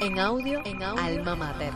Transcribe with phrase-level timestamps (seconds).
[0.00, 1.72] En audio, en audio, Alma Mater.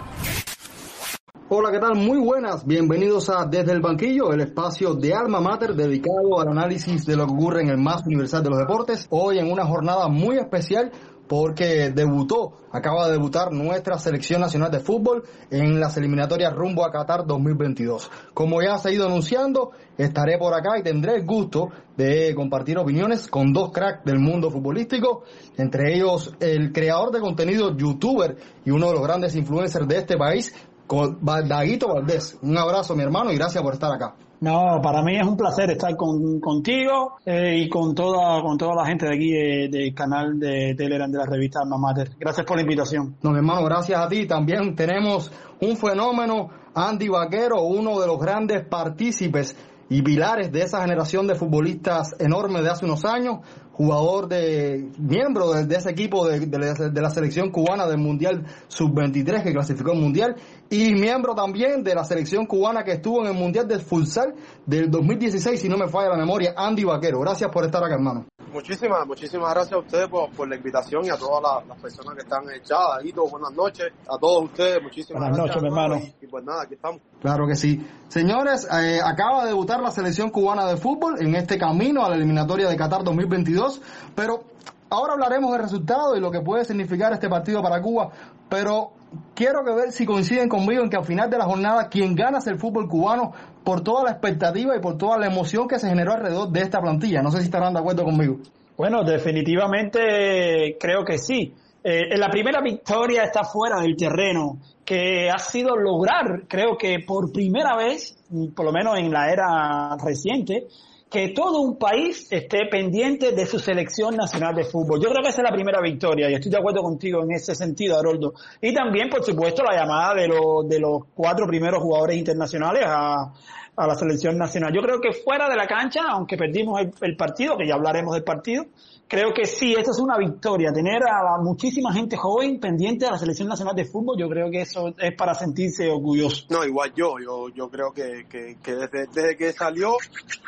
[1.49, 1.97] Hola, ¿qué tal?
[1.97, 2.65] Muy buenas.
[2.65, 7.27] Bienvenidos a Desde el Banquillo, el espacio de Alma Mater dedicado al análisis de lo
[7.27, 9.09] que ocurre en el más universal de los deportes.
[9.11, 10.93] Hoy en una jornada muy especial
[11.33, 16.93] porque debutó, acaba de debutar nuestra selección nacional de fútbol en las eliminatorias rumbo a
[16.93, 18.11] Qatar 2022.
[18.35, 22.77] Como ya se ha ido anunciando, estaré por acá y tendré el gusto de compartir
[22.77, 25.23] opiniones con dos cracks del mundo futbolístico,
[25.57, 30.19] entre ellos el creador de contenido, youtuber y uno de los grandes influencers de este
[30.19, 30.55] país,
[30.87, 32.37] Daguito Valdés.
[32.43, 34.15] Un abrazo, mi hermano, y gracias por estar acá.
[34.43, 38.75] No, para mí es un placer estar con, contigo eh, y con toda con toda
[38.75, 39.31] la gente de aquí
[39.69, 42.11] del canal de Telegram de la revista Alma Mater.
[42.19, 43.15] Gracias por la invitación.
[43.23, 44.27] No, hermano, gracias a ti.
[44.27, 49.55] También tenemos un fenómeno, Andy Vaquero, uno de los grandes partícipes
[49.89, 53.41] y pilares de esa generación de futbolistas enormes de hace unos años,
[53.73, 59.53] jugador de miembro de, ese equipo de, de, la selección cubana del Mundial Sub-23 que
[59.53, 60.35] clasificó el Mundial
[60.73, 64.35] y miembro también de la selección cubana que estuvo en el Mundial del Futsal
[64.65, 67.21] del 2016, si no me falla la memoria, Andy Vaquero.
[67.21, 68.25] Gracias por estar acá, hermano.
[68.51, 72.45] Muchísimas, muchísimas gracias a ustedes por, la invitación y a todas las, personas que están
[72.51, 73.01] echadas.
[73.03, 74.83] Ahí, buenas noches a todos ustedes.
[74.83, 76.01] Muchísimas buenas noches, mi hermano.
[76.23, 77.03] Y, pues nada, aquí estamos.
[77.21, 77.87] Claro que sí.
[78.09, 82.17] Señores, eh, acaba de debutar la selección cubana de fútbol en este camino a la
[82.17, 83.83] eliminatoria de Qatar 2022,
[84.15, 84.45] pero
[84.89, 88.11] ahora hablaremos del resultado y lo que puede significar este partido para Cuba,
[88.49, 89.02] pero
[89.35, 92.39] quiero que ver si coinciden conmigo en que al final de la jornada quien gana
[92.39, 93.33] es el fútbol cubano
[93.65, 96.81] por toda la expectativa y por toda la emoción que se generó alrededor de esta
[96.81, 97.23] plantilla.
[97.23, 98.39] No sé si estarán de acuerdo conmigo.
[98.77, 101.55] Bueno, definitivamente creo que sí.
[101.85, 107.33] Eh, la primera victoria está fuera del terreno, que ha sido lograr, creo que por
[107.33, 108.17] primera vez,
[108.55, 110.69] por lo menos en la era reciente,
[111.13, 114.99] que todo un país esté pendiente de su selección nacional de fútbol.
[114.99, 117.55] Yo creo que esa es la primera victoria y estoy de acuerdo contigo en ese
[117.55, 118.33] sentido, Haroldo.
[118.61, 123.31] Y también, por supuesto, la llamada de, los de los cuatro primeros jugadores internacionales a,
[123.77, 124.73] a la selección nacional.
[124.73, 128.25] Yo creo que fuera de la cancha, aunque perdimos el, partido, que ya hablaremos del
[128.25, 128.67] partido,
[129.13, 130.73] creo que sí, esto es una victoria.
[130.73, 134.63] Tener a muchísima gente joven pendiente de la selección nacional de fútbol, yo creo que
[134.63, 136.47] eso es para sentirse orgulloso.
[136.49, 139.97] No, igual yo, yo, yo creo que, que, desde, desde, que salió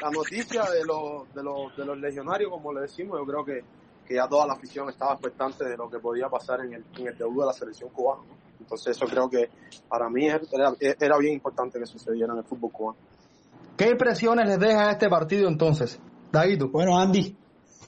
[0.01, 3.61] la noticia de los, de los, de los legionarios, como le decimos, yo creo que,
[4.09, 7.09] que ya toda la afición estaba expectante de lo que podía pasar en el, en
[7.09, 8.23] el debut de la selección cubana.
[8.59, 9.51] Entonces eso creo que
[9.91, 10.41] para mí era,
[10.81, 12.99] era bien importante que sucediera en el fútbol cubano.
[13.77, 16.01] ¿Qué impresiones les deja este partido entonces?
[16.33, 16.71] Daguito.
[16.71, 17.44] Bueno, Andy.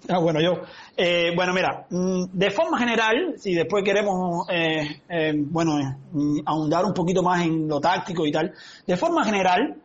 [0.08, 0.62] Ah, bueno, yo.
[0.96, 5.78] Eh, bueno, mira, mm, de forma general, si después queremos, eh, eh, bueno,
[6.12, 8.52] mm, ahondar un poquito más en lo táctico y tal,
[8.86, 9.76] de forma general,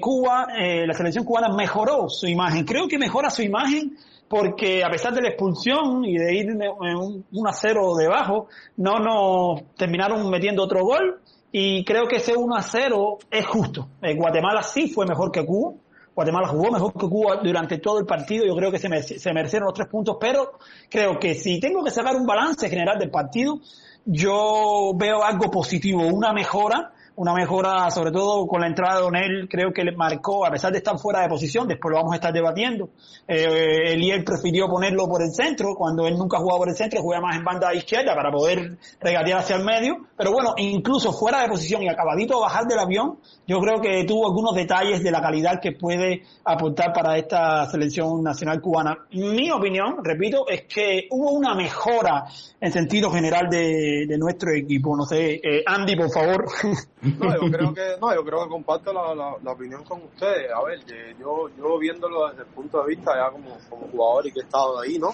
[0.00, 2.64] Cuba, la selección cubana mejoró su imagen.
[2.64, 3.96] Creo que mejora su imagen
[4.28, 8.48] porque a pesar de la expulsión y de ir un, un a 0 debajo,
[8.78, 11.20] no nos terminaron metiendo otro gol
[11.52, 13.88] y creo que ese 1 a 0 es justo.
[14.02, 15.74] Eh, Guatemala sí fue mejor que Cuba.
[16.14, 18.44] Guatemala jugó mejor que Cuba durante todo el partido.
[18.44, 21.90] Yo creo que se, se merecieron los tres puntos, pero creo que si tengo que
[21.90, 23.60] sacar un balance general del partido,
[24.04, 29.48] yo veo algo positivo, una mejora una mejora, sobre todo con la entrada de Donel,
[29.48, 32.16] creo que le marcó, a pesar de estar fuera de posición, después lo vamos a
[32.16, 32.90] estar debatiendo.
[33.26, 37.20] Eh, Eliel prefirió ponerlo por el centro, cuando él nunca jugaba por el centro, juega
[37.20, 40.06] más en banda izquierda para poder regatear hacia el medio.
[40.16, 44.04] Pero bueno, incluso fuera de posición y acabadito a bajar del avión, yo creo que
[44.04, 48.96] tuvo algunos detalles de la calidad que puede aportar para esta selección nacional cubana.
[49.12, 52.24] Mi opinión, repito, es que hubo una mejora
[52.60, 54.96] en sentido general de, nuestro equipo.
[54.96, 56.46] No sé, eh, Andy, por favor.
[57.02, 60.50] No, yo creo que, no, yo creo que comparto la, la, opinión con ustedes.
[60.52, 60.80] A ver,
[61.18, 64.42] yo, yo viéndolo desde el punto de vista ya como, como jugador y que he
[64.42, 65.10] estado ahí, ¿no?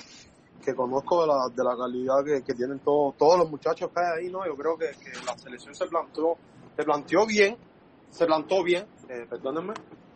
[0.64, 4.00] Que conozco de la, de la calidad que, que tienen todos, todos los muchachos que
[4.00, 4.44] hay ahí, ¿no?
[4.44, 4.86] Yo creo que,
[5.24, 6.36] la selección se planteó,
[6.74, 7.56] se planteó bien,
[8.10, 9.74] se plantó bien, eh, perdónenme,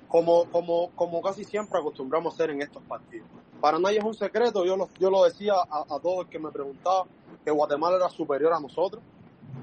[0.08, 3.28] como, como, como casi siempre acostumbramos a hacer en estos partidos.
[3.60, 6.50] Para nadie es un secreto, yo lo, yo lo decía a, a todos que me
[6.50, 7.06] preguntaban
[7.44, 9.00] que Guatemala era superior a nosotros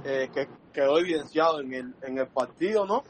[0.04, 3.04] eh, que quedó evidenciado en el, en el partido, ¿no?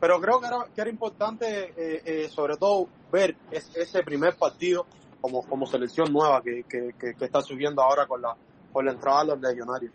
[0.00, 4.86] Pero creo que era, que era importante, eh, eh, sobre todo, ver ese primer partido
[5.20, 8.34] como, como selección nueva que, que, que, está subiendo ahora con la,
[8.72, 9.92] con la entrada de los legionarios.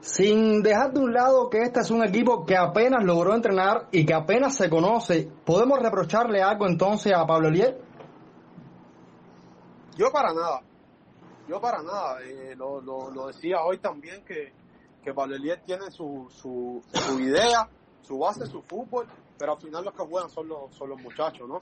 [0.00, 4.04] Sin dejar de un lado que este es un equipo que apenas logró entrenar y
[4.04, 7.76] que apenas se conoce, ¿podemos reprocharle algo entonces a Pablo Eliel?
[9.96, 10.60] Yo para nada,
[11.48, 12.18] yo para nada.
[12.56, 14.52] lo, lo, lo, decía hoy también que,
[15.02, 17.68] que Pablo tiene su, su, su idea,
[18.02, 19.06] su base, su fútbol,
[19.38, 21.60] pero al final los que juegan son los, son los muchachos, ¿no?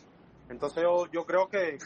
[0.48, 1.78] Entonces yo, yo creo que,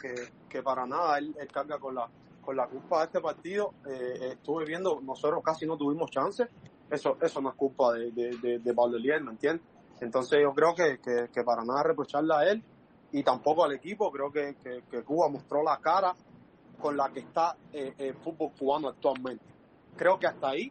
[0.49, 2.09] que, para nada él, carga con la,
[2.45, 6.49] por la culpa de este partido, eh, estuve viendo, nosotros casi no tuvimos chance.
[6.91, 9.63] Eso, eso no es culpa de, de, de, Pablo Eliel, ¿me entiendes?
[10.01, 12.63] Entonces yo creo que, que, para nada reprocharle a él
[13.13, 14.57] y tampoco al equipo, creo que,
[14.91, 16.15] que Cuba mostró la cara
[16.81, 19.45] con la que está eh, el fútbol cubano actualmente.
[19.97, 20.71] Creo que hasta ahí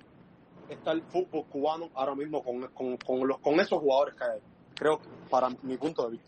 [0.69, 4.39] está el fútbol cubano ahora mismo con, con, con, los, con esos jugadores que hay.
[4.73, 4.99] Creo
[5.29, 6.27] para mi punto de vista.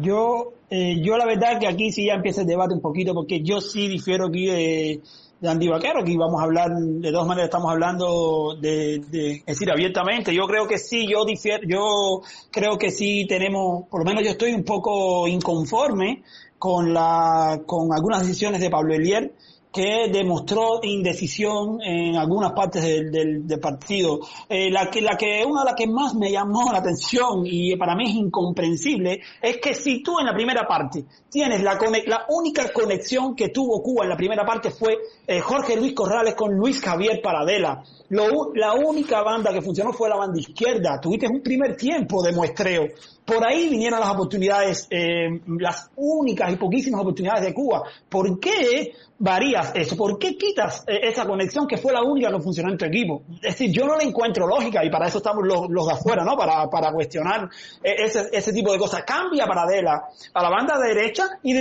[0.00, 3.42] Yo, eh, yo la verdad que aquí sí ya empieza el debate un poquito, porque
[3.42, 5.00] yo sí difiero aquí de,
[5.40, 9.44] de Andy Vaquero, aquí vamos a hablar, de dos maneras estamos hablando de, de, es
[9.44, 10.34] decir, abiertamente.
[10.34, 14.30] Yo creo que sí, yo difiero, yo creo que sí tenemos, por lo menos yo
[14.30, 16.22] estoy un poco inconforme
[16.62, 19.34] con la, con algunas decisiones de Pablo Elier,
[19.72, 23.10] que demostró indecisión en algunas partes del,
[23.48, 24.20] del, partido.
[24.48, 27.74] Eh, la que, la que, una de las que más me llamó la atención y
[27.74, 31.76] para mí es incomprensible es que si tú en la primera parte tienes la,
[32.06, 36.36] la única conexión que tuvo Cuba en la primera parte fue eh, Jorge Luis Corrales
[36.36, 37.82] con Luis Javier Paradela.
[38.12, 41.00] Lo, la única banda que funcionó fue la banda izquierda.
[41.00, 42.88] Tuviste un primer tiempo de muestreo.
[43.24, 47.84] Por ahí vinieron las oportunidades, eh, las únicas y poquísimas oportunidades de Cuba.
[48.10, 49.96] ¿Por qué varías eso?
[49.96, 53.22] ¿Por qué quitas eh, esa conexión que fue la única que funcionó en tu equipo?
[53.36, 56.36] Es decir, yo no le encuentro lógica y para eso estamos los, de afuera, ¿no?
[56.36, 57.48] Para, para cuestionar
[57.82, 59.04] eh, ese, ese tipo de cosas.
[59.04, 60.02] Cambia para Adela
[60.34, 61.54] a la banda derecha y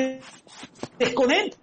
[0.99, 1.61] desconecta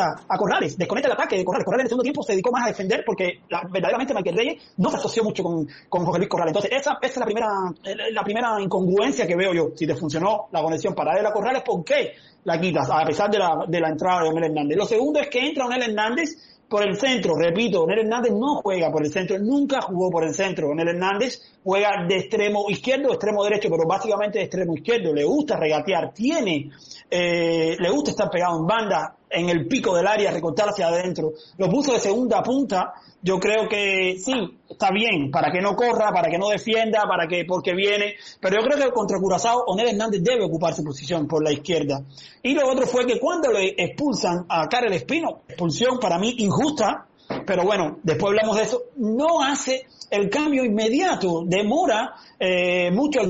[0.00, 1.64] a Corrales, desconecta el ataque de Corrales.
[1.64, 3.40] Corrales en el segundo tiempo se dedicó más a defender porque
[3.70, 6.50] verdaderamente Michael Reyes no se asoció mucho con, con José Luis Corrales.
[6.50, 7.48] Entonces, esa, esa, es la primera,
[8.12, 9.68] la primera incongruencia que veo yo.
[9.74, 12.12] Si te funcionó la conexión para él a Corrales, ¿por qué
[12.44, 12.88] la quitas?
[12.90, 14.76] A pesar de la, de la entrada de Onel Hernández.
[14.76, 18.90] Lo segundo es que entra Onel Hernández por el centro, repito, Onel Hernández no juega
[18.90, 20.70] por el centro, nunca jugó por el centro.
[20.70, 25.12] Onel Hernández juega de extremo izquierdo, extremo derecho, pero básicamente de extremo izquierdo.
[25.12, 26.70] Le gusta regatear, tiene,
[27.10, 31.32] eh, le gusta estar pegado en banda, en el pico del área, recortar hacia adentro.
[31.58, 32.92] Lo puso de segunda punta.
[33.22, 34.32] Yo creo que sí,
[34.68, 38.14] está bien, para que no corra, para que no defienda, para que, porque viene.
[38.40, 42.02] Pero yo creo que contra Curazao, Onel Hernández debe ocupar su posición por la izquierda.
[42.42, 47.06] Y lo otro fue que cuando le expulsan a Karel Espino, expulsión para mí injusta,
[47.46, 53.20] pero bueno, después hablamos de eso, no hace el cambio inmediato, demora eh, mucho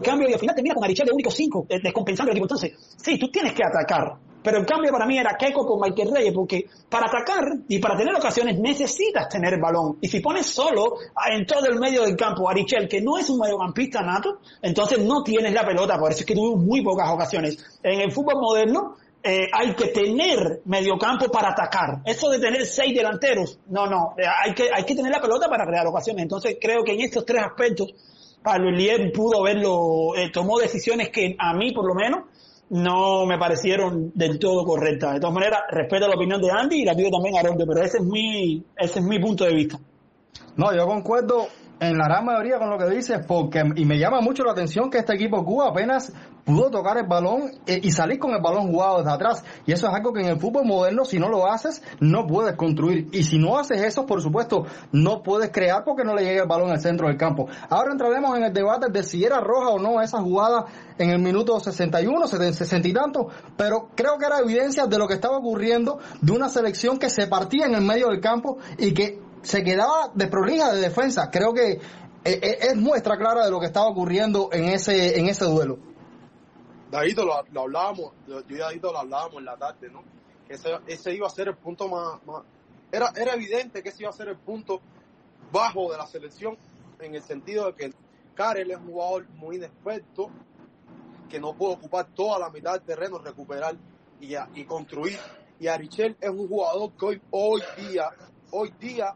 [0.00, 2.46] cambio y al final termina con Arichel de único 5, eh, descompensando el equipo.
[2.46, 4.16] Entonces, sí, tú tienes que atacar.
[4.42, 7.96] Pero el cambio para mí era Keiko con Michael Reyes, porque para atacar y para
[7.96, 9.98] tener ocasiones necesitas tener balón.
[10.00, 10.94] Y si pones solo
[11.30, 14.98] en todo el medio del campo a Arichel, que no es un mediocampista nato, entonces
[15.00, 15.98] no tienes la pelota.
[15.98, 17.58] Por eso es que tuvimos muy pocas ocasiones.
[17.82, 22.00] En el fútbol moderno, eh, hay que tener mediocampo para atacar.
[22.06, 25.48] Eso de tener seis delanteros, no, no, eh, hay que, hay que tener la pelota
[25.48, 26.22] para crear ocasiones.
[26.22, 27.92] Entonces creo que en estos tres aspectos
[28.42, 32.24] Pablo Elier pudo verlo, eh, tomó decisiones que a mí por lo menos
[32.70, 35.14] no me parecieron del todo correctas.
[35.14, 37.82] De todas maneras, respeto la opinión de Andy y la pido también a Aronde, pero
[37.82, 39.78] ese es mi, ese es mi punto de vista.
[40.56, 41.48] No, yo concuerdo
[41.80, 44.90] en la gran mayoría con lo que dices, porque, y me llama mucho la atención
[44.90, 46.12] que este equipo Cuba apenas
[46.44, 49.44] pudo tocar el balón eh, y salir con el balón jugado desde atrás.
[49.66, 52.54] Y eso es algo que en el fútbol moderno, si no lo haces, no puedes
[52.56, 53.08] construir.
[53.12, 56.48] Y si no haces eso, por supuesto, no puedes crear porque no le llega el
[56.48, 57.48] balón al centro del campo.
[57.70, 60.66] Ahora entraremos en el debate de si era roja o no esa jugada
[60.98, 65.14] en el minuto 61, 60 y tanto, pero creo que era evidencia de lo que
[65.14, 69.29] estaba ocurriendo de una selección que se partía en el medio del campo y que
[69.42, 71.30] se quedaba desprolija de defensa.
[71.30, 71.80] Creo que eh,
[72.24, 75.78] eh, es muestra clara de lo que estaba ocurriendo en ese, en ese duelo.
[76.90, 80.02] David, lo, hablábamos, yo y David lo hablábamos en la tarde, ¿no?
[80.48, 82.20] Ese, ese iba a ser el punto más,
[82.90, 84.80] era, era evidente que ese iba a ser el punto
[85.52, 86.58] bajo de la selección,
[86.98, 87.94] en el sentido de que
[88.34, 90.30] Karel es un jugador muy inexperto,
[91.28, 93.76] que no puede ocupar toda la mitad del terreno, recuperar
[94.20, 95.18] y, y construir.
[95.60, 98.10] Y Arichel es un jugador que hoy, hoy día,
[98.50, 99.14] hoy día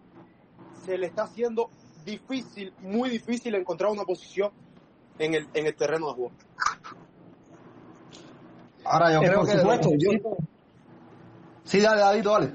[0.85, 1.71] se le está haciendo
[2.05, 4.51] difícil, muy difícil encontrar una posición
[5.19, 6.33] en el, en el terreno de juego.
[8.85, 9.59] Ahora yo creo que...
[9.59, 10.11] Supuesto, yo...
[11.65, 12.53] Sí, dale, David, dale.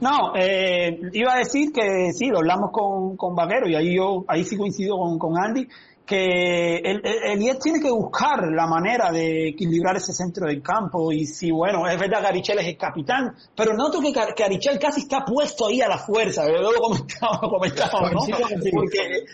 [0.00, 4.24] No, eh, iba a decir que sí, lo hablamos con, con Vaquero y ahí yo,
[4.26, 5.66] ahí sí coincido con, con Andy,
[6.04, 11.26] que el, el, tiene que buscar la manera de equilibrar ese centro del campo y
[11.26, 15.02] si bueno, es verdad que Arichel es el capitán, pero noto que, que Arichel casi
[15.02, 16.80] está puesto ahí a la fuerza, luego lo
[17.50, 18.20] comentaba, ¿no?
[18.72, 19.24] Porque,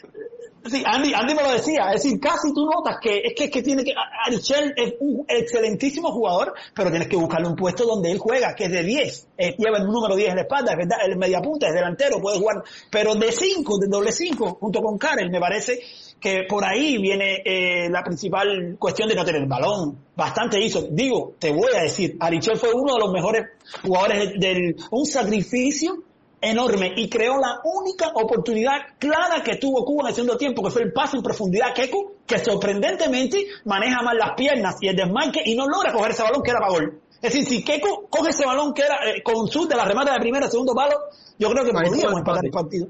[0.66, 3.62] Sí, Andy, Andy me lo decía, es decir, casi tú notas que es que, que
[3.62, 3.94] tiene que,
[4.26, 8.64] Arichel es un excelentísimo jugador, pero tienes que buscarle un puesto donde él juega, que
[8.64, 11.40] es de 10, eh, lleva el número 10 en la espalda, es verdad, el media
[11.40, 15.40] punta, es delantero, puede jugar, pero de 5, de doble 5, junto con Karel, me
[15.40, 15.80] parece
[16.20, 19.98] que por ahí viene eh, la principal cuestión de no tener el balón.
[20.16, 20.87] Bastante hizo.
[20.90, 23.46] Digo, te voy a decir, Arichel fue uno de los mejores
[23.82, 26.02] jugadores del, un sacrificio
[26.40, 30.70] enorme y creó la única oportunidad clara que tuvo Cuba en el segundo tiempo, que
[30.70, 34.96] fue el paso en profundidad a Keku, que sorprendentemente maneja mal las piernas y el
[34.96, 37.00] desmarque y no logra coger ese balón que era para gol.
[37.20, 40.12] Es decir, si Keku coge ese balón que era eh, con su de la remata
[40.12, 40.94] de primera, segundo palo,
[41.38, 42.88] yo creo que podríamos empatar el partido.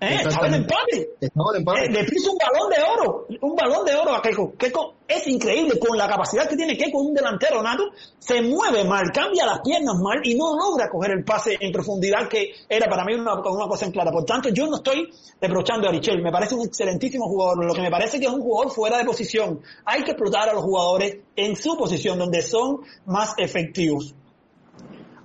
[0.00, 0.14] ¿Eh?
[0.14, 1.10] Estaba en empate.
[1.20, 1.84] Estaba en empate.
[1.84, 4.54] Eh, le puso un balón de oro, un balón de oro a Keiko.
[4.56, 9.10] Keiko es increíble con la capacidad que tiene Keiko, un delantero nato, se mueve mal,
[9.12, 13.04] cambia las piernas mal y no logra coger el pase en profundidad que era para
[13.04, 14.10] mí una, una cosa en clara.
[14.10, 17.82] Por tanto, yo no estoy reprochando a Richel, me parece un excelentísimo jugador, lo que
[17.82, 19.60] me parece que es un jugador fuera de posición.
[19.84, 24.14] Hay que explotar a los jugadores en su posición, donde son más efectivos.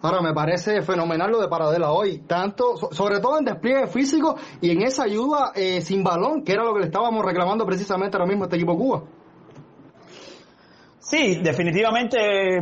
[0.05, 4.69] Ahora, me parece fenomenal lo de Paradela hoy, tanto, sobre todo en despliegue físico y
[4.69, 8.27] en esa ayuda eh, sin balón, que era lo que le estábamos reclamando precisamente ahora
[8.27, 9.03] mismo a este equipo Cuba.
[10.99, 12.17] Sí, definitivamente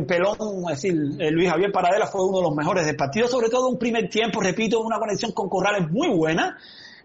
[0.08, 0.36] Pelón,
[0.70, 3.68] es decir, eh, Luis Javier Paradela fue uno de los mejores del partido, sobre todo
[3.68, 6.56] un primer tiempo, repito, una conexión con Corrales muy buena.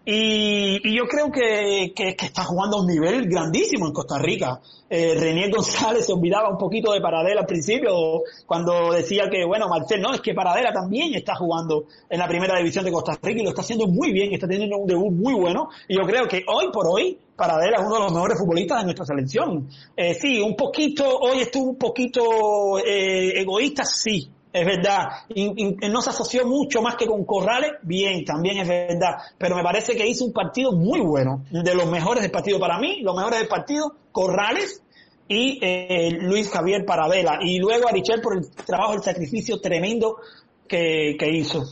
[0.04, 4.60] Y, yo creo que, que, está jugando a un nivel grandísimo en Costa Rica.
[4.88, 9.68] Eh, René González se olvidaba un poquito de Paradela al principio, cuando decía que, bueno,
[9.68, 13.40] Marcel, no, es que Paradela también está jugando en la primera división de Costa Rica
[13.40, 15.68] y lo está haciendo muy bien, está teniendo un debut muy bueno.
[15.86, 18.84] Y yo creo que hoy por hoy, Paradela es uno de los mejores futbolistas de
[18.84, 19.68] nuestra selección.
[19.96, 25.26] Eh, sí, un poquito, hoy estuvo un poquito eh, egoísta, sí, es verdad.
[25.90, 29.18] no se asoció mucho más que con Corrales, bien, también es verdad.
[29.38, 32.78] Pero me parece que hizo un partido muy bueno, de los mejores del partido para
[32.78, 34.82] mí, los mejores del partido, Corrales
[35.28, 37.38] y eh, Luis Javier Paradela.
[37.40, 40.16] Y luego a Richel por el trabajo, el sacrificio tremendo
[40.66, 41.64] que, hizo.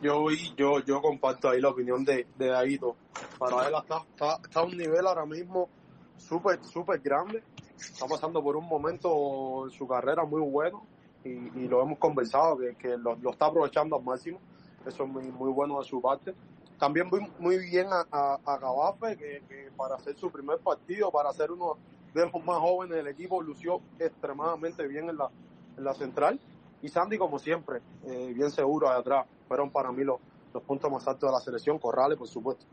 [0.00, 0.26] Yo,
[0.56, 2.94] yo, yo comparto ahí la opinión de, de Aito.
[3.38, 5.68] Paradela está, está, está a un nivel ahora mismo
[6.16, 7.42] súper, súper grande.
[7.76, 10.84] Está pasando por un momento en su carrera muy bueno
[11.24, 14.38] y, lo hemos conversado, que, que lo, está aprovechando al máximo.
[14.86, 16.34] Eso es muy, muy bueno de su parte.
[16.78, 21.10] También muy, muy bien a, a, a Gabafe, que, que, para hacer su primer partido,
[21.10, 21.76] para ser uno
[22.14, 25.28] de los más jóvenes del equipo, lució extremadamente bien en la,
[25.76, 26.40] en la central.
[26.80, 29.26] Y Sandy, como siempre, eh, bien seguro de atrás.
[29.48, 30.20] Fueron para mí los,
[30.54, 31.78] los puntos más altos de la selección.
[31.78, 32.64] Corrales, por supuesto.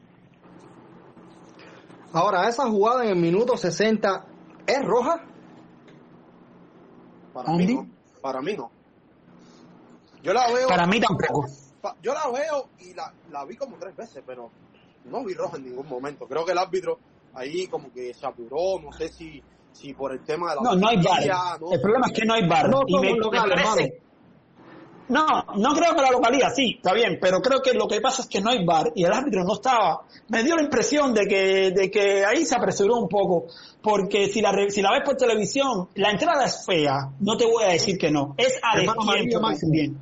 [2.14, 4.26] Ahora, esa jugada en el minuto 60
[4.68, 5.22] es roja.
[7.34, 7.92] Para mí,
[8.26, 8.72] para mí no.
[10.24, 10.68] Yo la veo.
[10.68, 11.46] Para mí tampoco.
[12.02, 14.50] Yo la veo y la, la vi como tres veces, pero
[15.04, 16.26] no vi roja en ningún momento.
[16.28, 16.98] Creo que el árbitro
[17.36, 20.62] ahí como que se apuró, no sé si, si por el tema de la...
[20.64, 21.22] No, no hay bar.
[21.72, 22.68] el problema es que no hay bar.
[22.68, 24.02] No, y me, parece,
[25.10, 28.24] no, no creo que la localidad, sí, está bien, pero creo que lo que pasa
[28.24, 30.02] es que no hay bar y el árbitro no estaba.
[30.30, 33.46] Me dio la impresión de que, de que ahí se apresuró un poco,
[33.82, 37.64] porque si la, si la ves por televisión, la entrada es fea, no te voy
[37.64, 39.04] a decir que no, es a tiempo
[39.70, 39.98] bien.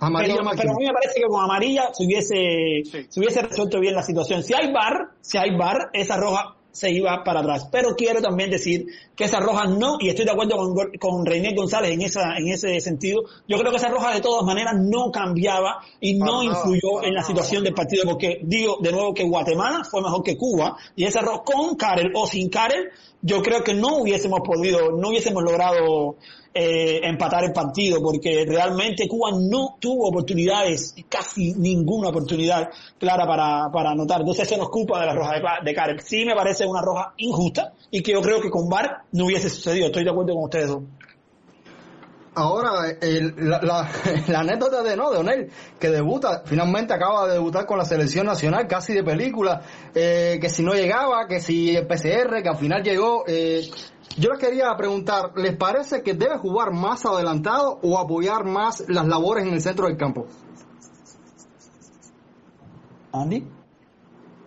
[0.00, 3.78] Amarilla pero, pero, a mí me parece que con amarilla se hubiese, se hubiese resuelto
[3.78, 4.42] bien la situación.
[4.42, 7.68] Si hay bar, si hay bar, esa roja se iba para atrás.
[7.70, 11.54] Pero quiero también decir que esa roja no, y estoy de acuerdo con, con René
[11.54, 15.10] González en, esa, en ese sentido, yo creo que esa roja de todas maneras no
[15.12, 19.84] cambiaba y no influyó en la situación del partido, porque digo de nuevo que Guatemala
[19.88, 22.88] fue mejor que Cuba, y esa roja con Karel o sin Karel,
[23.20, 26.16] yo creo que no hubiésemos podido, no hubiésemos logrado
[26.54, 32.68] eh, empatar el partido, porque realmente Cuba no tuvo oportunidades, casi ninguna oportunidad
[32.98, 34.20] clara para, para anotar.
[34.20, 36.00] Entonces eso nos culpa de la roja de, de Karel.
[36.00, 39.48] Sí me parece una roja injusta y que yo creo que con VAR no hubiese
[39.48, 39.86] sucedido.
[39.86, 40.82] Estoy de acuerdo con ustedes dos.
[42.34, 42.70] Ahora,
[43.36, 43.88] la,
[44.38, 48.66] anécdota de no, de Onel, que debuta, finalmente acaba de debutar con la selección nacional,
[48.66, 49.60] casi de película,
[49.94, 53.24] eh, que si no llegaba, que si el PCR, que al final llegó.
[53.26, 53.68] Eh,
[54.16, 59.06] yo les quería preguntar, ¿les parece que debe jugar más adelantado o apoyar más las
[59.06, 60.26] labores en el centro del campo?
[63.12, 63.46] Andy?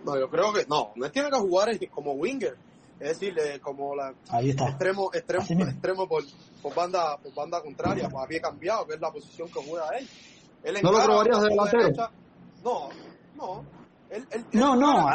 [0.04, 2.56] No, yo creo que no, no tiene que jugar como winger
[2.98, 6.24] es decir, como la extremo, extremo, extremo por,
[6.62, 10.08] por, banda, por banda contraria, pues había cambiado, que es la posición que juega él.
[10.64, 12.10] él ¿No lo probarías de delantero?
[12.64, 12.88] No,
[13.34, 13.64] no.
[14.52, 15.10] no, no,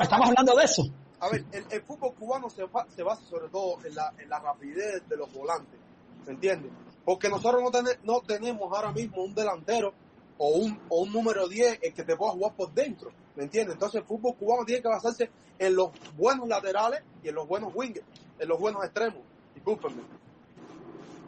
[0.00, 0.82] estamos hablando de eso.
[1.22, 5.08] A ver, el, fútbol cubano se, se, basa sobre todo en la, en la rapidez
[5.08, 5.78] de los volantes,
[6.26, 6.72] ¿me entiendes?
[7.04, 7.70] Porque nosotros no,
[8.02, 9.94] no tenemos ahora mismo un delantero
[10.36, 13.74] o un, o un número 10 el que te pueda jugar por dentro, ¿me entiendes?
[13.74, 17.70] Entonces el fútbol cubano tiene que basarse en los buenos laterales y en los buenos
[17.72, 18.06] wingers,
[18.40, 19.22] en los buenos extremos,
[19.54, 20.02] discúlpenme.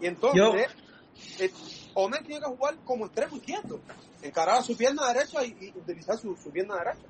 [0.01, 1.53] Y entonces, Yo- eh,
[1.95, 3.81] Onel tiene que jugar como extremo izquierdo,
[4.23, 7.07] encarar a su pierna derecha y, y utilizar su, su pierna derecha.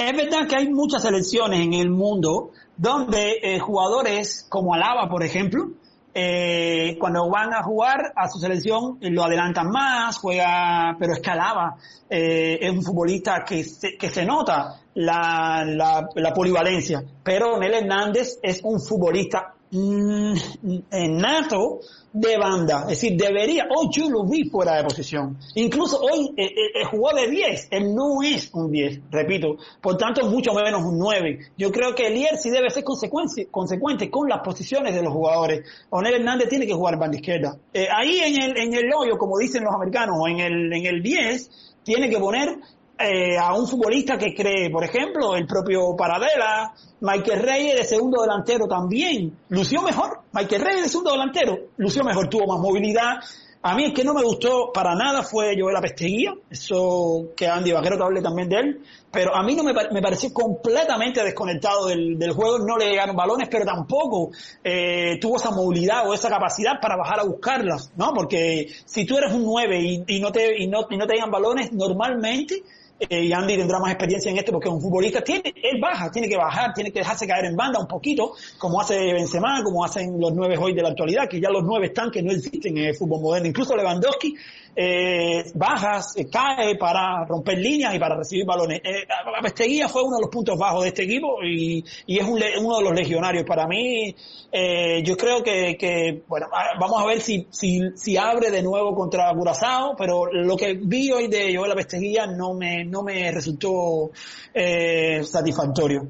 [0.00, 5.22] Es verdad que hay muchas selecciones en el mundo donde eh, jugadores como Alaba, por
[5.22, 5.72] ejemplo,
[6.14, 11.20] eh, cuando van a jugar a su selección eh, lo adelantan más, juega, pero es
[11.20, 11.76] que Alaba
[12.08, 18.38] es un futbolista que se, que se nota la, la, la polivalencia, pero Nel Hernández
[18.42, 21.80] es un futbolista nato
[22.12, 26.46] de banda, es decir, debería, hoy yo lo vi fuera de posición, incluso hoy eh,
[26.46, 30.98] eh, jugó de 10, él no es un 10, repito, por tanto mucho menos un
[30.98, 31.38] 9.
[31.56, 35.62] Yo creo que Elier sí debe ser consecuencia- consecuente con las posiciones de los jugadores.
[35.90, 37.56] Onel Hernández tiene que jugar banda izquierda.
[37.72, 40.86] Eh, ahí en el, en el hoyo, como dicen los americanos, o en el, en
[40.86, 42.58] el 10, tiene que poner
[43.00, 48.22] eh, a un futbolista que cree, por ejemplo, el propio Paradela, Michael Reyes de segundo
[48.22, 53.18] delantero también, lució mejor, Michael Reyes de segundo delantero, lució mejor, tuvo más movilidad.
[53.62, 57.72] A mí el que no me gustó para nada fue Joel Apesteguía, eso que Andy
[57.72, 58.80] Vaquero que hable también de él,
[59.12, 62.88] pero a mí no me, pa- me pareció completamente desconectado del, del juego, no le
[62.88, 64.30] llegaron balones, pero tampoco
[64.64, 68.14] eh, tuvo esa movilidad o esa capacidad para bajar a buscarlas, ¿no?
[68.14, 71.12] Porque si tú eres un 9 y, y no te y no, y no te
[71.16, 72.62] llegan balones, normalmente
[73.08, 76.28] eh, y Andy tendrá más experiencia en esto porque un futbolista, tiene, él baja, tiene
[76.28, 80.20] que bajar, tiene que dejarse caer en banda un poquito, como hace Benzema, como hacen
[80.20, 82.84] los nueve hoy de la actualidad, que ya los nueve están que no existen en
[82.86, 83.48] el fútbol moderno.
[83.48, 84.34] Incluso Lewandowski
[84.74, 88.80] eh, baja, se cae para romper líneas y para recibir balones.
[88.84, 89.06] Eh,
[89.38, 92.78] Apesteguía fue uno de los puntos bajos de este equipo y, y es un uno
[92.78, 93.44] de los legionarios.
[93.44, 94.14] Para mí,
[94.52, 96.48] eh, yo creo que, bueno,
[96.78, 101.28] vamos a ver si, si, abre de nuevo contra Curazao, pero lo que vi hoy
[101.28, 104.10] de Joel Apesteguía no me, no me resultó
[104.54, 106.08] eh, satisfactorio.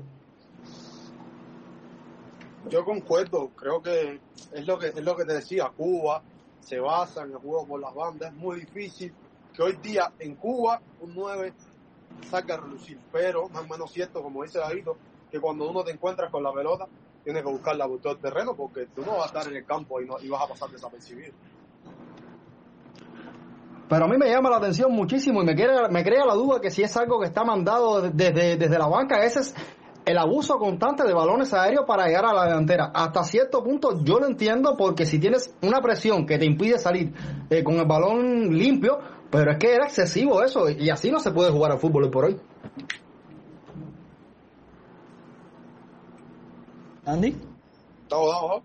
[2.71, 4.21] Yo concuerdo, creo que
[4.53, 6.23] es lo que es lo que te decía, Cuba
[6.61, 9.13] se basa en el juego por las bandas, es muy difícil
[9.55, 11.53] que hoy día en Cuba un 9
[12.29, 14.89] salga a relucir, pero no es menos cierto, como dice David,
[15.31, 16.87] que cuando uno te encuentras con la pelota,
[17.25, 19.65] tienes que buscarla por todo el terreno porque tú no vas a estar en el
[19.65, 21.33] campo y, no, y vas a pasar desapercibido.
[23.89, 26.61] Pero a mí me llama la atención muchísimo y me, crea, me crea la duda
[26.61, 29.55] que si es algo que está mandado desde, desde la banca, ese es
[30.05, 32.91] el abuso constante de balones aéreos para llegar a la delantera.
[32.95, 37.13] Hasta cierto punto yo lo entiendo porque si tienes una presión que te impide salir
[37.49, 38.99] eh, con el balón limpio,
[39.31, 42.11] pero es que era excesivo eso y así no se puede jugar al fútbol hoy
[42.11, 42.41] por hoy.
[47.07, 47.37] Andy.
[48.09, 48.63] Dado, dado,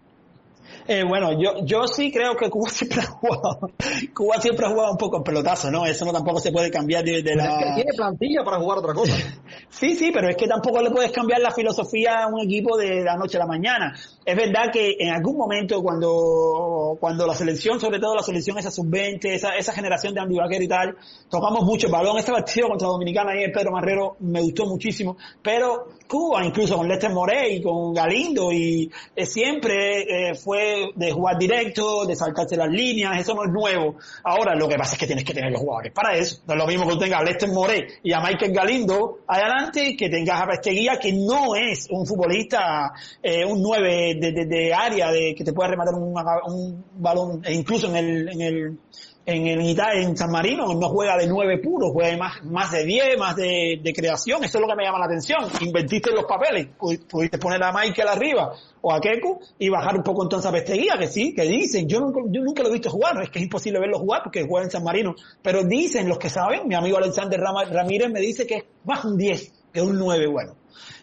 [0.87, 3.71] Eh, bueno, yo, yo sí creo que Cuba siempre ha jugado,
[4.13, 5.85] Cuba siempre ha jugado un poco en pelotazo, ¿no?
[5.85, 7.75] Eso no tampoco se puede cambiar de, de Es que la...
[7.75, 9.15] tiene plantilla para jugar otra cosa.
[9.69, 13.03] Sí, sí, pero es que tampoco le puedes cambiar la filosofía a un equipo de
[13.03, 13.93] la noche a la mañana.
[14.25, 18.71] Es verdad que en algún momento cuando, cuando la selección, sobre todo la selección esa
[18.71, 20.95] sub-20, esa, esa generación de Andy Vaquero y tal,
[21.29, 22.17] tocamos mucho el balón.
[22.17, 26.87] Este partido contra Dominicana y el Pedro Marrero me gustó muchísimo, pero Cuba, incluso con
[26.87, 32.69] Lester Morey, con Galindo, y eh, siempre eh, fue de jugar directo, de saltarse las
[32.69, 33.95] líneas, eso no es nuevo.
[34.23, 36.41] Ahora, lo que pasa es que tienes que tener los jugadores para eso.
[36.47, 40.09] No es lo mismo que tengas a Lester Morey y a Michael Galindo adelante, que
[40.09, 45.33] tengas a Pesteguía, que no es un futbolista, eh, un 9 de, de, área, de
[45.35, 46.13] que te puede rematar un,
[46.47, 48.79] un balón, e incluso en el, en el,
[49.27, 52.71] en el Ita- en San Marino no juega de 9 puro, juega de más, más
[52.71, 55.39] de 10, más de, creación, eso es lo que me llama la atención.
[55.61, 59.95] Invertiste en los papeles, Pu- pudiste poner a Michael arriba o a Keku y bajar
[59.97, 63.19] un poco entonces a Pesteguía, que sí, que dicen, yo nunca, lo he visto jugar,
[63.23, 66.29] es que es imposible verlo jugar porque juega en San Marino, pero dicen los que
[66.29, 70.27] saben, mi amigo Alexander Ramírez me dice que es más un 10 que un 9
[70.27, 70.53] bueno.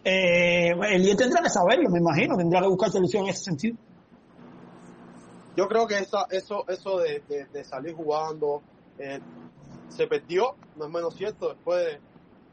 [0.05, 3.75] Eh, el día tendrá que saberlo, me imagino, tendrá que buscar solución en ese sentido.
[5.55, 8.63] Yo creo que esa, eso, eso de, de- salir jugando
[8.97, 9.21] eh,
[9.87, 12.01] se perdió, no es menos cierto, después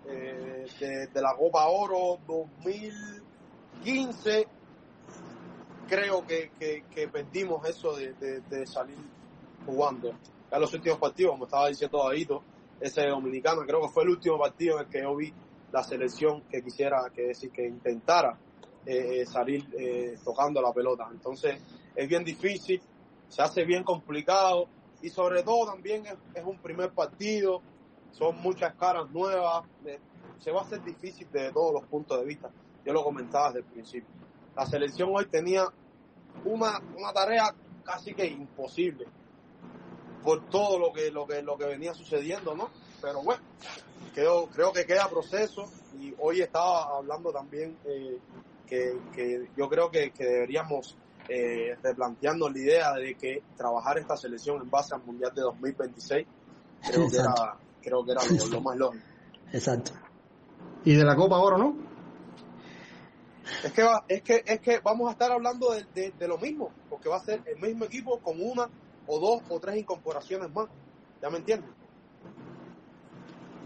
[0.04, 4.46] eh, de, de la Copa Oro 2015,
[5.86, 9.10] creo que, que, perdimos eso de, de- salir
[9.64, 10.18] jugando.
[10.50, 12.30] Ya los últimos partidos, como estaba diciendo David,
[12.80, 15.32] ese dominicano, creo que fue el último partido en el que yo vi
[15.72, 18.38] la selección que quisiera, que decir, que intentara
[18.84, 21.08] eh, salir eh, tocando la pelota.
[21.12, 21.62] Entonces,
[21.94, 22.82] es bien difícil,
[23.30, 24.68] se hace bien complicado
[25.00, 27.62] y sobre todo también es, un primer partido,
[28.10, 29.98] son muchas caras nuevas, eh,
[30.38, 32.50] se va a hacer difícil desde todos los puntos de vista.
[32.84, 34.10] Yo lo comentaba desde el principio.
[34.56, 35.64] La selección hoy tenía
[36.44, 39.06] una, una tarea casi que imposible.
[40.22, 42.68] por todo lo que, lo que, lo que venía sucediendo, ¿no?
[43.00, 43.42] Pero bueno,
[44.14, 45.64] creo, creo que queda proceso
[45.98, 48.18] y hoy estaba hablando también eh,
[48.66, 50.96] que, que, yo creo que, que deberíamos
[51.32, 56.26] eh, replantearnos la idea de que trabajar esta selección en base al Mundial de 2026
[56.84, 59.04] creo que era, creo que era lo, lo más lógico.
[59.52, 59.92] Exacto.
[60.84, 61.76] Y de la Copa Oro, ¿no?
[63.62, 66.38] Es que, va, es que, es que vamos a estar hablando de, de, de, lo
[66.38, 68.68] mismo, porque va a ser el mismo equipo con una
[69.06, 70.66] o dos o tres incorporaciones más.
[71.22, 71.70] ¿Ya me entiendes?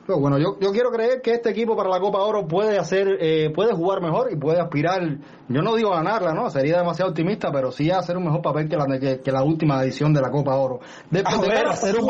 [0.07, 3.17] Pero bueno, yo, yo quiero creer que este equipo para la Copa Oro puede hacer,
[3.21, 5.01] eh, puede jugar mejor y puede aspirar,
[5.49, 6.51] yo no digo ganarla, ¿no?
[6.51, 9.43] Sería demasiado optimista, pero sí a hacer un mejor papel que la, que, que la
[9.43, 10.81] última edición de la Copa Oro.
[11.11, 12.09] Después a ver, hacer, un,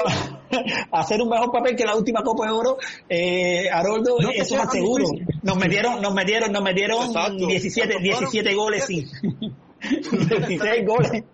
[0.91, 2.79] hacer un mejor papel que la última Copa de Oro,
[3.09, 5.05] eh, Haroldo, no, eso es seguro.
[5.43, 7.47] Nos metieron, nos metieron, nos metieron Exacto.
[7.47, 9.07] 17, 17 goles, sí.
[9.85, 11.25] 16 goles.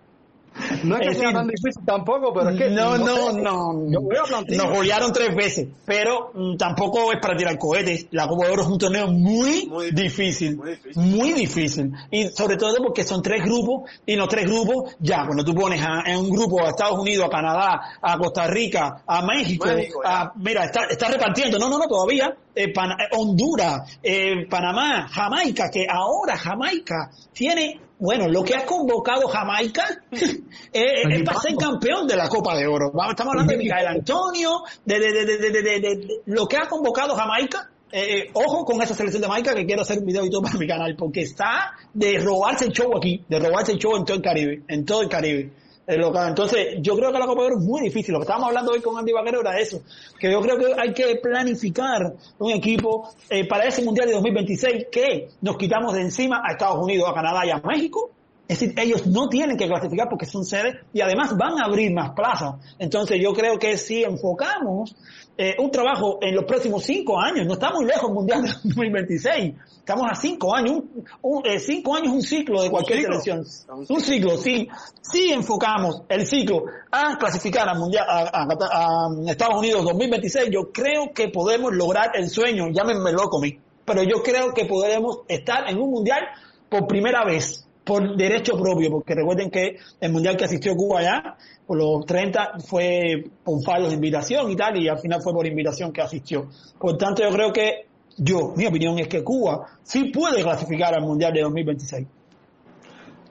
[0.83, 2.69] No es que es sea decir, tan difícil tampoco, pero es que.
[2.69, 3.73] No, no, no.
[3.73, 3.91] no.
[3.91, 4.65] Yo voy a plantear.
[4.65, 8.07] Nos golearon tres veces, pero mm, tampoco es para tirar cohetes.
[8.11, 11.03] La Copa de Oro es un torneo muy, muy difícil, muy difícil.
[11.03, 11.91] Muy difícil.
[12.09, 15.81] Y sobre todo porque son tres grupos, y los tres grupos, ya, cuando tú pones
[15.81, 20.01] a, en un grupo a Estados Unidos, a Canadá, a Costa Rica, a México, México
[20.03, 21.57] a, mira, está, está repartiendo.
[21.59, 22.35] No, no, no, todavía.
[22.53, 29.27] Eh, Pan, Honduras, eh, Panamá, Jamaica, que ahora Jamaica tiene bueno, lo que ha convocado
[29.27, 30.33] Jamaica eh,
[30.73, 32.91] es para ser campeón de la Copa de Oro.
[33.07, 37.69] Estamos hablando de Miguel Antonio, de, de, de, de, lo que ha convocado Jamaica.
[37.91, 40.57] Eh, ojo con esa selección de Jamaica que quiero hacer un video y todo para
[40.57, 44.17] mi canal, porque está de robarse el show aquí, de robarse el show en todo
[44.17, 45.51] el Caribe, en todo el Caribe.
[45.87, 48.13] Entonces, yo creo que la Copa de Oro es muy difícil.
[48.13, 49.81] Lo que estábamos hablando hoy con Andy Vaquero era eso,
[50.19, 54.85] que yo creo que hay que planificar un equipo eh, para ese Mundial de 2026
[54.91, 58.11] que nos quitamos de encima a Estados Unidos, a Canadá y a México.
[58.51, 61.89] Es decir, ellos no tienen que clasificar porque son sedes y además van a abrir
[61.93, 62.55] más plazas.
[62.79, 64.93] Entonces, yo creo que si enfocamos
[65.37, 68.49] eh, un trabajo en los próximos cinco años, no estamos muy lejos del Mundial de
[68.61, 73.05] 2026, estamos a cinco años, un, un, eh, cinco años un ciclo de cualquier ¿Un
[73.05, 73.45] selección.
[73.87, 74.67] Un ciclo, sí.
[74.99, 80.73] Si enfocamos el ciclo a clasificar al Mundial, a, a, a, Estados Unidos 2026, yo
[80.73, 83.41] creo que podemos lograr el sueño, llámenme loco,
[83.85, 86.19] pero yo creo que podremos estar en un Mundial
[86.67, 91.35] por primera vez por derecho propio, porque recuerden que el mundial que asistió Cuba allá,
[91.65, 95.45] por los 30, fue por fallos de invitación y tal, y al final fue por
[95.45, 96.47] invitación que asistió.
[96.79, 97.85] Por tanto, yo creo que,
[98.17, 102.07] yo, mi opinión es que Cuba sí puede clasificar al mundial de 2026.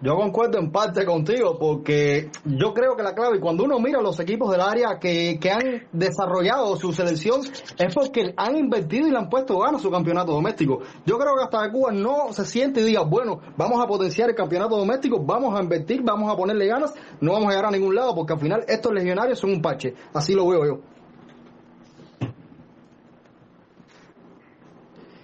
[0.02, 4.18] Yo concuerdo en parte contigo porque yo creo que la clave, cuando uno mira los
[4.18, 7.42] equipos del área que, que han desarrollado su selección,
[7.76, 10.80] es porque han invertido y le han puesto ganas su campeonato doméstico.
[11.04, 14.34] Yo creo que hasta Cuba no se siente y diga, bueno, vamos a potenciar el
[14.34, 17.94] campeonato doméstico, vamos a invertir, vamos a ponerle ganas, no vamos a llegar a ningún
[17.94, 19.94] lado porque al final estos legionarios son un parche.
[20.14, 20.80] Así lo veo yo.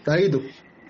[0.04, 0.40] Taguito.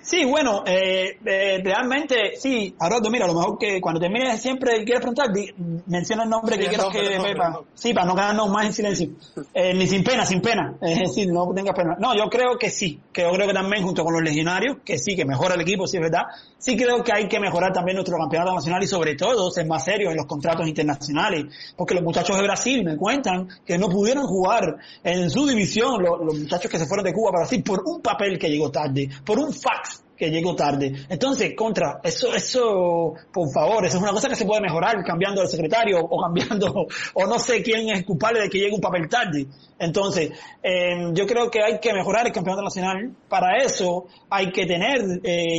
[0.06, 4.84] Sí, bueno, eh, eh, realmente, sí, Haroldo, mira, a lo mejor que cuando termines siempre
[4.84, 5.52] quieres preguntar, di,
[5.86, 7.60] menciona el nombre sí, que quieras que sepa.
[7.74, 9.08] Sí, para no quedarnos más en silencio.
[9.52, 10.76] Eh, ni sin pena, sin pena.
[10.80, 11.96] Es decir, no tengas pena.
[11.98, 14.96] No, yo creo que sí, que yo creo que también junto con los legionarios, que
[14.96, 16.22] sí, que mejora el equipo, sí es verdad.
[16.66, 19.84] Sí creo que hay que mejorar también nuestro campeonato nacional y sobre todo ser más
[19.84, 21.44] serios en los contratos internacionales.
[21.76, 26.18] Porque los muchachos de Brasil me cuentan que no pudieron jugar en su división, los,
[26.26, 29.08] los muchachos que se fueron de Cuba para Brasil, por un papel que llegó tarde,
[29.24, 30.92] por un fax que llegó tarde.
[31.08, 35.42] Entonces, contra, eso, eso, por favor, eso es una cosa que se puede mejorar cambiando
[35.42, 39.08] el secretario o cambiando, o no sé quién es culpable de que llegue un papel
[39.08, 39.46] tarde.
[39.78, 40.30] Entonces,
[40.62, 43.14] eh, yo creo que hay que mejorar el campeonato nacional.
[43.28, 45.58] Para eso hay que tener eh,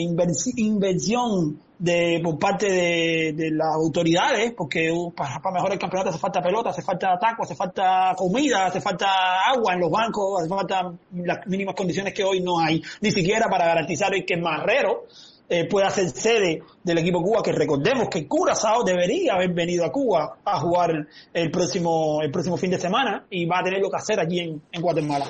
[0.58, 6.10] inversión de por parte de, de las autoridades, porque uh, para, para, mejorar el campeonato
[6.10, 10.42] hace falta pelota, hace falta taco, hace falta comida, hace falta agua en los bancos,
[10.42, 15.06] hace falta las mínimas condiciones que hoy no hay, ni siquiera para garantizar que Marrero
[15.50, 19.92] eh, pueda ser sede del equipo Cuba, que recordemos que Curazao debería haber venido a
[19.92, 23.90] Cuba a jugar el próximo, el próximo fin de semana y va a tener lo
[23.90, 25.26] que hacer aquí en, en Guatemala.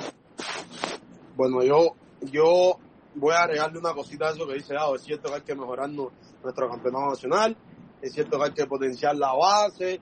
[1.36, 1.94] Bueno, yo,
[2.32, 2.78] yo
[3.14, 5.54] voy a agregarle una cosita a eso que dice, ah, es cierto que hay que
[5.54, 6.08] mejorarnos
[6.42, 7.56] nuestro campeonato nacional,
[8.00, 10.00] es cierto que hay que potenciar la base,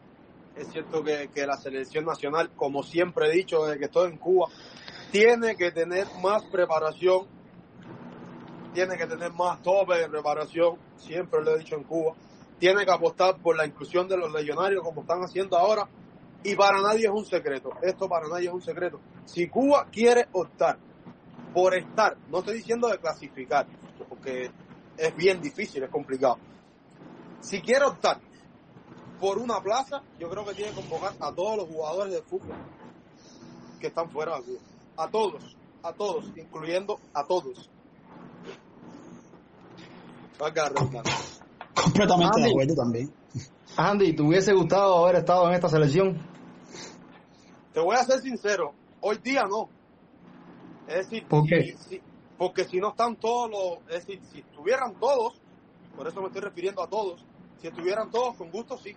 [0.55, 4.18] es cierto que, que, la selección nacional, como siempre he dicho desde que estoy en
[4.18, 4.49] Cuba,
[5.11, 7.27] tiene que tener más preparación,
[8.72, 12.14] tiene que tener más tope de preparación, siempre lo he dicho en Cuba,
[12.59, 15.88] tiene que apostar por la inclusión de los legionarios como están haciendo ahora,
[16.42, 19.01] y para nadie es un secreto, esto para nadie es un secreto.
[19.25, 20.79] Si Cuba quiere optar
[21.53, 23.66] por estar, no estoy diciendo de clasificar,
[24.09, 24.51] porque
[24.97, 26.39] es bien difícil, es complicado.
[27.41, 28.21] Si quiere optar
[29.19, 32.57] por una plaza, yo creo que tiene que convocar a todos los jugadores de fútbol
[33.81, 34.61] que están fuera de Cuba.
[34.99, 37.71] A todos, a todos, incluyendo a todos.
[40.39, 40.53] La.
[41.75, 42.51] Completamente de Andy.
[42.51, 43.15] acuerdo también.
[43.77, 46.17] Andy, ¿te hubiese gustado haber estado en esta selección?
[47.73, 49.69] Te voy a ser sincero, hoy día no.
[50.87, 51.77] Es decir, ¿Por qué?
[51.79, 52.01] si-
[52.38, 55.35] porque si no están todos los, es decir, si estuvieran todos,
[55.96, 57.25] por eso me estoy refiriendo a todos,
[57.61, 58.94] si estuvieran todos, con gusto sí.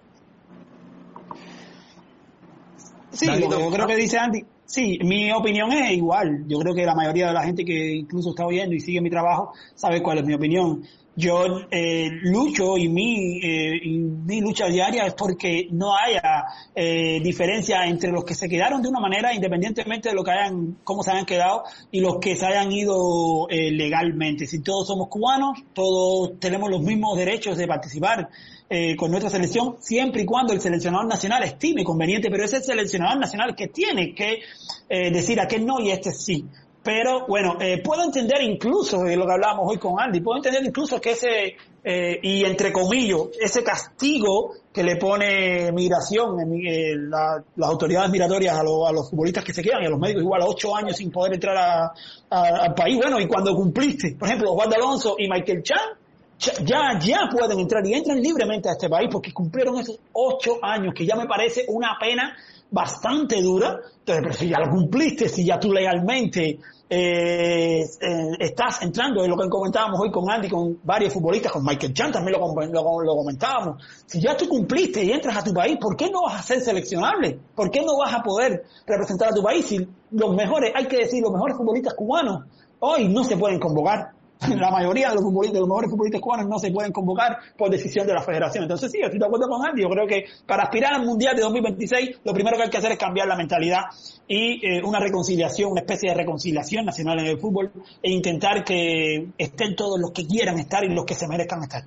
[3.12, 4.46] Sí, lo que yo creo que dice Andy.
[4.66, 6.46] Sí, mi opinión es igual.
[6.48, 9.10] Yo creo que la mayoría de la gente que incluso está oyendo y sigue mi
[9.10, 10.84] trabajo sabe cuál es mi opinión.
[11.20, 17.20] Yo eh, lucho y mi, eh, y mi lucha diaria es porque no haya eh,
[17.22, 21.04] diferencia entre los que se quedaron de una manera, independientemente de lo que hayan, cómo
[21.04, 24.46] se hayan quedado, y los que se hayan ido eh, legalmente.
[24.46, 28.30] Si todos somos cubanos, todos tenemos los mismos derechos de participar
[28.70, 32.64] eh, con nuestra selección, siempre y cuando el seleccionador nacional estime conveniente, pero es el
[32.64, 34.40] seleccionador nacional que tiene que
[34.88, 36.46] eh, decir a qué no y este sí.
[36.92, 41.00] Pero bueno, eh, puedo entender incluso lo que hablábamos hoy con Andy, puedo entender incluso
[41.00, 47.70] que ese, eh, y entre comillas, ese castigo que le pone migración, eh, la- las
[47.70, 50.42] autoridades migratorias a, lo- a los futbolistas que se quedan y a los médicos igual
[50.48, 51.92] ocho años sin poder entrar
[52.32, 52.98] al país.
[52.98, 57.60] Bueno, y cuando cumpliste, por ejemplo, Juan de Alonso y Michael Chan, ya, ya pueden
[57.60, 61.28] entrar y entran libremente a este país porque cumplieron esos ocho años, que ya me
[61.28, 62.36] parece una pena
[62.72, 63.78] bastante dura.
[64.00, 66.58] Entonces, pero si ya lo cumpliste, si ya tú legalmente
[66.90, 71.64] eh, eh, estás entrando, es lo que comentábamos hoy con Andy, con varios futbolistas, con
[71.64, 73.84] Michael Chan también lo, lo- lo comentábamos.
[74.08, 76.62] Si ya tú cumpliste y entras a tu país, ¿por qué no vas a ser
[76.62, 77.40] seleccionable?
[77.56, 80.98] ¿Por qué no vas a poder representar a tu país si los mejores, hay que
[80.98, 82.46] decir, los mejores futbolistas cubanos
[82.80, 84.12] hoy no se pueden convocar?
[84.48, 88.08] La mayoría de los, futbolistas, los mejores futbolistas cubanos no se pueden convocar por decisión
[88.08, 88.64] de la federación.
[88.64, 89.82] Entonces sí, estoy de acuerdo con Andy.
[89.82, 92.94] Yo creo que para aspirar al Mundial de 2026, lo primero que hay que hacer
[92.94, 93.82] es cambiar la mentalidad
[94.28, 97.72] y eh, una reconciliación, una especie de reconciliación nacional en el fútbol
[98.02, 101.84] e intentar que estén todos los que quieran estar y los que se merezcan estar.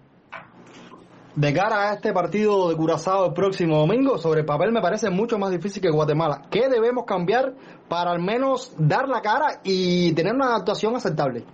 [1.35, 5.09] De cara a este partido de Curazao el próximo domingo, sobre el papel me parece
[5.09, 6.43] mucho más difícil que Guatemala.
[6.51, 7.55] ¿Qué debemos cambiar
[7.89, 11.47] para al menos dar la cara y tener una actuación aceptable?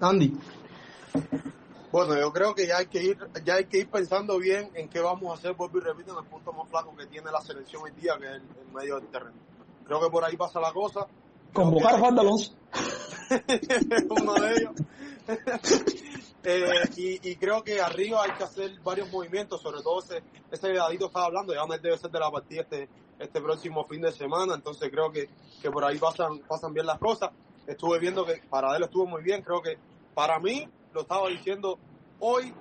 [0.00, 0.36] Andy.
[1.92, 4.88] Bueno, yo creo que ya hay que ir, ya hay que ir pensando bien en
[4.88, 7.40] qué vamos a hacer, vuelvo y repito, en el punto más flaco que tiene la
[7.40, 9.36] selección hoy día, que es el, el medio del terreno.
[9.84, 11.06] Creo que por ahí pasa la cosa.
[11.52, 12.54] Convocar a Juan de Alonso.
[14.10, 14.74] uno de ellos.
[16.42, 20.72] Eh, y, y creo que arriba hay que hacer varios movimientos, sobre todo ese, ese
[20.72, 24.54] dadito estaba hablando, ya debe ser de la partida este, este próximo fin de semana,
[24.54, 25.28] entonces creo que,
[25.60, 27.30] que por ahí pasan, pasan bien las cosas.
[27.66, 29.76] Estuve viendo que Paradelo estuvo muy bien, creo que
[30.14, 31.78] para mí, lo estaba diciendo
[32.18, 32.52] hoy,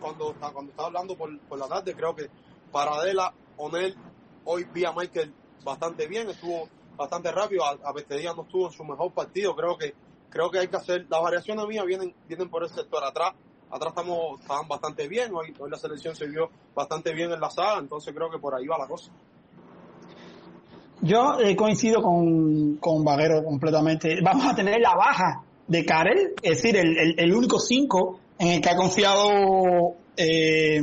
[0.00, 2.28] cuando, cuando estaba hablando por, por la tarde, creo que
[2.72, 3.96] Paradela, Onel,
[4.44, 5.32] hoy vi a Michael
[5.64, 9.94] bastante bien, estuvo bastante rápido, a, a no estuvo en su mejor partido, creo que
[10.28, 13.34] creo que hay que hacer, las variaciones mías vienen, vienen por el sector atrás,
[13.70, 17.50] atrás estamos, estaban bastante bien, hoy, hoy la selección se vio bastante bien en la
[17.50, 19.12] saga, entonces creo que por ahí va la cosa.
[21.00, 24.20] Yo eh, coincido con, con Vaguero completamente.
[24.22, 28.48] Vamos a tener la baja de Karel, es decir, el, el, el único 5 en
[28.48, 30.80] el que ha confiado eh,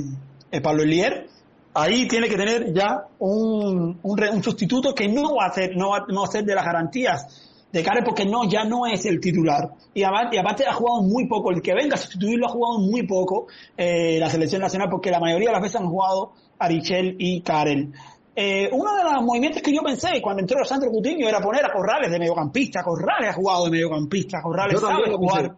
[0.62, 1.28] Pablo Elier.
[1.74, 6.26] Ahí tiene que tener ya un, un, sustituto que no va a ser, no no
[6.26, 9.70] de las garantías de Karel porque no, ya no es el titular.
[9.94, 11.52] Y aparte, y aparte ha jugado muy poco.
[11.52, 15.22] El que venga a sustituirlo ha jugado muy poco eh, la selección nacional porque la
[15.22, 17.94] mayoría de las veces han jugado Arichel y Karel.
[18.34, 21.72] Eh, uno de los movimientos que yo pensé cuando entró Sandro Coutinho era poner a
[21.72, 22.82] Corrales de mediocampista.
[22.84, 24.42] Corrales ha jugado de mediocampista.
[24.42, 25.56] Corrales sabe jugar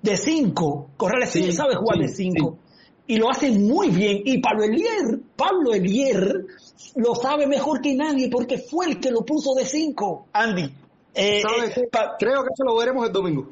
[0.00, 0.90] de 5.
[0.96, 2.58] Corrales sí, Sí, sabe jugar sí, de 5.
[3.08, 4.22] Y lo hace muy bien.
[4.24, 6.46] Y Pablo Elier, Pablo Elier
[6.96, 10.28] lo sabe mejor que nadie porque fue el que lo puso de 5.
[10.32, 10.72] Andy.
[11.14, 13.48] Eh, ¿Sabes eh, Creo que eso lo veremos el domingo.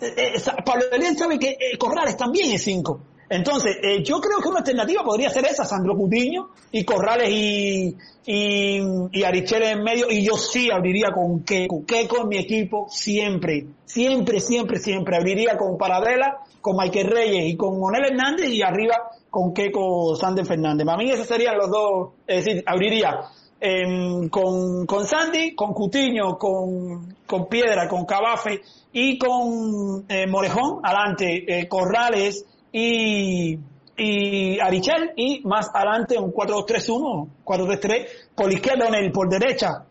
[0.00, 3.00] eh, Pablo Elier sabe que Corrales también es 5.
[3.28, 7.96] Entonces, eh, yo creo que una alternativa podría ser esa, Sandro Cutiño y Corrales y,
[8.26, 8.78] y,
[9.12, 10.06] y en medio.
[10.10, 11.84] Y yo sí abriría con Keco.
[11.86, 15.16] Keco en mi equipo siempre, siempre, siempre, siempre.
[15.16, 18.94] Abriría con Paradela, con Michael Reyes y con Monel Hernández y arriba
[19.30, 20.86] con Keco Sander Fernández.
[20.86, 23.20] Para mí esos serían los dos, es decir, abriría
[23.60, 28.60] em, con, con Sandy, con Cutiño, con, con Piedra, con Cabafe
[28.92, 33.58] y con eh, Morejón, adelante, eh, Corrales y,
[33.96, 39.84] y Arichel, y más adelante un 4-2-3-1, 4-3-3, por izquierda, Onel, por derecha,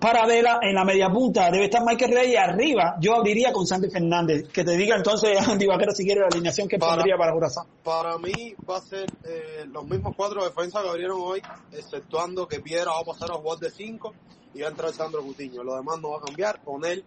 [0.00, 4.48] Paradela en la media punta, debe estar Michael Reyes arriba yo abriría con Sandy Fernández.
[4.48, 7.66] Que te diga entonces Andy Vaquero si quiere la alineación que Para- pondría para Curazao.
[7.84, 12.58] Para mí va a ser eh, los mismos cuatro defensas que abrieron hoy, exceptuando que
[12.58, 14.12] Piedra va a pasar a jugar de 5
[14.54, 15.62] y va a entrar Sandro Cutiño.
[15.62, 16.60] Lo demás no va a cambiar.
[16.64, 17.04] Con él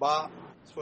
[0.00, 0.30] va a,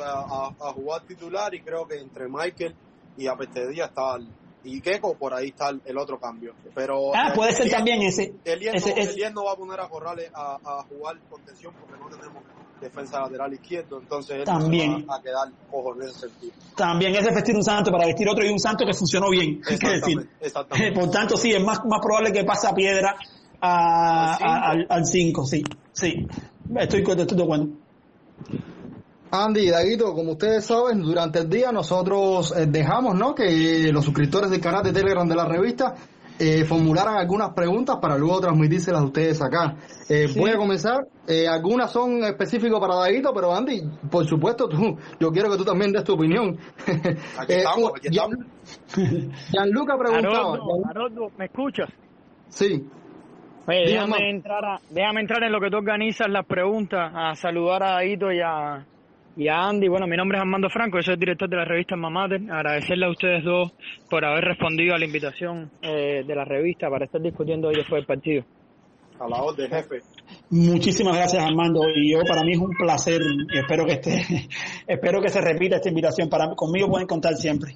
[0.05, 2.75] a- a jugar titular y creo que entre Michael
[3.19, 4.29] y Apestedía está el-
[4.65, 6.55] y Keco por ahí está el, otro cambio.
[6.75, 8.35] Pero Ah, puede ser también ese.
[8.45, 12.09] Eliel no, ese- no va a poner a Corrales a, a jugar contención porque no
[12.09, 12.43] tenemos
[12.81, 15.05] defensa lateral izquierdo, entonces él También.
[15.09, 16.53] va a quedar cojo en ese sentido.
[16.77, 19.61] También es de vestir un santo para vestir otro y un santo que funcionó bien.
[19.69, 20.93] Exactamente, exactamente.
[21.01, 23.17] Por tanto, sí, es más, más probable que pase a piedra
[23.61, 24.51] a- Al cinco.
[24.51, 26.27] a- al- al 5, sí, sí.
[26.77, 27.69] Estoy, estoy de acuerdo.
[29.31, 33.35] Andy y Daguito, como ustedes saben, durante el día nosotros eh, dejamos ¿no?
[33.35, 35.95] que los suscriptores del canal de Telegram de la revista
[36.39, 39.75] eh, formularan algunas preguntas para luego transmitírselas a ustedes acá.
[40.09, 41.07] Eh, Voy a comenzar.
[41.27, 45.65] Eh, algunas son específicas para Daguito, pero Andy, por supuesto, tú, yo quiero que tú
[45.65, 46.57] también des tu opinión.
[47.39, 48.47] Aquí Eh, estamos, aquí Gian-
[48.87, 49.35] estamos.
[49.51, 50.39] Gianluca preguntaba.
[50.55, 51.89] Haroldo, Haroldo, ¿me escuchas?
[52.49, 52.83] Sí.
[53.67, 57.83] Oye, déjame entrar, a, déjame entrar en lo que tú organizas las preguntas, a saludar
[57.83, 58.87] a Aito y a,
[59.39, 59.89] y a Andy.
[59.89, 62.41] Bueno, mi nombre es Armando Franco, yo soy el director de la revista Mamater.
[62.51, 63.73] Agradecerle a ustedes dos
[64.11, 68.01] por haber respondido a la invitación eh, de la revista para estar discutiendo hoy después
[68.01, 68.45] del partido.
[69.21, 70.01] A la orden, jefe.
[70.51, 73.21] Muchísimas gracias Armando y yo para mí es un placer
[73.53, 74.23] espero que esté,
[74.87, 76.29] espero que se repita esta invitación.
[76.29, 77.73] Para conmigo pueden contar siempre.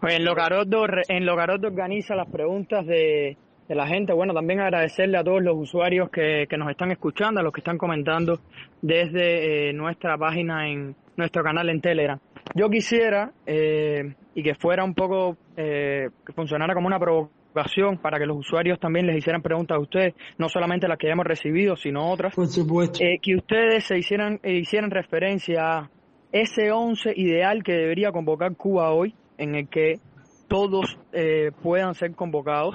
[0.00, 3.36] Pues en lo que Haroldo, re- en organiza las preguntas de,
[3.70, 7.38] de la gente, bueno, también agradecerle a todos los usuarios que, que nos están escuchando,
[7.38, 8.40] a los que están comentando
[8.82, 12.18] desde eh, nuestra página en nuestro canal en Telegram.
[12.56, 18.18] Yo quisiera, eh, y que fuera un poco, eh, que funcionara como una provocación para
[18.18, 21.76] que los usuarios también les hicieran preguntas a ustedes, no solamente las que hemos recibido,
[21.76, 22.98] sino otras, Por supuesto.
[23.00, 25.90] eh, que ustedes se hicieran, eh, hicieran referencia a
[26.32, 30.00] ese 11 ideal que debería convocar Cuba hoy, en el que
[30.48, 32.74] todos eh, puedan ser convocados,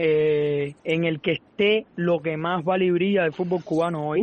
[0.00, 4.20] eh, en el que esté lo que más vale y brilla del fútbol cubano hoy,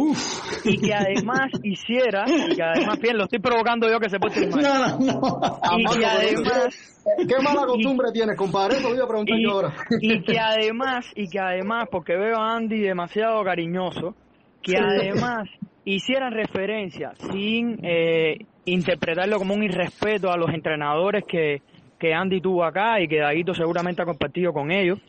[0.63, 4.47] y que además hiciera, y que además, bien, lo estoy provocando yo que se puede
[4.47, 5.77] mal, No, no, no.
[5.77, 7.01] y que además...
[7.27, 8.77] ¿Qué mala costumbre tienes, compadre?
[8.77, 9.73] Eso iba a preguntar y, yo ahora.
[9.99, 14.15] y que además, y que además, porque veo a Andy demasiado cariñoso,
[14.63, 15.49] que además
[15.83, 21.61] hicieran referencia sin eh, interpretarlo como un irrespeto a los entrenadores que,
[21.99, 24.99] que Andy tuvo acá y que Daguito seguramente ha compartido con ellos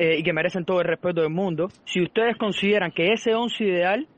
[0.00, 1.68] eh, y que merecen todo el respeto del mundo.
[1.84, 4.08] Si ustedes consideran que ese once ideal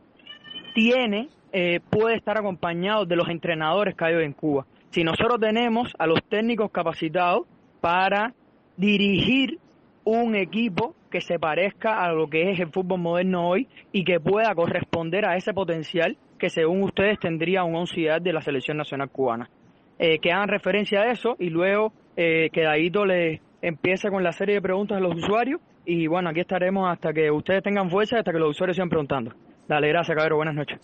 [0.77, 4.64] tiene, eh, puede estar acompañado de los entrenadores que hay hoy en Cuba.
[4.90, 7.49] Si nosotros tenemos a los técnicos capacitados
[7.81, 8.33] para
[8.77, 9.59] dirigir
[10.05, 14.21] un equipo que se parezca a lo que es el fútbol moderno hoy y que
[14.21, 18.77] pueda corresponder a ese potencial que según ustedes tendría un once ideal de la selección
[18.77, 19.51] nacional cubana.
[19.99, 24.31] Eh, que hagan referencia a eso y luego eh, que Daguito le empiece con la
[24.31, 28.16] serie de preguntas a los usuarios y bueno, aquí estaremos hasta que ustedes tengan fuerza
[28.16, 29.33] y hasta que los usuarios sigan preguntando.
[29.68, 30.38] Dale, gracias, cabrón.
[30.38, 30.81] Buenas noches.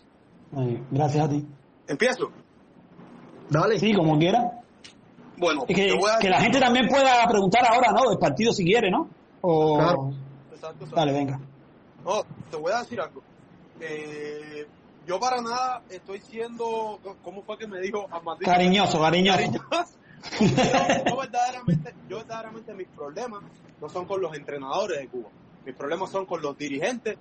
[0.57, 1.47] Ay, Gracias a ti.
[1.87, 2.31] Empiezo.
[3.51, 3.79] Dale.
[3.79, 4.51] Sí, como quiera.
[5.37, 8.11] Bueno, que, te voy a que la gente también pueda preguntar ahora, ¿no?
[8.11, 9.09] Del partido si quiere, ¿no?
[9.41, 9.77] O...
[9.77, 10.11] Claro.
[10.53, 10.97] Exacto, exacto.
[10.97, 11.41] Dale, venga.
[12.05, 13.23] No, te voy a decir algo.
[13.81, 14.67] Eh,
[15.07, 18.51] yo para nada estoy siendo, ¿cómo fue que me dijo Armandito?
[18.51, 19.39] Cariñoso, cariñoso.
[19.39, 19.99] Cariñoso.
[20.41, 23.43] Yo, verdaderamente, yo verdaderamente mis problemas
[23.81, 25.31] no son con los entrenadores de Cuba.
[25.65, 27.19] Mis problemas son con los dirigentes,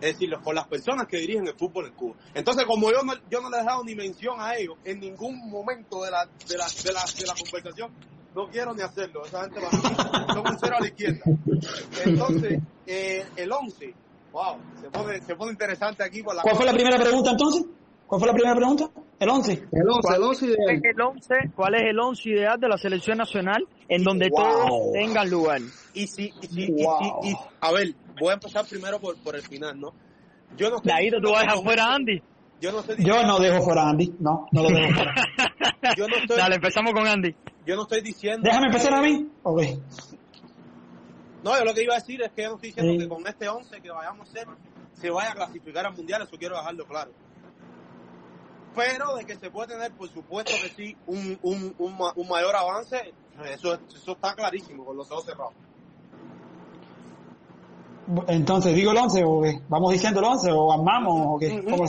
[0.00, 2.16] es decir, con las personas que dirigen el fútbol en Cuba.
[2.34, 5.50] Entonces, como yo no, yo no les he dado ni mención a ellos en ningún
[5.50, 7.92] momento de la, de la, de la, de la conversación,
[8.34, 9.24] no quiero ni hacerlo.
[9.24, 11.20] Esa gente para mí son un cero a la izquierda.
[12.04, 13.94] Entonces, eh, el 11,
[14.32, 17.66] wow, se pone, se pone interesante aquí ¿Cuál fue la primera pregunta entonces?
[18.08, 18.90] ¿Cuál fue la primera pregunta?
[19.20, 19.52] El 11.
[19.70, 20.76] El 11, el 11 ¿Cuál ideal.
[20.76, 24.42] es el once, ¿Cuál es el once ideal de la selección nacional en donde Wow.
[24.42, 25.60] todos tengan lugar?
[25.92, 26.98] Y si, y si, y Wow.
[27.22, 29.92] si- y- a ver, voy a empezar primero por, por el final, ¿no?
[30.56, 32.22] Yo no estoy tú diciendo vas a dejar fuera a Andy.
[32.60, 34.14] Yo no estoy Yo no dejo fuera a Andy.
[34.18, 35.14] No, no lo dejo fuera.
[35.96, 37.34] yo no estoy, Dale, empezamos con Andy.
[37.66, 38.40] yo no estoy diciendo.
[38.44, 39.28] Déjame empezar a mí.
[39.42, 39.62] Ok.
[41.44, 42.98] No, yo lo que iba a decir es que yo no estoy diciendo Sí.
[42.98, 44.46] que con este 11 que vayamos a hacer
[44.94, 47.12] se vaya a clasificar al mundial, eso quiero dejarlo claro.
[48.74, 52.28] Pero de que se puede tener, por supuesto que sí, un, un, un, ma- un
[52.28, 52.96] mayor avance,
[53.52, 55.54] eso, eso está clarísimo, con los ojos cerrados.
[58.28, 59.58] Entonces, ¿digo el 11 o qué?
[59.68, 61.62] ¿Vamos diciendo el 11 o armamos o qué?
[61.64, 61.84] ¿Cómo?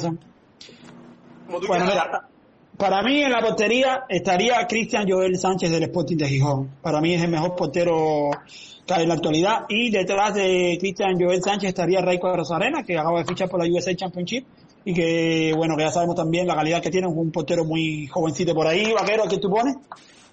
[1.45, 2.05] Como tú Bueno, quieras.
[2.07, 2.29] mira,
[2.77, 6.69] para mí en la portería estaría Cristian Joel Sánchez del Sporting de Gijón.
[6.81, 8.29] Para mí es el mejor portero
[8.85, 9.65] que hay en la actualidad.
[9.69, 13.71] Y detrás de Cristian Joel Sánchez estaría Raico Rosarena, que acaba de fichar por la
[13.71, 14.45] USA Championship.
[14.85, 18.53] Y que, bueno, que ya sabemos también la calidad que tiene, un portero muy jovencito
[18.53, 18.93] por ahí.
[18.93, 19.75] Vaquero, ¿a quién tú pones?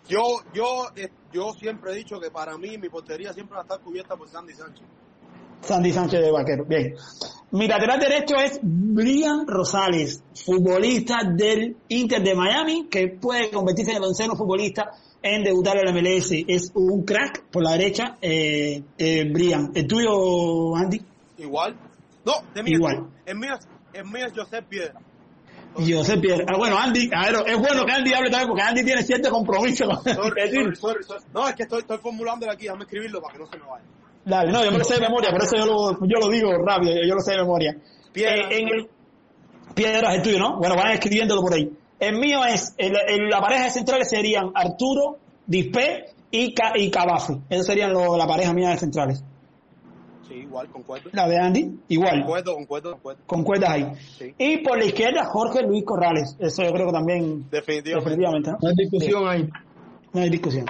[0.09, 0.23] Yo,
[0.55, 3.81] yo, eh, yo siempre he dicho que para mí mi portería siempre va a estar
[3.81, 4.85] cubierta por Sandy Sánchez.
[5.63, 6.95] Sandy Sánchez de Vaquero, bien.
[7.51, 13.97] Mi lateral derecho es Brian Rosales, futbolista del Inter de Miami, que puede convertirse en
[13.97, 14.91] el onceno futbolista
[15.23, 16.31] en debutar en la MLS.
[16.47, 19.73] Es un crack por la derecha, eh, eh, Brian.
[19.75, 21.01] ¿El tuyo, Andy?
[21.39, 21.75] Igual.
[22.25, 22.71] No, de mí.
[22.73, 23.09] Igual.
[23.25, 23.67] El mío, es-
[23.97, 25.01] el mío es Josep Piedra.
[25.75, 26.45] José Pierre.
[26.49, 29.29] Ah, bueno, Andy, a ver, es bueno que Andy hable también porque Andy tiene cierto
[29.31, 29.85] compromiso.
[29.87, 31.25] con- Sorry, es decir, sorry, sorry, sorry.
[31.35, 33.85] No, es que estoy, estoy formulándolo aquí, déjame escribirlo para que no se me vaya.
[34.25, 36.51] Dale, no, yo me lo sé de memoria, por eso yo lo, yo lo digo
[36.65, 37.77] rápido, yo, lo sé de memoria.
[38.13, 38.35] Piedra.
[38.51, 38.89] Eh, en el,
[39.75, 40.57] Piedras el tuyo, ¿no?
[40.59, 41.71] Bueno, van escribiéndolo por ahí.
[42.01, 46.91] El mío es, el, el- la pareja de centrales serían Arturo, Dispe y, Ca, y
[46.91, 47.35] Cabafi.
[47.51, 49.23] Esos serían lo- la pareja mía de centrales.
[50.29, 51.11] Sí, igual, concuerdo.
[51.13, 53.23] La de Andy, igual, Concuerdo, concuerdo, concuerdo.
[53.27, 53.87] con cuerdas ahí.
[54.19, 54.35] Sí.
[54.39, 56.37] Y por la izquierda, Jorge Luis Corrales.
[56.41, 58.11] Eso yo creo que también, Definitivamente.
[58.11, 58.59] definitivamente, ¿no?
[58.63, 59.49] No hay discusión ahí.
[60.13, 60.67] No hay discusión.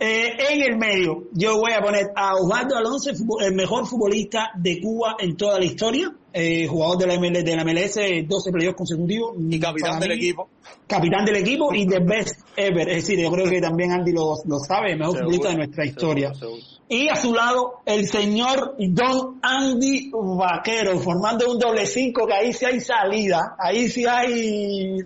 [0.00, 3.10] Eh, en el medio, yo voy a poner a Osvaldo Alonso,
[3.40, 7.56] el mejor futbolista de Cuba en toda la historia, eh, jugador de la, ML, de
[7.56, 7.96] la MLS,
[8.28, 9.34] 12 playoffs consecutivos.
[9.40, 10.48] Y capitán del mí, equipo.
[10.86, 12.88] Capitán del equipo y the best ever.
[12.88, 15.56] Es decir, yo creo que también Andy lo, lo sabe, el mejor Seguro, futbolista de
[15.56, 16.32] nuestra historia.
[16.34, 16.77] seguro, seguro.
[16.90, 22.52] Y a su lado, el señor Don Andy Vaquero, formando un doble cinco que ahí
[22.54, 23.56] sí hay salida.
[23.58, 24.96] Ahí sí hay...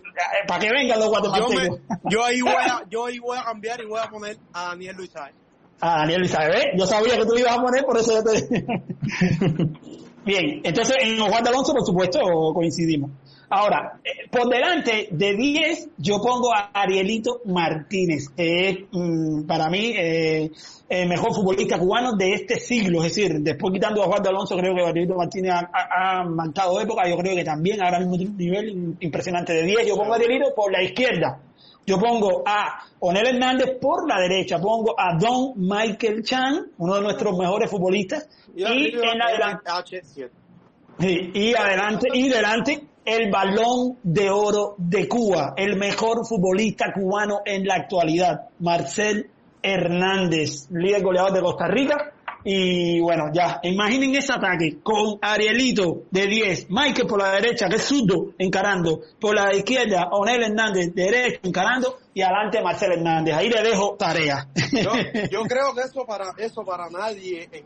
[0.46, 1.80] Para que vengan los Yo, guatemaltecos.
[1.80, 4.68] me, yo, ahí voy a, yo ahí voy a cambiar y voy a poner a
[4.68, 5.10] Daniel Luis.
[5.80, 8.64] A Daniel Isabel, yo sabía que tú lo ibas a poner, por eso yo te
[10.24, 12.20] Bien, entonces en Juan de Alonso, por supuesto,
[12.54, 13.10] coincidimos.
[13.54, 19.68] Ahora, eh, por delante de 10, yo pongo a Arielito Martínez, que es mm, para
[19.68, 20.50] mí eh,
[20.88, 23.04] el mejor futbolista cubano de este siglo.
[23.04, 26.24] Es decir, después quitando a Juan de Alonso, creo que Arielito Martínez ha, ha- ha
[26.24, 27.06] marcado época.
[27.06, 29.86] Yo creo que también ahora mismo tiene un nivel impresionante de 10.
[29.88, 31.38] Yo pongo a Arielito por la izquierda.
[31.84, 37.00] Yo pongo a Onel Hernández por la derecha, pongo a Don Michael Chan, uno de
[37.02, 40.30] nuestros mejores futbolistas, y, arriba en adelante, H7.
[41.00, 47.40] sí, y adelante, y delante, el balón de oro de Cuba, el mejor futbolista cubano
[47.44, 49.30] en la actualidad, Marcel
[49.62, 52.12] Hernández, líder goleador de Costa Rica.
[52.44, 57.76] Y bueno, ya, imaginen ese ataque con Arielito de 10, Michael por la derecha, que
[57.76, 63.36] es zurdo, encarando, por la izquierda, Onel Hernández, derecho, encarando, y adelante Marcel Hernández.
[63.36, 64.48] Ahí le dejo tarea.
[64.72, 64.90] Yo,
[65.30, 67.64] yo creo que eso para eso para nadie en,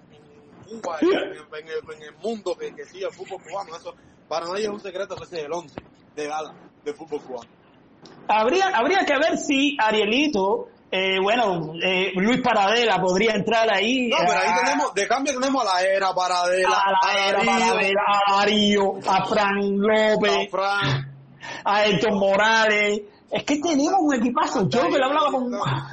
[0.69, 3.95] en Cuba, en, en el, en el mundo que, que sigue el fútbol cubano, eso
[4.29, 5.75] para nadie es un secreto que ese es el 11
[6.15, 6.55] de gala
[6.85, 7.51] de fútbol cubano.
[8.29, 14.09] habría, habría que ver si Arielito, eh, bueno, eh, Luis Paradela podría entrar ahí.
[14.09, 17.39] No, pero ahí a- tenemos, de cambio tenemos a la era Paradela, a la era
[17.41, 21.17] Paradela, a Darío, a Fran a López, Fran.
[21.65, 23.01] a Héctor Morales.
[23.31, 24.69] Es que tenemos un equipazo.
[24.69, 25.51] Yo que le hablaba con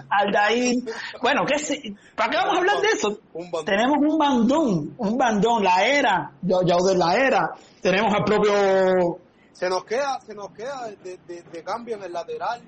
[0.10, 0.76] Aldair.
[1.22, 1.82] Bueno, ¿qué se-
[2.16, 3.20] ¿para qué vamos a hablar de eso?
[3.34, 3.50] Un.
[3.66, 7.52] Tenemos un bandón, un bandón, la era, de la era.
[7.82, 9.20] Tenemos al propio
[9.52, 12.62] Se nos queda, se nos queda de, de- de cambio en el lateral.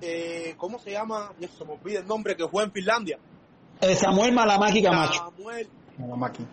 [0.00, 1.32] Eh, ¿Cómo se llama?
[1.38, 3.18] Ya se me olvida el nombre que juega en Finlandia.
[3.80, 5.30] eh, Samuel Malamaki Camacho.
[5.36, 5.68] Samuel.
[5.98, 6.48] La máquina.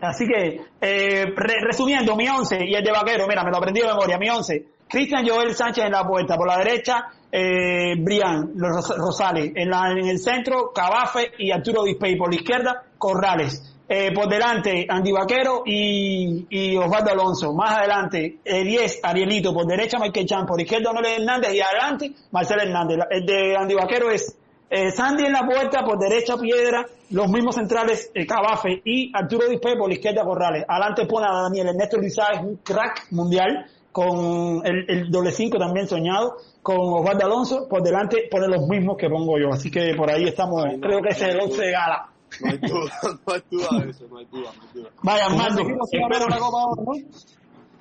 [0.00, 3.80] Así que, eh, re- resumiendo, mi 11 y el de Vaquero, mira, me lo aprendí
[3.80, 4.66] de memoria, mi 11.
[4.88, 9.90] Cristian Joel Sánchez en la puerta, por la derecha, eh, Brian Ros- Rosales, en, la,
[9.90, 13.72] en el centro, Cabafe y Arturo Dispey, por la izquierda, Corrales.
[13.88, 17.52] Eh, por delante, Andy Vaquero y, y Osvaldo Alonso.
[17.52, 19.54] Más adelante, eh, 10, Arielito.
[19.54, 20.44] Por derecha, Michael Chan.
[20.46, 21.54] Por izquierda, Noel Hernández.
[21.54, 22.98] Y adelante, Marcelo Hernández.
[23.10, 24.36] El de Andy Vaquero es
[24.70, 29.46] eh, Sandy en la puerta, por derecha Piedra, los mismos centrales eh, Cabafe y Arturo
[29.48, 30.64] Dispe por la izquierda Corrales.
[30.66, 33.66] Adelante pone a Daniel Ernesto Rizal, es un crack mundial,
[33.96, 38.98] con el, el doble cinco también soñado, con Osvaldo Alonso, por delante pone los mismos
[38.98, 39.50] que pongo yo.
[39.54, 42.10] Así que por ahí estamos, Ay, no, creo que ese es el once de gala.
[42.42, 42.92] No hay duda,
[43.26, 44.90] no hay duda de eso, no hay duda, no hay duda.
[45.02, 46.92] Vaya, Armando, espero- la Copa Oro, ¿no?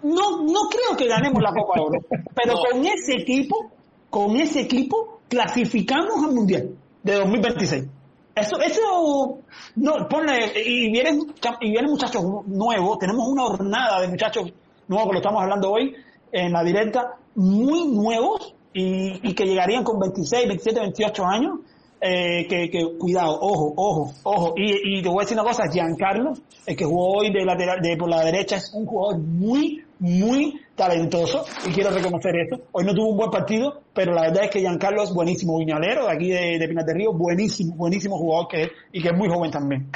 [0.03, 1.99] no, no creo que ganemos la Copa de Oro,
[2.33, 2.59] pero No.
[2.71, 3.71] con ese equipo,
[4.09, 6.69] con ese equipo, clasificamos al Mundial
[7.03, 7.87] de 2026.
[8.35, 9.39] Eso, eso,
[9.75, 11.19] no, ponle, y vienen,
[11.59, 14.53] y vienen muchachos nuevos, tenemos una hornada de muchachos
[14.87, 15.93] nuevos que lo estamos hablando hoy
[16.31, 21.59] en la directa, muy nuevos y, y que llegarían con 26, 27, 28 años,
[22.01, 25.63] eh, que, que, cuidado, ojo, ojo, ojo, y, y te voy a decir una cosa,
[25.71, 26.33] Giancarlo,
[26.65, 30.59] el que jugó hoy de lateral, de por la derecha, es un jugador muy, muy
[30.75, 34.51] talentoso, y quiero reconocer esto, hoy no tuvo un buen partido, pero la verdad es
[34.51, 38.69] que Giancarlo es buenísimo, viñalero de aquí de, de Río, buenísimo, buenísimo jugador que es,
[38.91, 39.89] y que es muy joven también.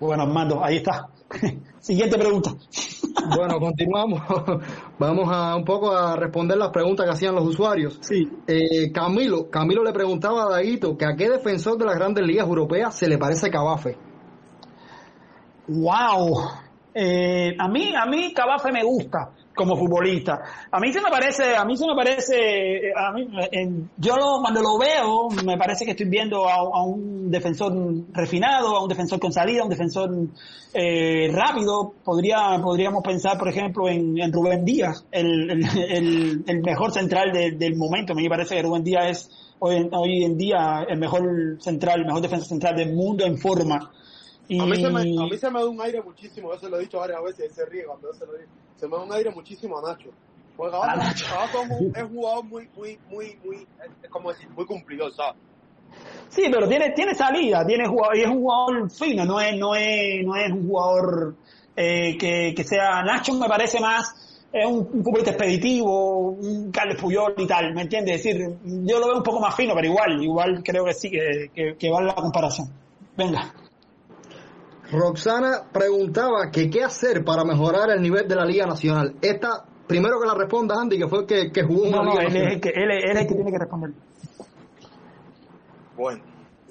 [0.00, 1.08] Bueno, Armando, ahí está.
[1.80, 2.50] Siguiente pregunta.
[3.34, 4.22] Bueno, continuamos.
[4.98, 7.98] Vamos a un poco a responder las preguntas que hacían los usuarios.
[8.00, 8.28] Sí.
[8.46, 12.46] Eh, Camilo, Camilo le preguntaba a Daguito que a qué defensor de las grandes ligas
[12.46, 13.98] europeas se le parece Cabafe.
[15.66, 16.38] Wow.
[16.94, 20.40] Eh, a mí, a mí Cabafe me gusta como futbolista.
[20.70, 24.62] A mí se me parece, a mí se me parece, a mí, en- yo cuando
[24.62, 27.72] lo veo, me parece que estoy viendo a, un defensor
[28.12, 30.10] refinado, a un defensor con salida, a un defensor
[30.72, 31.92] eh, rápido.
[32.04, 38.12] Podría, podríamos pensar, por ejemplo, en, Rubén Díaz, el mejor central de- del momento.
[38.12, 41.56] A mí me parece que Rubén Díaz es hoy, en- hoy en día el mejor
[41.58, 43.90] central, el mejor defensa central del mundo en forma.
[44.48, 46.78] Y, A mí, se me, a mí se me da un aire muchísimo, eso lo
[46.78, 48.48] he dicho varias veces, se ríe cuando se lo digo.
[48.76, 50.10] Se me da un aire muchísimo a Nacho.
[50.56, 51.26] Porque A Gabato, Nacho.
[51.30, 51.62] Gabato
[51.94, 53.66] es un- jugador muy, muy, muy, muy,
[54.02, 55.36] es como decir, muy cumplidor, ¿sabes?
[56.30, 59.74] Sí, pero tiene, tiene salida, tiene jugador, y es un jugador fino, no es, no
[59.74, 61.36] es, no es un jugador
[61.76, 67.00] eh, que, que sea Nacho me parece más, es un, un futbolista expeditivo, un Carles
[67.00, 68.16] Puyol y tal, ¿me entiendes?
[68.16, 71.10] Es decir, yo lo veo un poco más fino, pero igual, igual creo que sí,
[71.10, 72.68] que, que, que vale la comparación.
[73.16, 73.52] Venga.
[74.90, 79.14] Roxana preguntaba que qué hacer para mejorar el nivel de la Liga Nacional.
[79.20, 82.10] Esta, primero que la responda Andy, que fue el que, que jugó una No, no,
[82.12, 82.52] Liga él es, Nacional.
[82.54, 83.90] el que, él, es- él es el que tiene que responder.
[85.96, 86.22] Bueno,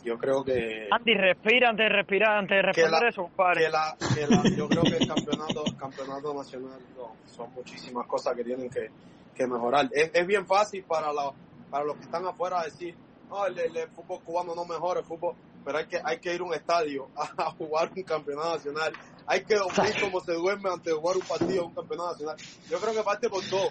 [0.03, 3.65] yo creo que, Andy, respira antes de respirar, antes de que, responder la, eso, compadre.
[3.65, 8.36] que, la, que la- yo creo que el campeonato, campeonato nacional no, son muchísimas cosas
[8.36, 8.89] que tienen que,
[9.36, 9.89] que mejorar.
[9.91, 11.32] Es, es bien fácil para, la,
[11.70, 12.95] para los que están afuera decir,
[13.30, 15.36] no, el, el- el fútbol cubano no mejora el fútbol,
[15.68, 18.93] pero hay que, hay que ir a un estadio a, a jugar un campeonato nacional.
[19.26, 22.38] Hay que dormir como se duerme antes de jugar un partido, un campeonato nacional.
[22.70, 23.68] Yo creo que parte por todo.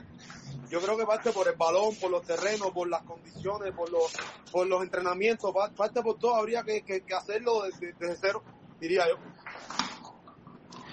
[0.69, 4.13] Yo creo que parte por el balón, por los terrenos, por las condiciones, por los,
[4.53, 6.35] por los entrenamientos, pa- parte por todo.
[6.37, 8.43] Habría que, que- que hacerlo desde, desde cero,
[8.79, 9.17] diría yo.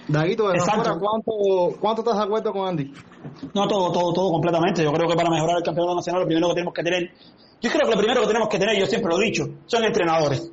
[0.08, 0.58] Daguito, de
[1.00, 2.92] ¿cuánto, ¿cuánto estás de acuerdo con Andy?
[3.54, 4.82] No, todo, todo, todo completamente.
[4.82, 7.10] Yo creo que para mejorar el campeonato nacional lo primero que tenemos que tener,
[7.60, 9.84] yo creo que lo primero que tenemos que tener, yo siempre lo he dicho, son
[9.84, 10.50] entrenadores.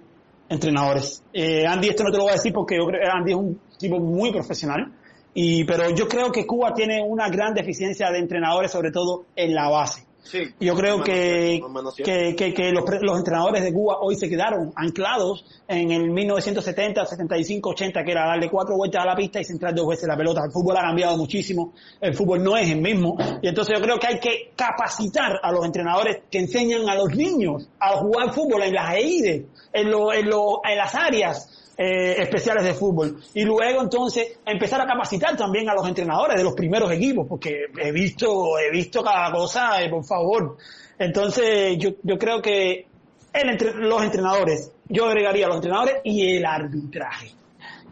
[0.51, 1.23] Entrenadores.
[1.31, 3.37] Eh, Andy, esto no te lo voy a decir porque yo creo que Andy es
[3.37, 4.91] un tipo muy profesional,
[5.33, 9.55] y, pero yo creo que Cuba tiene una gran deficiencia de entrenadores, sobre todo en
[9.55, 10.03] la base.
[10.23, 10.39] Sí.
[10.59, 15.43] Yo creo que, menos, que, que, que los, entrenadores de Cuba hoy se quedaron anclados
[15.67, 19.73] en el 1970, 75, 80, que era darle cuatro vueltas a la pista y centrar
[19.73, 20.41] dos veces la pelota.
[20.45, 23.17] El fútbol ha cambiado muchísimo, el fútbol no es el mismo.
[23.41, 27.15] Y entonces yo creo que hay que capacitar a los entrenadores que enseñan a los
[27.15, 32.21] niños a jugar fútbol en las EIDE, en, lo, en, lo, en las áreas eh,
[32.21, 33.19] especiales de fútbol.
[33.33, 37.65] Y luego entonces empezar a capacitar también a los entrenadores de los primeros equipos, porque
[37.75, 40.57] he visto, he visto cada cosa, eh, por favor.
[40.99, 42.85] Entonces yo, yo creo que
[43.33, 47.31] el entre- los entrenadores, yo agregaría los entrenadores y el arbitraje.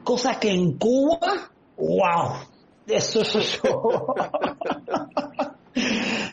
[0.04, 2.34] Cosa que en Cuba, wow,
[2.86, 3.60] eso es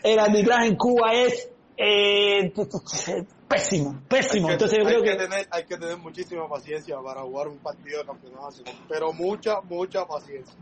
[0.03, 1.49] el arbitraje en Cuba es
[1.79, 2.53] eh,
[3.49, 4.49] pésimo, pésimo.
[4.49, 7.23] Hay que, Entonces yo hay creo que que tener, hay que tener muchísima paciencia para
[7.23, 10.55] jugar un partido de campeonato nacional, pero mucha, mucha paciencia.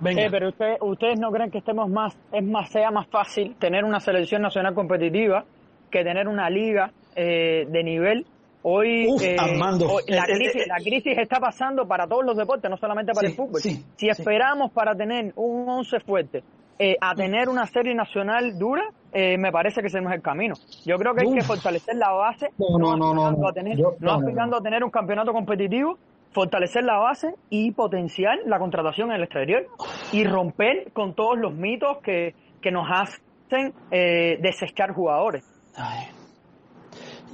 [0.00, 0.22] venga.
[0.22, 3.84] Eh, pero usted- ustedes no creen que estemos más, es más, sea más fácil tener
[3.84, 5.44] una selección nacional competitiva
[5.90, 8.26] que tener una liga eh, de nivel.
[8.64, 9.86] Hoy, Uf, eh, Armando.
[9.86, 13.32] hoy la, crisis, la crisis está pasando para todos los deportes, no solamente para Sí,
[13.32, 13.60] el fútbol.
[13.60, 14.08] sí, si sí.
[14.08, 16.42] esperamos para tener un once fuerte
[16.84, 20.22] eh, a tener una serie nacional dura, eh, me parece que ese no es el
[20.22, 20.54] camino.
[20.84, 21.34] Yo creo que hay Uf.
[21.36, 24.82] que fortalecer la base, No, no, no, no, a tener, Yo- no, aspirando a tener
[24.82, 25.96] un campeonato competitivo,
[26.32, 29.66] fortalecer la base y potenciar la contratación en el exterior
[30.12, 35.44] y romper con todos los mitos que, que nos hacen eh, desechar jugadores.
[35.76, 36.06] Ay.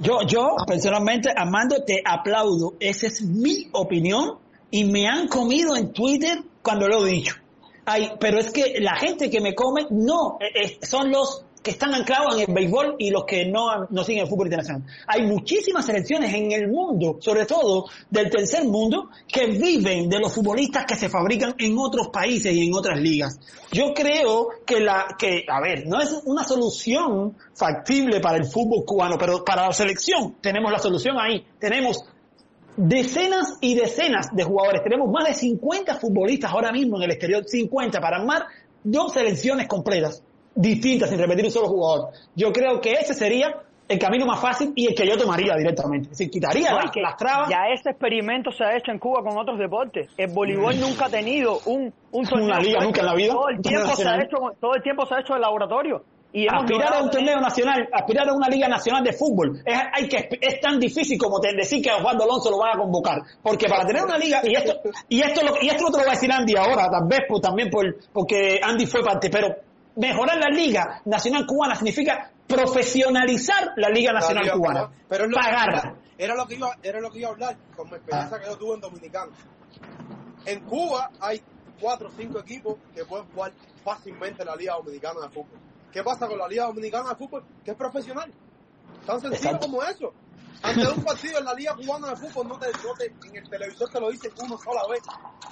[0.01, 2.73] Yo, yo personalmente, Armando, te aplaudo.
[2.79, 4.37] Esa es mi opinión
[4.71, 7.35] y me han comido en Twitter cuando lo he dicho.
[7.91, 11.71] Ay, pero es que la gente que me come, no, eh, eh, son los que
[11.71, 14.83] están anclados en el béisbol y los que no, no siguen el fútbol internacional.
[15.07, 20.31] Hay muchísimas selecciones en el mundo, sobre todo del tercer mundo, que viven de los
[20.35, 23.39] futbolistas que se fabrican en otros países y en otras ligas.
[23.71, 28.85] Yo creo que la, que, a ver, no es una solución factible para el fútbol
[28.85, 31.43] cubano, pero para la selección tenemos la solución ahí.
[31.57, 32.05] Tenemos
[32.77, 34.83] decenas y decenas de jugadores.
[34.83, 38.45] Tenemos más de 50 futbolistas ahora mismo en el exterior, 50 para armar
[38.83, 40.23] dos selecciones completas,
[40.55, 42.09] distintas, sin repetir un solo jugador.
[42.35, 46.11] Yo creo que ese sería el camino más fácil y el que yo tomaría directamente.
[46.11, 47.49] Es decir, quitaría No, las, y que las trabas.
[47.49, 50.07] Ya ese experimento se ha hecho en Cuba con otros deportes.
[50.15, 53.33] El voleibol nunca ha tenido un, un torneo Una liga nunca en la vida.
[53.33, 56.03] Todo el tiempo se ha hecho, todo el tiempo se ha hecho en laboratorio.
[56.31, 60.07] Y aspirar a un torneo nacional, aspirar a una liga nacional de fútbol, es, hay
[60.07, 63.17] que, es tan difícil como te- decir que a Osvaldo Alonso lo van a convocar.
[63.41, 66.03] Porque para tener una liga, y esto, y esto, lo, y esto no te lo
[66.05, 69.47] va a decir Andy ahora, tal vez pues, también por, porque Andy fue parte, pero
[69.95, 74.89] mejorar la liga nacional cubana significa profesionalizar la liga nacional La liga cubana.
[75.07, 75.95] Pero lo pagarla.
[76.17, 78.39] Era lo que iba, era lo que iba a hablar, como experiencia Ah.
[78.39, 79.31] que yo tuve en Dominicana.
[80.45, 81.41] En Cuba hay
[81.81, 83.51] cuatro o cinco equipos que pueden jugar
[83.83, 85.59] fácilmente la Liga Dominicana de Fútbol.
[85.91, 87.43] ¿Qué pasa con la Liga Dominicana de Fútbol?
[87.63, 88.31] Que es profesional.
[89.05, 89.67] Tan sencillo Exacto.
[89.67, 90.13] como eso.
[90.61, 93.49] Ante un partido en la Liga Cubana de Fútbol, no te, no te- en el
[93.49, 95.01] televisor te lo dicen una sola vez.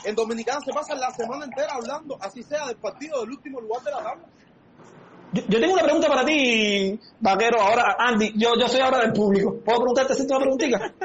[0.04, 3.82] En Dominicana se pasa la semana entera hablando, así sea, del partido del último lugar
[3.84, 4.28] de la tabla.
[5.34, 9.14] Yo, yo tengo una pregunta para ti, vaquero, ahora, Andy, yo, yo soy ahora del
[9.14, 9.56] público.
[9.64, 10.94] ¿Puedo preguntarte si una preguntita?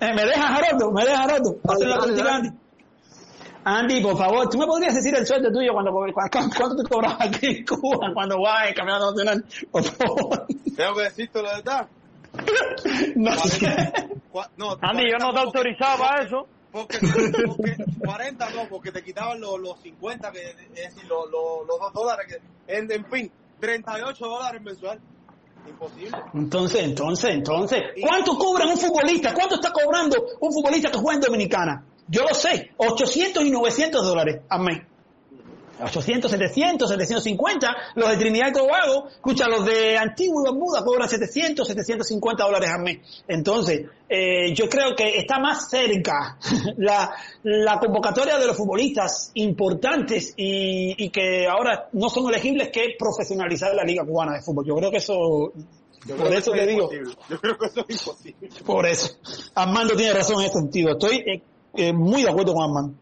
[0.00, 0.90] Eh, ¿Me dejas, Haroldo?
[0.92, 1.56] ¿Me dejas, Haroldo?
[1.68, 2.48] Hacer la preguntita, dale.
[2.48, 2.58] Andy.
[3.64, 7.16] Andy, por favor, ¿tú me podrías decir el sueldo tuyo cuando, cuando, cuánto te cobras
[7.20, 9.44] aquí en Cuba cuando vas en el campeonato nacional?
[9.70, 10.46] Por favor.
[10.76, 11.88] Tengo que decirte la verdad.
[13.16, 13.32] No.
[14.56, 16.46] No, Andy, yo no te 40 autorizaba para eso.
[16.70, 16.98] Porque,
[17.46, 21.78] porque 40 no, porque te quitaban los, los 50, que, es decir, los, los, los
[21.80, 25.00] 2 dólares, que, en, en fin, 38 dólares mensual.
[25.66, 26.16] Imposible.
[26.34, 29.34] Entonces, entonces, entonces, ¿cuánto cobra un futbolista?
[29.34, 31.84] ¿Cuánto está cobrando un futbolista que juega en Dominicana?
[32.08, 34.82] Yo lo sé, 800 y 900 dólares al mes.
[35.80, 41.08] 800, 700, 750, los de Trinidad y Tobago, escucha, los de Antigua y Bermuda cobran
[41.08, 42.98] 700, 750 dólares al mes.
[43.28, 46.38] Entonces, eh, yo creo que está más cerca
[46.78, 52.96] la, la convocatoria de los futbolistas importantes y, y que ahora no son elegibles que
[52.98, 54.66] profesionalizar la Liga Cubana de Fútbol.
[54.66, 55.52] Yo creo que eso,
[56.06, 56.90] Yo por que eso es le digo.
[57.28, 58.48] Yo creo que eso es imposible.
[58.66, 59.16] por eso.
[59.54, 60.92] Armando tiene razón en ese sentido.
[60.92, 61.42] Estoy eh,
[61.78, 62.94] eh, muy de acuerdo con Armando.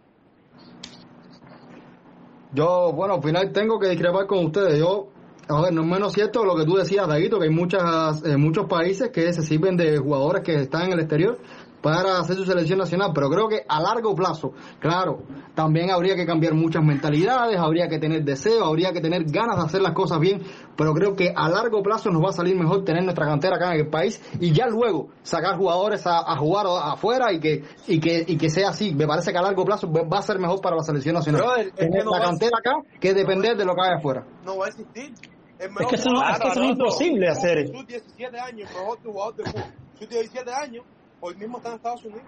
[2.53, 4.79] Yo, bueno, al final tengo que discrepar con ustedes.
[4.79, 5.09] Yo,
[5.49, 8.37] a ver, no es menos cierto lo que tú decías, Daguito, que hay muchas, eh,
[8.37, 11.39] muchos países que se sirven de jugadores que están en el exterior
[11.83, 15.23] para hacer su selección nacional, pero creo que a largo plazo, claro,
[15.55, 19.65] también habría que cambiar muchas mentalidades, habría que tener deseo, habría que tener ganas de
[19.65, 20.43] hacer las cosas bien,
[20.77, 23.75] pero creo que a largo plazo nos va a salir mejor tener nuestra cantera acá
[23.75, 28.01] en el país y ya luego sacar jugadores a, a jugar afuera y que, y
[28.01, 28.95] que, y que sea así.
[28.95, 31.73] Me parece que a largo plazo va a ser mejor para la selección nacional.
[31.75, 34.25] Tener no la cantera acá que depender de lo que hay afuera.
[34.45, 35.13] No va a existir.
[35.59, 37.67] Es que eso no, es, que eso no es imposible hacer.
[37.69, 39.65] Sus 17 años, mejor jugador de fútbol.
[39.99, 40.85] Sus 17 años,
[41.27, 42.23] hoy mismo está en Estados Unidos.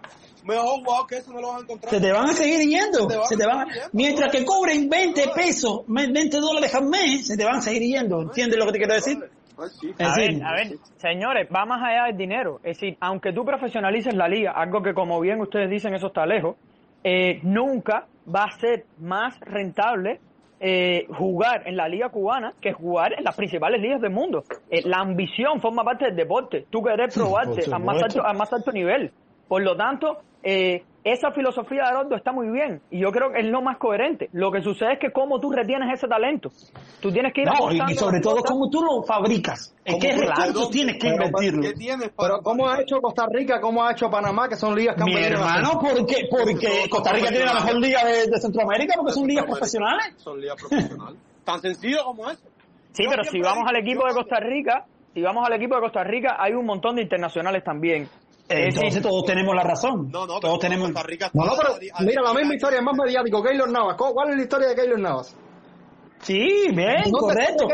[0.44, 1.90] Mejor jugador que eso no lo vas a encontrar.
[1.94, 2.98] Se te van a seguir yendo.
[3.00, 3.90] Se te van Se te a van a- seguir yendo.
[3.92, 8.22] mientras que cobren 20 pesos, 20 dólares al mes, se te van a seguir yendo.
[8.22, 9.18] ¿Entiendes lo que te quiero decir?
[9.98, 12.60] A ver, a ver, señores, va más allá del dinero.
[12.62, 16.24] Es decir, aunque tú profesionalices la liga, algo que como bien ustedes dicen, eso está
[16.26, 16.56] lejos,
[17.02, 20.20] eh, nunca va a ser más rentable
[20.60, 24.44] eh, jugar en la liga cubana que jugar en las principales ligas del mundo.
[24.70, 26.66] Eh, la ambición forma parte del deporte.
[26.70, 29.12] Tú querés probarte a más, alto, a más alto nivel.
[29.46, 30.82] Por lo tanto, eh,
[31.12, 34.28] esa filosofía de Haroldo está muy bien y yo creo que es lo más coherente.
[34.32, 36.50] Lo que sucede es que cómo tú retienes ese talento.
[37.00, 39.74] Tú tienes que ir no, apostando y sobre todo cómo tú lo fabricas.
[39.84, 41.62] ¿En ¿Cómo qué recursos tienes que Pero, invertirlo?
[41.62, 43.60] ¿Qué tienes para Pero ¿cómo ha hecho Costa Rica?
[43.60, 44.48] ¿Cómo ha hecho Panamá?
[44.48, 48.26] Que son ligas han Mi hermano, porque, porque Costa Rica tiene la mejor liga de,
[48.26, 50.14] de Centroamérica porque son ligas profesionales.
[50.18, 51.20] Son ligas profesionales.
[51.44, 52.42] Tan sencillo como eso.
[52.92, 54.84] Sí, pero si vamos al equipo de Costa Rica,
[55.14, 58.08] si vamos al equipo de Costa Rica, hay un montón de internacionales también.
[58.48, 60.10] Es Entonces todos tenemos la razón.
[60.10, 60.86] No, no, todos tenemos.
[60.90, 63.42] Costa Rica No, no, está pero a- a- mira la a- misma historia, más mediático.
[63.42, 63.96] Keylor Navas.
[63.96, 65.36] ¿Cu- ¿Cuál es la historia de Keylor Navas?
[66.22, 67.68] Sí, bien, ¿Dónde está correcto.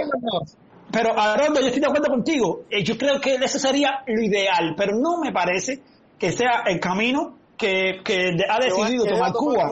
[0.93, 2.61] Pero Haroldo, yo estoy de acuerdo contigo.
[2.70, 5.81] Eh, Yo creo que eso sería lo ideal, pero no me parece
[6.18, 9.70] que sea el camino que, que ha decidido tomar Cuba.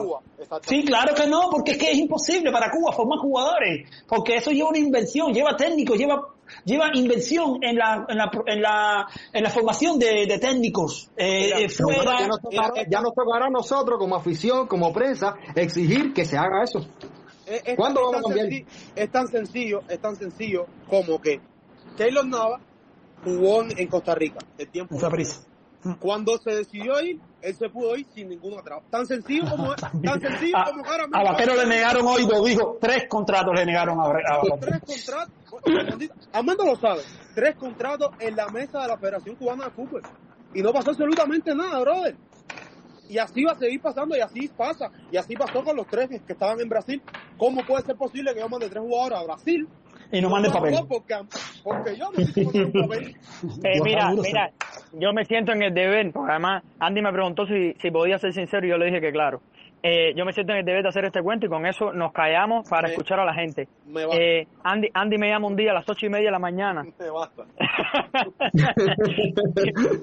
[0.63, 4.51] Sí, claro que no, porque es que es imposible para Cuba formar jugadores, porque eso
[4.51, 6.21] lleva una inversión, lleva técnicos, lleva
[6.65, 11.45] lleva inversión en la en la en la, en la formación de, de técnicos eh,
[11.45, 12.19] Mira, eh, fuera.
[12.19, 16.37] Ya nos, tocará, ya nos tocará a nosotros como afición, como prensa, exigir que se
[16.37, 16.87] haga eso.
[17.45, 18.65] Es, ¿Cuándo es vamos a tan cambiar?
[18.95, 21.41] Es tan sencillo, es tan sencillo como que
[21.97, 22.59] Keylor Nava
[23.23, 24.97] jugó en, Costa Rica el tiempo.
[25.09, 25.41] Prisa.
[25.99, 28.83] Cuando se decidió ir, él se pudo ir sin ningún atraso.
[28.89, 32.43] Tan sencillo como tan sencillo A, como ahora a mismo- Vaquero le negaron hoy, lo
[32.43, 35.33] dijo, tres contratos le negaron a, a- tres contratos.
[36.31, 37.01] Armando lo sabe.
[37.35, 40.01] Tres contratos en la mesa de la Federación Cubana de Fútbol.
[40.53, 42.15] Y no pasó absolutamente nada, brother.
[43.09, 44.89] Y así va a seguir pasando, y así pasa.
[45.11, 47.03] Y así pasó con los tres que estaban en Brasil.
[47.37, 49.67] ¿Cómo puede ser posible que yo mande tres jugadores a Brasil?
[50.13, 50.73] Y no mande papel.
[50.73, 51.15] No, porque,
[51.63, 53.13] porque yo necesito papel.
[53.63, 54.49] eh, mira, mira,
[54.93, 58.31] yo me siento en el deber, porque además Andy me preguntó si, si podía ser
[58.33, 59.41] sincero y yo le dije que claro.
[59.81, 62.13] eh, yo me siento en el deber de hacer este cuento y con eso nos
[62.13, 63.67] callamos para Me- escuchar a la gente.
[63.85, 64.03] me.
[64.13, 66.83] Eh, Andy, Andy me llama un día a las ocho y media de la mañana.
[66.99, 67.43] Me basta.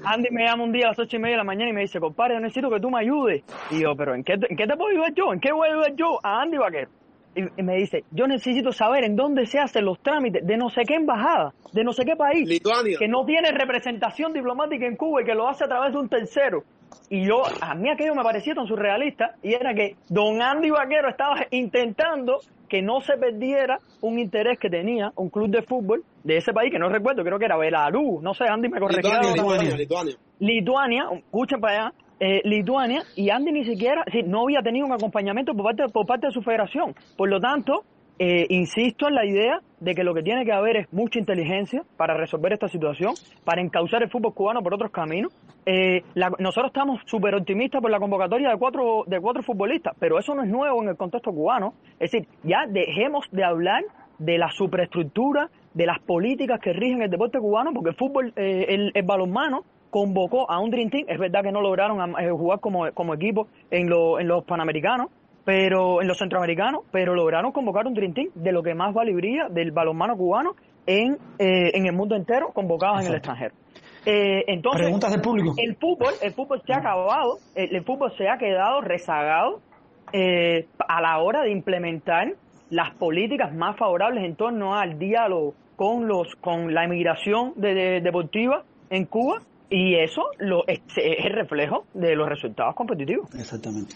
[0.05, 1.81] Andy me llama un día a las ocho y media de la mañana y me
[1.83, 3.43] dice, compadre, yo necesito que tú me ayudes.
[3.71, 5.33] Y yo, pero ¿en qué, te, ¿en qué te puedo ayudar yo?
[5.33, 6.91] ¿En qué voy a ayudar yo a Andy Vaquero?
[7.35, 10.69] Y, y me dice, yo necesito saber en dónde se hacen los trámites de no
[10.69, 12.99] sé qué embajada, de no sé qué país, Lituania.
[12.99, 16.09] que no tiene representación diplomática en Cuba y que lo hace a través de un
[16.09, 16.65] tercero.
[17.09, 21.09] Y yo, a mí aquello me parecía tan surrealista, y era que don Andy Vaquero
[21.09, 26.37] estaba intentando que no se perdiera un interés que tenía un club de fútbol de
[26.37, 29.21] ese país, que no recuerdo, creo que era Belarus, no sé, Andy me corregirá.
[29.23, 30.15] Lituania, Lituania.
[30.39, 34.93] Lituania, escuchen para allá, eh, Lituania, y Andy ni siquiera, sí, no había tenido un
[34.93, 36.95] acompañamiento por parte, por parte de su federación.
[37.17, 37.83] Por lo tanto,
[38.19, 41.83] eh, insisto en la idea de que lo que tiene que haber es mucha inteligencia
[41.97, 43.15] para resolver esta situación,
[43.45, 45.33] para encauzar el fútbol cubano por otros caminos.
[45.65, 50.19] Eh, la- nosotros estamos súper optimistas por la convocatoria de cuatro, de cuatro futbolistas, pero
[50.19, 51.73] eso no es nuevo en el contexto cubano.
[51.99, 53.83] Es decir, ya dejemos de hablar
[54.19, 58.67] de la superestructura, de las políticas que rigen el deporte cubano, porque el fútbol, eh,
[58.69, 62.61] el, el balonmano convocó a un Dream Team, es verdad que no lograron eh, jugar
[62.61, 65.09] como, como equipo en, lo- en los panamericanos,
[65.45, 69.13] pero en los centroamericanos, pero lograron convocar un Dream Team de lo que más vale
[69.13, 70.53] brilla del balonmano cubano
[70.87, 73.55] en, eh, en el mundo entero, convocados en el extranjero.
[74.07, 75.55] Eh, entonces, Preguntas del público.
[75.59, 79.61] el fútbol, el fútbol se ha acabado, el, el fútbol se ha quedado rezagado
[80.13, 82.29] eh, a la hora de implementar
[82.71, 88.01] las políticas más favorables en torno al diálogo con los con la inmigración de- de-
[88.01, 89.39] deportiva en Cuba
[89.71, 93.29] y eso lo es, es el reflejo de los resultados competitivos.
[93.39, 93.95] Exactamente.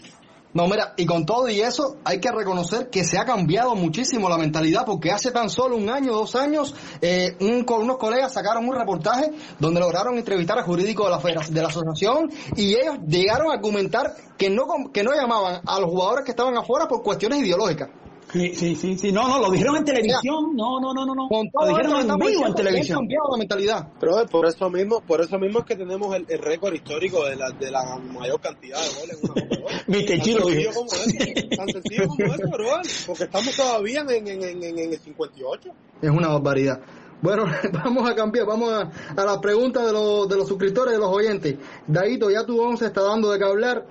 [0.53, 4.29] No, mira, y con todo y eso, hay que reconocer que se ha cambiado muchísimo
[4.29, 8.31] la mentalidad, porque hace tan solo un año, dos años, eh, un co- unos colegas
[8.31, 12.99] sacaron un reportaje donde lograron entrevistar a jurídicos de la, de la asociación y ellos
[13.05, 14.63] llegaron a argumentar que no,
[14.93, 17.89] que no llamaban a los jugadores que estaban afuera por cuestiones ideológicas.
[18.35, 19.11] Sí, sí, sí, sí.
[19.13, 20.55] No, no, lo dijeron en televisión.
[20.57, 21.29] No, no, no, no, no.
[21.29, 22.99] Con Lo todo dijeron en vivo en televisión.
[22.99, 23.87] cambiado la mentalidad.
[23.97, 27.23] Pero eh, por eso mismo, por eso mismo es que tenemos el, el récord histórico
[27.25, 29.71] de la, de la mayor cantidad de goles en una Copa.
[30.05, 32.67] Tan Chilo sencillo como eso, tan sencillo como eso, bro,
[33.07, 35.69] porque estamos todavía en, en, en, en, en el 58.
[36.01, 36.81] Es una barbaridad.
[37.21, 40.99] Bueno, vamos a cambiar, vamos a, a las preguntas de los, de los suscriptores, de
[40.99, 41.55] los oyentes.
[41.87, 43.85] Daito, ya tu 11 está dando de qué hablar.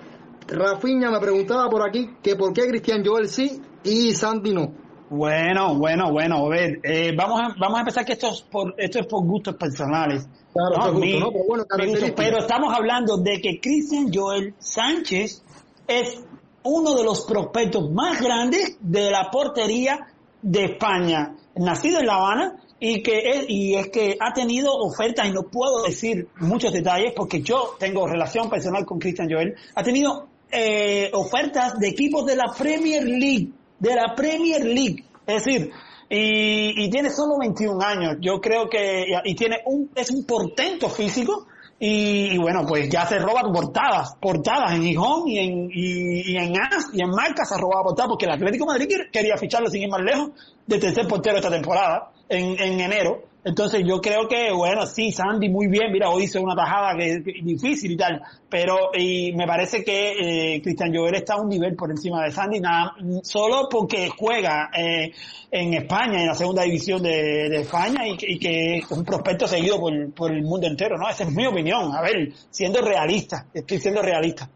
[0.49, 4.73] Rafiña me preguntaba por aquí que por qué Cristian Joel sí y Sandy no.
[5.11, 8.75] Bueno, bueno, bueno, a ver, eh, vamos, a, vamos a empezar que esto es por,
[8.79, 10.27] esto es por gustos personales.
[10.53, 11.31] Claro, justo, Mi- ¿no?
[11.31, 15.43] Pero bueno, gusto, pero estamos hablando de que Cristian Joel Sánchez
[15.87, 16.21] es
[16.63, 20.09] uno de los prospectos más grandes de la portería
[20.43, 25.27] de España, nacido en La Habana y que es, y es que ha tenido ofertas
[25.29, 29.83] y no puedo decir muchos detalles porque yo tengo relación personal con Cristian Joel, ha
[29.83, 33.49] tenido eh, ofertas de equipos de la Premier League,
[33.79, 35.71] de la Premier League, es decir,
[36.09, 40.89] y, y tiene solo 21 años, yo creo que y tiene un es un portento
[40.89, 41.47] físico
[41.79, 46.57] y, bueno, pues ya se roba portadas, portadas en Gijón y en, y, y en
[46.57, 49.83] AS y en Marca se ha portadas porque el Atlético Madrid quer- quería ficharlo sin
[49.83, 50.31] ir más lejos
[50.67, 53.25] de tercer portero esta temporada, en, en enero.
[53.45, 57.23] Entonces yo creo que, bueno, sí, Sandy muy bien, mira, hoy hizo una tajada que
[57.23, 61.51] que difícil y tal, pero y me parece que eh, Cristian Joel está a un
[61.51, 65.13] nivel por encima de Sandy, nada, solo porque juega eh,
[65.51, 70.13] en España, en la segunda división de, España y que es un prospecto seguido por,
[70.15, 71.09] por el mundo entero, ¿no?
[71.09, 74.49] Esa es mi opinión, a ver, siendo realista, estoy siendo realista.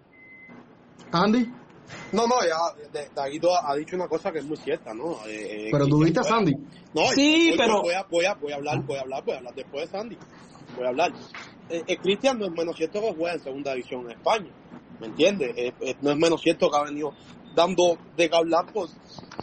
[1.12, 1.46] Andy,
[2.12, 2.56] No, no, ya
[3.14, 5.26] Daguito ha, dicho una cosa que es muy cierta, ¿no?
[5.26, 6.54] Eh, eh, pero tú viste a Sandy.
[6.94, 9.34] No, Sí, voy, pero- Voy a, voy, a, voy a hablar, voy a hablar, voy
[9.34, 10.18] a hablar después de Sandy.
[10.76, 11.12] Voy a hablar.
[11.68, 14.50] Eh, eh, Cristian no es menos cierto que juega en segunda división en España.
[15.00, 15.52] ¿Me entiendes?
[15.56, 17.12] Eh, eh, no es menos cierto que ha venido
[17.54, 18.88] dando de qué hablar por,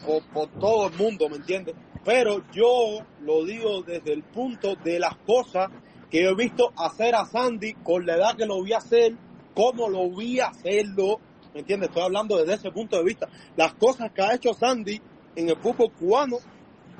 [0.05, 1.75] por, por todo el mundo, ¿me entiendes?
[2.03, 5.69] Pero yo lo digo desde el punto de las cosas
[6.09, 9.15] que yo he visto hacer a Sandy con la edad que lo vi hacer,
[9.55, 11.19] cómo lo vi hacerlo,
[11.55, 11.87] ¿me entiendes?
[11.87, 13.29] Estoy hablando desde ese punto de vista.
[13.55, 15.01] Las cosas que ha hecho Sandy
[15.35, 16.37] en el fútbol cubano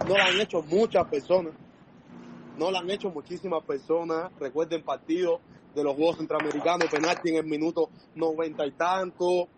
[0.07, 1.53] no las han hecho muchas personas.
[2.57, 4.31] No la han hecho muchísimas personas.
[4.39, 5.41] Recuerden partidos
[5.75, 9.49] de los Juegos Centroamericanos, penalti en el minuto noventa y tanto.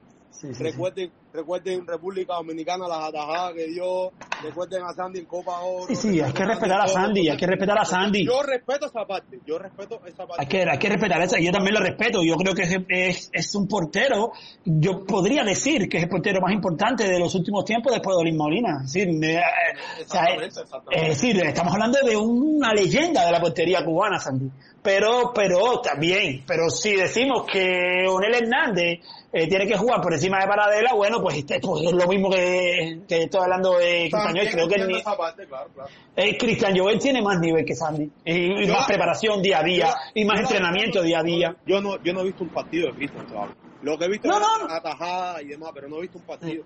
[0.41, 4.11] Recuerden, recuerden República Dominicana las atajadas que dio.
[4.43, 5.87] Recuerden a Sandy en Copa Oro.
[5.87, 8.25] Sí, sí, hay que respetar a Sandy, hay que respetar a Sandy.
[8.25, 9.39] Yo respeto esa parte.
[9.45, 10.35] Yo respeto esa parte.
[10.37, 13.29] Hay que, hay que respetar eso, yo también lo respeto, yo creo que es, es,
[13.33, 14.31] es un portero,
[14.63, 18.21] yo podría decir que es el portero más importante de los últimos tiempos después de
[18.21, 18.81] Olin Molina.
[18.83, 21.01] Es decir, eh, o sea, Exactamente, exactamente.
[21.01, 24.51] es decir, estamos hablando de una leyenda de la portería cubana, Sandy.
[24.87, 29.01] Pero, pero también, pero si decimos que Onel Hernández
[29.33, 32.29] eh, tiene que jugar por encima de Paradela, bueno, pues, este, pues es lo mismo
[32.29, 34.47] que, que estoy hablando de Cristian.
[34.49, 35.89] Creo que parte, claro, claro.
[36.15, 38.09] eh, Cristian Joel tiene más nivel que Sandy.
[38.23, 39.87] Y, y Yo más preparación día a día.
[39.87, 41.57] yo- y más entrenamiento día a día.
[41.65, 43.55] Yo no, yo no he visto un partido de Cristian todavía.
[43.81, 44.73] Lo que he visto No, es no.
[44.73, 46.63] atajada y demás, pero no he visto un partido.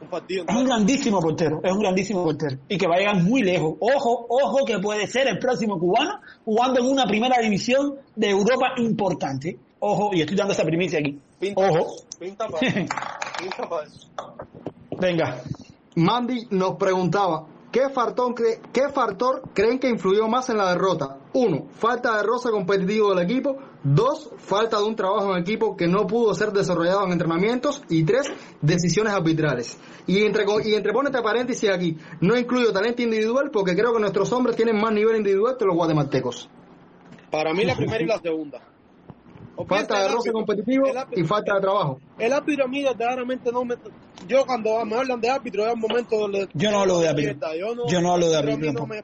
[0.00, 0.44] Un partido.
[0.48, 2.56] Es un grandísimo portero, es un grandísimo portero.
[2.68, 3.74] Y que va a llegar muy lejos.
[3.80, 8.74] Ojo, ojo que puede ser el próximo cubano jugando en una primera división de Europa
[8.76, 9.58] importante.
[9.80, 11.18] Ojo, y estoy dando esa primicia aquí.
[11.38, 11.96] Pinta, Ojo.
[12.18, 12.78] Pinta para eso.
[13.38, 14.08] Pinta para eso.
[14.98, 15.42] Venga.
[15.96, 18.82] Mandy nos preguntaba, ¿qué factor, cre- ¿qué
[19.54, 21.18] creen que influyó más en la derrota?
[21.34, 23.56] Uno, falta de roce competitivo del equipo.
[23.84, 27.82] Dos, falta de un trabajo en equipo que no pudo ser desarrollado en entrenamientos.
[27.88, 29.78] Y tres, decisiones arbitrales.
[30.06, 34.32] Y entre, y entrepone este paréntesis aquí, no incluyo talento individual porque creo que nuestros
[34.32, 36.48] hombres tienen más nivel individual que los guatemaltecos.
[37.30, 38.60] Para mí la primera y la segunda.
[39.66, 42.00] Falta de roce competitivo árbitro- y falta de trabajo.
[42.18, 43.76] El árbitro a mí verdaderamente no me...
[44.26, 46.48] Yo cuando me hablan de árbitro es un momento donde...
[46.54, 47.54] Yo no hablo de árbitro.
[47.54, 49.02] Yo no, Yo no hablo de árbitro no me-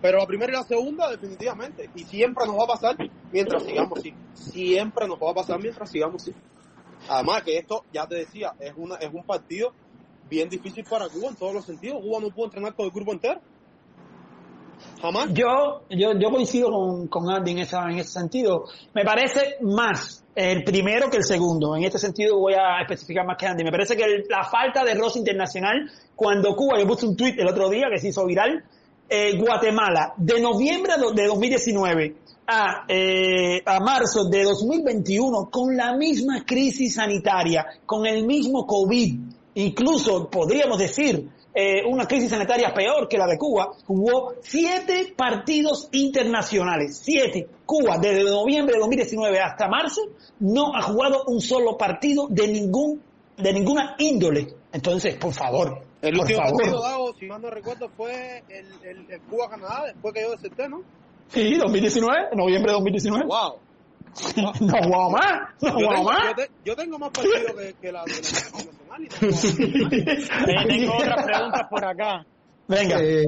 [0.00, 1.90] pero la primera y la segunda definitivamente.
[1.94, 2.96] Y siempre nos va a pasar
[3.32, 4.14] mientras sigamos así.
[4.34, 6.34] Siempre nos va a pasar mientras sigamos así.
[7.08, 9.72] Además que esto, ya te decía, es, una, es un partido
[10.28, 12.00] bien difícil para Cuba en todos los sentidos.
[12.02, 13.40] Cuba no pudo entrenar con el grupo entero.
[15.32, 18.64] Yo, yo, yo coincido con, con Andy en, esa, en ese sentido.
[18.94, 21.76] Me parece más el primero que el segundo.
[21.76, 23.64] En este sentido voy a especificar más que Andy.
[23.64, 27.48] Me parece que la falta de roce internacional, cuando Cuba, yo puse un tweet el
[27.48, 28.64] otro día que se hizo viral,
[29.08, 32.16] eh, Guatemala, de noviembre de 2019
[32.46, 39.20] a, eh, a marzo de 2021, con la misma crisis sanitaria, con el mismo COVID,
[39.54, 41.28] incluso podríamos decir
[41.58, 47.48] eh, una crisis sanitaria peor que la de Cuba, jugó siete partidos internacionales, siete.
[47.64, 50.02] Cuba, desde noviembre de 2019 hasta marzo,
[50.40, 53.00] no ha jugado un solo partido de ningún,
[53.38, 54.48] de ninguna índole.
[54.70, 56.56] Entonces, por favor, El por último favor.
[56.60, 60.68] partido, Dago, si mal no recuerdo, fue el, el, el Cuba-Canadá, después que yo deserté,
[60.68, 60.82] ¿no?
[61.28, 63.24] Sí, 2019, noviembre de 2019.
[63.24, 63.54] ¡Wow!
[64.36, 64.52] No
[64.82, 66.24] jugamos más, no Yo tengo, más.
[66.24, 69.36] yo, te- yo tengo más partidos que, que la de la y tengo-
[70.48, 72.24] Eh, tengo otras preguntas por acá.
[72.68, 72.98] Venga.
[73.00, 73.24] Eh,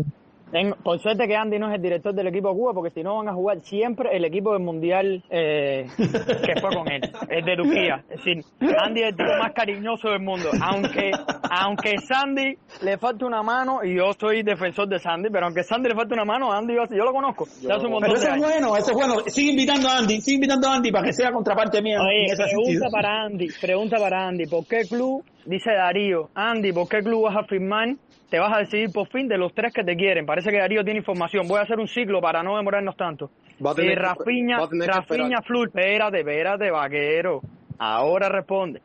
[0.50, 3.02] Tengo- por suerte que Andy no es el director del equipo de Cuba, porque si
[3.02, 7.44] no van a jugar siempre el equipo del Mundial eh, que fue con él, el
[7.44, 8.04] de Turquía.
[8.08, 10.48] Es decir, Andy es el tipo más cariñoso del mundo.
[10.62, 11.10] Aunque
[11.50, 15.88] aunque Sandy le falte una mano, y yo soy defensor de Sandy, pero aunque Sandy
[15.88, 17.46] le falte una mano, Andy yo, yo lo conozco.
[17.60, 19.14] Yo lo montón Pero eso es bueno, eso es bueno.
[19.26, 21.98] Sigue invitando a Andy, sigue invitando a Andy para que sea contraparte mía.
[22.00, 26.72] Oye, en ese pregunta para Andy, pregunta para Andy, ¿por qué club, dice Darío, Andy,
[26.72, 27.88] ¿por qué club vas a firmar?
[28.30, 30.26] Te vas a decidir por fin de los tres que te quieren.
[30.26, 31.48] Parece que Darío tiene información.
[31.48, 33.30] Voy a hacer un ciclo para no demorarnos tanto.
[33.64, 35.38] Va a tener Eh, que- Rafiña, va a tener Rafiña.
[35.42, 37.40] Flur, espérate, espérate, vaquero.
[37.78, 38.82] Ahora responde.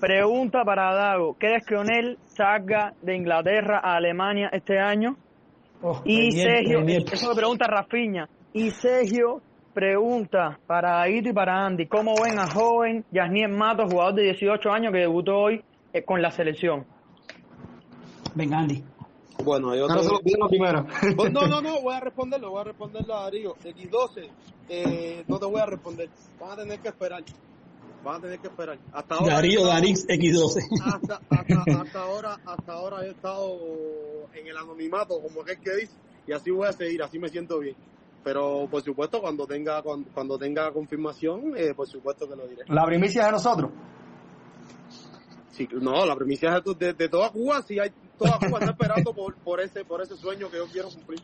[0.00, 5.16] Pregunta para Dago, ¿crees que Onel salga de Inglaterra a Alemania este año?
[5.80, 8.28] Oh, Y Sergio, eso me pregunta Rafiña.
[8.52, 9.40] Y Sergio
[9.72, 14.70] pregunta para Aito y para Andy, ¿cómo ven a joven Yasniel Mato, jugador de 18
[14.72, 15.62] años que debutó hoy
[15.92, 16.84] eh, con la selección?
[18.34, 18.82] Venga, Andy.
[19.44, 20.86] Bueno, yo tengo- lo primera.
[21.16, 23.54] Pues no, no, no, voy a responderlo, voy a responderlo a Darío.
[23.56, 24.28] X12,
[24.68, 26.08] eh, no te voy a responder.
[26.40, 27.24] Van a tener que esperar.
[28.04, 28.78] Van a tener que esperar.
[28.92, 29.34] Hasta ahora.
[29.34, 30.62] Darío Darix X12.
[30.84, 33.58] Hasta, hasta, hasta ahora, hasta ahora he estado
[34.34, 35.92] en el anonimato, como aquel que dice,
[36.26, 37.76] y así voy a seguir, así me siento bien.
[38.24, 42.62] Pero por supuesto, cuando tenga, cuando, cuando tenga confirmación, eh, por supuesto que lo diré.
[42.68, 43.70] La primicia es de nosotros.
[45.50, 47.90] Sí, no, la primicia es de, de, de toda Cuba, si hay
[48.22, 51.20] toda Cuba está esperando por, por ese, por ese sueño que yo quiero cumplir.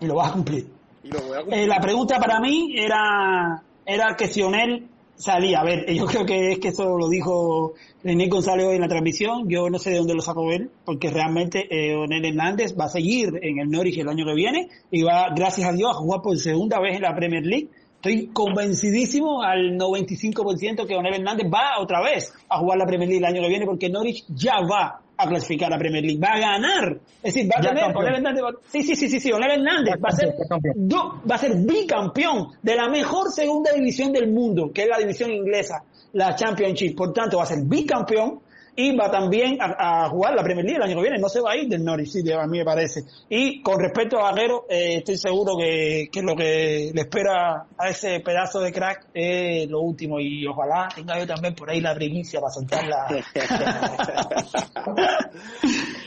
[0.00, 0.68] Y lo vas a cumplir.
[1.04, 1.60] Y lo voy a cumplir.
[1.60, 5.60] Eh, la pregunta para mí era, era que si Onel salía.
[5.60, 8.88] A ver, yo creo que es que eso lo dijo René González hoy en la
[8.88, 9.48] transmisión.
[9.48, 12.88] Yo no sé de dónde lo sacó él, porque realmente eh, Onel Hernández va a
[12.88, 16.22] seguir en el Norwich el año que viene y va, gracias a Dios, a jugar
[16.22, 17.68] por segunda vez en la Premier League.
[17.96, 23.24] Estoy convencidísimo al 95% que Onel Hernández va otra vez a jugar la Premier League
[23.24, 26.32] el año que viene, porque Norwich ya va a clasificar a la Premier League, va
[26.34, 26.98] a ganar.
[27.22, 28.14] Es decir, va a Ya tener, campeón.
[28.14, 30.34] Hernández va- sí, sí, sí, sí, sí, Onel Hernández va a ser
[30.74, 34.98] do- va a ser bicampeón de la mejor segunda división del mundo, que es la
[34.98, 35.84] división inglesa,
[36.14, 36.96] la Championship.
[36.96, 38.40] Por tanto, va a ser bicampeón
[38.74, 41.18] y va también a, jugar la Premier League el año que viene.
[41.18, 43.04] No se va a ir del Norwich City, a mí me parece.
[43.28, 47.90] Y con respecto a Vaquero, eh, estoy seguro que, que lo que le espera a
[47.90, 50.18] ese pedazo de crack es lo último.
[50.20, 53.08] Y ojalá tenga yo también por ahí la primicia para soltarla.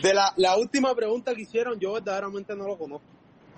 [0.01, 3.05] De la, la última pregunta que hicieron, yo verdaderamente no lo conozco.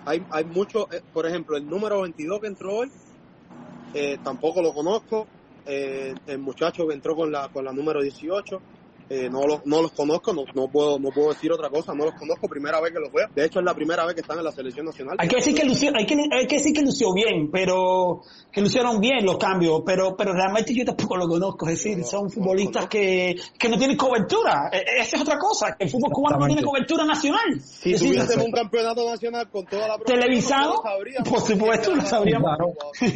[0.04, 2.92] Hay, hay mucho, eh, por ejemplo, el número 22 que entró hoy,
[3.94, 5.26] eh, tampoco lo conozco.
[5.66, 8.62] El muchacho que entró con la, con la número 18,
[9.10, 12.04] Eh, no, los, no los conozco, no, no, puedo, no puedo decir otra cosa, no
[12.04, 13.26] los conozco, primera vez que los veo.
[13.34, 15.16] De hecho, es la primera vez que están en la selección nacional.
[15.18, 18.20] Hay que decir que lució, hay que, hay que decir que lució bien, pero
[18.52, 21.66] que lucieron bien los cambios, pero, pero realmente yo tampoco lo conozco.
[21.68, 24.68] Es decir, son futbolistas que, que no tienen cobertura.
[24.72, 27.60] E, e, esa es otra cosa, que el fútbol cubano no tiene cobertura nacional.
[27.60, 30.82] Si Es decir, tuviésemos un campeonato nacional con toda la televisado,
[31.28, 32.50] por supuesto, lo sabríamos.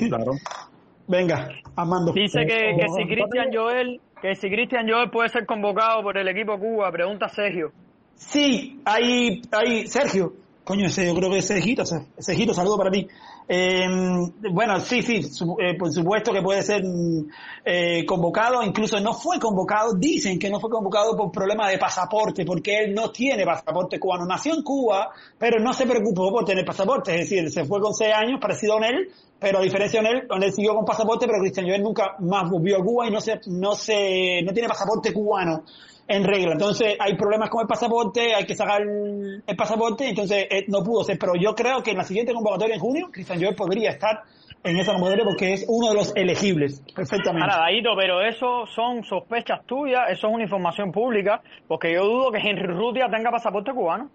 [0.09, 0.33] Claro.
[1.09, 2.13] Venga, Armando.
[2.13, 6.29] Dice que, que si Cristian Joel, que si Cristian Joel puede ser convocado por el
[6.29, 7.73] equipo Cuba, pregunta Sergio.
[8.15, 10.35] Sí, hay, hay Sergio.
[10.63, 13.09] Coño, ese yo creo que es Sergito, Sergito, saludo para ti.
[13.49, 13.87] Eh,
[14.51, 17.27] bueno, sí, sí, su- eh, por supuesto que puede ser mm,
[17.65, 22.45] eh, convocado, incluso no fue convocado, dicen que no fue convocado por problema de pasaporte,
[22.45, 24.25] porque él no tiene pasaporte cubano.
[24.25, 27.93] Nació en Cuba, pero no se preocupó por tener pasaporte, es decir, se fue con
[27.95, 31.41] seis años, parecido a Onel, pero a diferencia de Onel, Onel siguió con pasaporte, pero
[31.41, 35.13] Cristian Joel nunca más volvió a Cuba y no se, no se, no tiene pasaporte
[35.13, 35.65] cubano
[36.13, 36.53] en regla.
[36.53, 41.05] Entonces hay problemas con el pasaporte, hay que sacar el, pasaporte, entonces eh, no pudo
[41.05, 41.19] ser.
[41.19, 44.23] Pero yo creo que en la siguiente convocatoria en junio, Cristian Joel podría estar
[44.63, 47.51] en esa convocatoria porque es uno de los elegibles, perfectamente.
[47.51, 52.31] Ahora, Daito, pero eso son sospechas tuyas, eso es una información pública, porque yo dudo
[52.31, 54.11] que Henry Rutia tenga pasaporte cubano.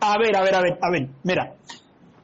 [0.00, 1.54] A ver, a ver, a ver, a ver, mira.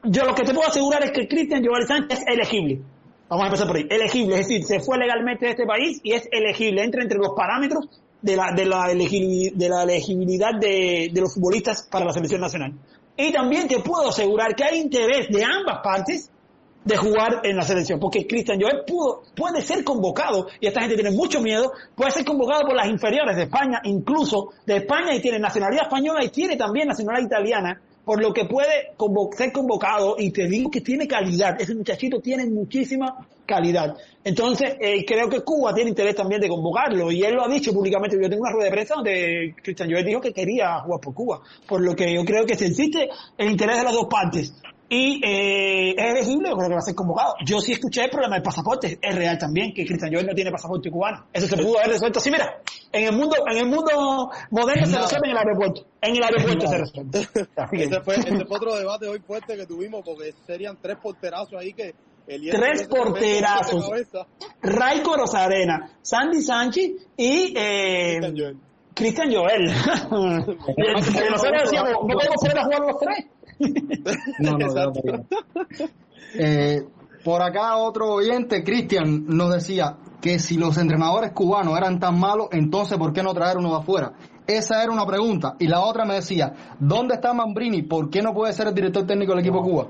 [0.05, 2.81] Yo lo que te puedo asegurar es que Cristian Joel Sánchez es elegible.
[3.29, 3.87] Vamos a empezar por ahí.
[3.89, 6.83] Elegible, es decir, se fue legalmente de este país y es elegible.
[6.83, 11.35] Entra entre los parámetros de la, de la, elegibili- de la elegibilidad de, de los
[11.35, 12.73] futbolistas para la selección nacional.
[13.15, 16.31] Y también te puedo asegurar que hay interés de ambas partes
[16.85, 18.83] de jugar en la selección, porque Cristian Joel
[19.35, 23.37] puede ser convocado, y esta gente tiene mucho miedo, puede ser convocado por las inferiores
[23.37, 28.21] de España, incluso de España, y tiene nacionalidad española y tiene también nacionalidad italiana, por
[28.21, 32.45] lo que puede convo- ser convocado, y te digo que tiene calidad, ese muchachito tiene
[32.47, 33.95] muchísima calidad.
[34.23, 37.73] Entonces, eh, creo que Cuba tiene interés también de convocarlo, y él lo ha dicho
[37.73, 41.13] públicamente, yo tengo una rueda de prensa donde Cristian Joel dijo que quería jugar por
[41.13, 44.53] Cuba, por lo que yo creo que si existe el interés de las dos partes,
[44.89, 47.33] y eh, es elegible, yo creo que va a ser convocado.
[47.43, 50.51] Yo sí escuché el problema del pasaporte, es real también, que Cristian Joel no tiene
[50.51, 51.25] pasaporte cubano.
[51.33, 52.19] Eso se pudo haber resuelto.
[52.19, 55.87] Sí, mira, en el mundo, en el mundo moderno se resuelve en el aeropuerto.
[55.99, 57.27] En el aeropuerto se resuelve.
[57.83, 61.73] Ese fue, ese fue otro debate hoy fuerte que tuvimos porque serían tres porterazos ahí
[61.73, 61.95] que
[62.25, 63.89] Tres porterazos.
[64.61, 68.19] Raico Rosarena, Sandy Sánchez y eh,
[68.93, 69.71] Cristian Joel.
[70.75, 73.25] Que nosotros decíamos, no podemos poner a jugar los tres.
[74.39, 75.25] No, no, no, no, no.
[76.35, 76.83] Eh,
[77.23, 82.47] por acá otro oyente, Cristian, nos decía que si los entrenadores cubanos eran tan malos,
[82.51, 84.13] entonces ¿por qué no traer uno de afuera?
[84.47, 85.55] Esa era una pregunta.
[85.59, 87.83] Y la otra me decía, ¿dónde está Mambrini?
[87.83, 89.87] ¿Por qué no puede ser el director técnico del equipo Cuba?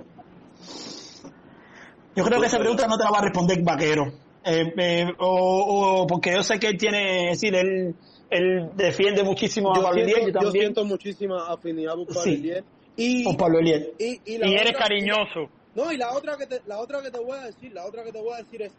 [2.16, 4.06] Yo creo que esa pregunta no te la va a responder Vaquero.
[4.46, 7.96] Eh, eh, o, o porque yo sé que él tiene, es decir, él,
[8.30, 12.34] él defiende muchísimo a Yo Pablo siento, Eliel, yo siento muchísima afinidad por Pablo Sí.
[12.34, 12.66] Eliel.
[12.96, 13.94] Y, Con Pablo Eliel.
[13.98, 15.50] y, y la Y eres otra- cariñoso.
[15.74, 18.04] No, y la otra que te, la otra que te voy a decir, la otra
[18.04, 18.74] que te voy a decir es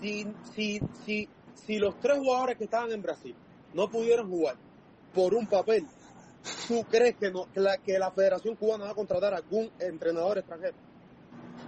[0.00, 3.34] si, si, si, si los tres jugadores que estaban en Brasil
[3.72, 4.56] no pudieron jugar
[5.14, 5.86] por un papel,
[6.68, 9.70] ¿tú crees que no que la, que la Federación Cubana va a contratar a algún
[9.78, 10.74] entrenador extranjero?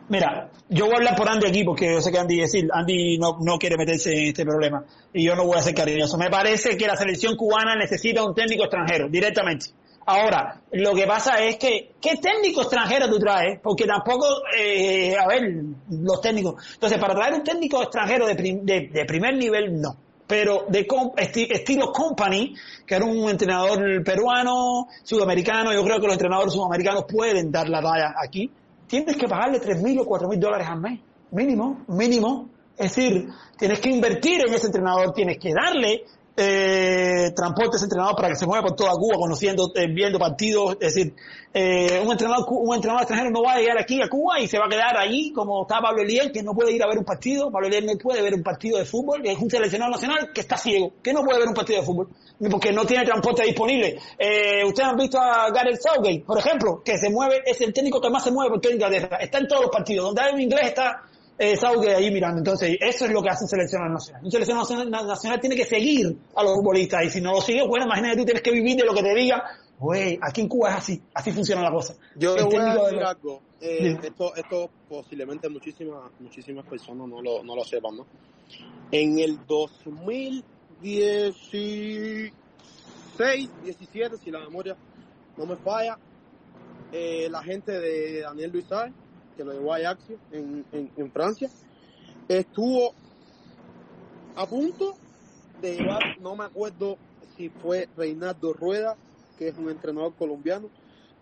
[0.09, 3.19] Mira, yo voy a hablar por Andy aquí porque yo sé que Andy, decir, Andy
[3.19, 4.83] no, no quiere meterse en este problema
[5.13, 6.17] y yo no voy a ser cariñoso.
[6.17, 9.67] Me parece que la selección cubana necesita un técnico extranjero, directamente.
[10.07, 13.61] Ahora, lo que pasa es que, ¿qué técnico extranjero tú traes?
[13.63, 14.25] Porque tampoco,
[14.59, 15.43] eh, a ver,
[15.91, 16.55] los técnicos.
[16.73, 19.95] Entonces, para traer un técnico extranjero de, de, primer nivel, no.
[20.27, 22.55] Pero de com- esti- estilo Company,
[22.87, 27.83] que era un entrenador peruano, sudamericano, yo creo que los entrenadores sudamericanos pueden dar la
[27.83, 28.51] talla aquí.
[28.89, 32.49] Tienes que pagarle 3.000 o 4.000 dólares al mes, mínimo, mínimo.
[32.77, 33.29] Es decir,
[33.59, 36.05] tienes que invertir en ese entrenador, tienes que darle
[36.41, 40.21] eh, transporte a ese entrenador para que se mueva por toda Cuba, conociendo, eh, viendo
[40.21, 40.77] partidos.
[40.81, 41.15] Es decir,
[41.53, 44.57] eh, un, entrenador, un entrenador extranjero no va a llegar aquí a Cuba y se
[44.57, 47.05] va a quedar allí como está Pablo Eliel, que no puede ir a ver un
[47.05, 47.51] partido.
[47.51, 50.41] Pablo Eliel no puede ver un partido de fútbol, que es un seleccionado nacional que
[50.41, 52.09] está ciego, que no puede ver un partido de fútbol,
[52.51, 53.99] porque no tiene transporte disponible.
[54.19, 58.01] Eh, Ustedes han visto a Gareth Southgate, por ejemplo, que se mueve, es el técnico
[58.01, 59.17] que más se mueve por toda Inglaterra.
[59.19, 60.07] Está en todos los partidos.
[60.07, 61.03] Donde hay un inglés está
[61.39, 62.39] eh, Southgate ahí mirando.
[62.39, 64.25] Entonces, eso es lo que hace un seleccionado nacional.
[64.25, 67.05] Un seleccionado nacional, tiene que seguir a los futbolistas.
[67.05, 69.15] Y si no lo sigue, bueno, imagínate tú tienes que vivir de lo que te
[69.15, 69.43] diga.
[69.81, 71.03] Güey, aquí en Cuba es así.
[71.15, 71.95] Así funciona la cosa.
[72.17, 73.43] Yo El le voy a de decir los- algo.
[73.61, 78.07] Eh, esto, esto posiblemente muchísimas, muchísimas personas no lo, no lo sepan, ¿no?
[78.91, 79.39] En el
[80.81, 82.33] 2016,
[83.65, 84.77] 17, si la memoria
[85.37, 85.99] no me falla,
[86.93, 88.67] eh, la gente de Daniel Luis
[89.37, 90.01] que lo llevó a Ajax
[90.33, 91.51] en, en, Francia,
[92.29, 92.93] estuvo
[94.37, 94.95] a punto
[95.61, 96.97] de llevar, no me acuerdo
[97.37, 98.97] si fue Reinaldo Rueda,
[99.37, 100.69] que es un entrenador colombiano.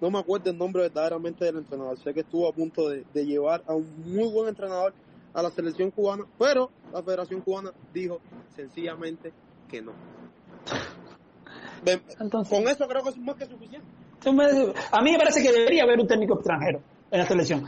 [0.01, 1.99] No me acuerdo el nombre verdaderamente del entrenador.
[1.99, 4.93] Sé que estuvo a punto de llevar a un muy buen entrenador
[5.37, 8.21] a la selección cubana, pero la Federación Cubana dijo
[8.55, 9.35] sencillamente
[9.67, 9.93] que no.
[12.21, 13.87] Entonces- con eso creo que es más que suficiente.
[14.93, 17.65] A mí me parece que debería haber un técnico extranjero en la selección.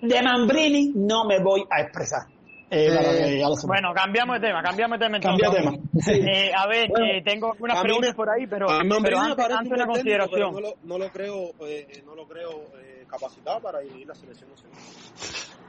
[0.00, 2.22] De Mambrini no me voy a expresar.
[2.70, 3.68] Eh, lo sepan.
[3.68, 5.20] Bueno, cambiamos de tema, cambiamos de tema.
[5.20, 6.04] Cambia entonces.
[6.04, 6.30] tema.
[6.30, 9.18] Eh, a ver, Bueno, eh, tengo unas a mí preguntas por ahí, pero, a pero
[9.18, 10.52] antes, antes una técnico, consideración.
[10.54, 14.50] No lo, no lo creo, eh, no lo creo eh, capacitado para dirigir la selección
[14.50, 14.78] nacional.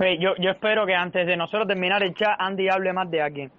[0.01, 3.21] Eh, yo, yo espero que antes de nosotros terminar el chat, Andy hable más de
[3.21, 3.51] alguien.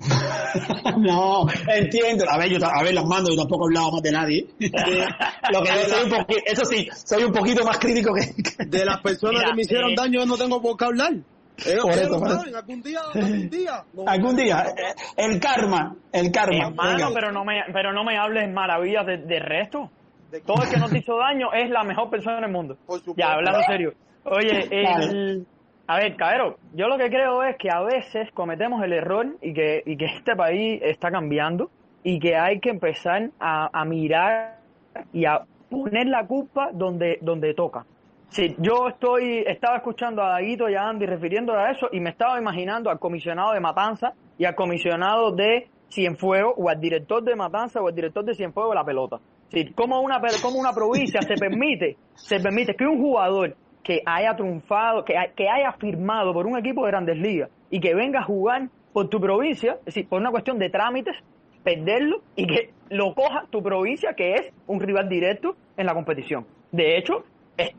[0.98, 2.24] No, entiendo.
[2.28, 4.46] A ver, yo, a ver, los mando, yo tampoco he hablado más de nadie.
[4.58, 8.64] Lo que yo soy un poquito, eso sí, soy un poquito más crítico que...
[8.66, 11.12] De las personas Mira, que me hicieron eh, daño, yo no tengo por qué hablar.
[11.64, 13.84] Ellos, Por eso, por algún día, algún día.
[13.92, 16.68] no- Algún día, eh, el karma, el karma.
[16.68, 19.90] Hermano, pero no me, pero no me hables maravillas de, de resto.
[20.46, 22.76] Todo el que no te hizo daño es la mejor persona en el mundo.
[22.86, 23.20] Por supuesto.
[23.20, 23.92] Ya, hablando serio.
[24.24, 25.46] Oye, el-
[25.90, 29.54] a ver, Cabero, yo lo que creo es que a veces cometemos el error y
[29.54, 31.70] que, y que este país está cambiando
[32.02, 34.58] y que hay que empezar a, mirar
[35.14, 37.86] y a poner la culpa donde, donde toca.
[38.28, 42.10] Sí, yo estoy, estaba escuchando a Daguito y a Andy refiriendo a eso y me
[42.10, 47.34] estaba imaginando al comisionado de Matanza y al comisionado de Cienfuegos o al director de
[47.34, 49.20] Matanza o al director de Cienfuegos de la pelota.
[49.48, 53.56] Sí, como una, como una provincia se permite, se permite que un jugador
[53.88, 57.94] que haya triunfado, que, que haya firmado por un equipo de grandes ligas y que
[57.94, 61.16] venga a jugar por tu provincia, es decir, por una cuestión de trámites,
[61.64, 66.46] perderlo y que lo coja tu provincia, que es un rival directo en la competición.
[66.70, 67.24] De hecho,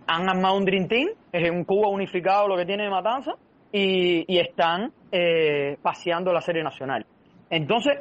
[0.08, 3.36] han armado un Dream Team, es un Cuba unificado lo que tiene de Matanza,
[3.72, 7.06] y, están eh, paseando la Serie Nacional.
[7.52, 8.00] Entonces,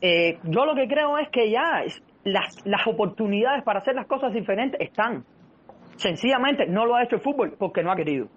[0.00, 1.82] eh, yo lo que creo es que ya
[2.22, 5.24] las, las oportunidades para hacer las cosas diferentes están.
[5.98, 8.28] Sencillamente no lo ha hecho el fútbol porque no ha querido.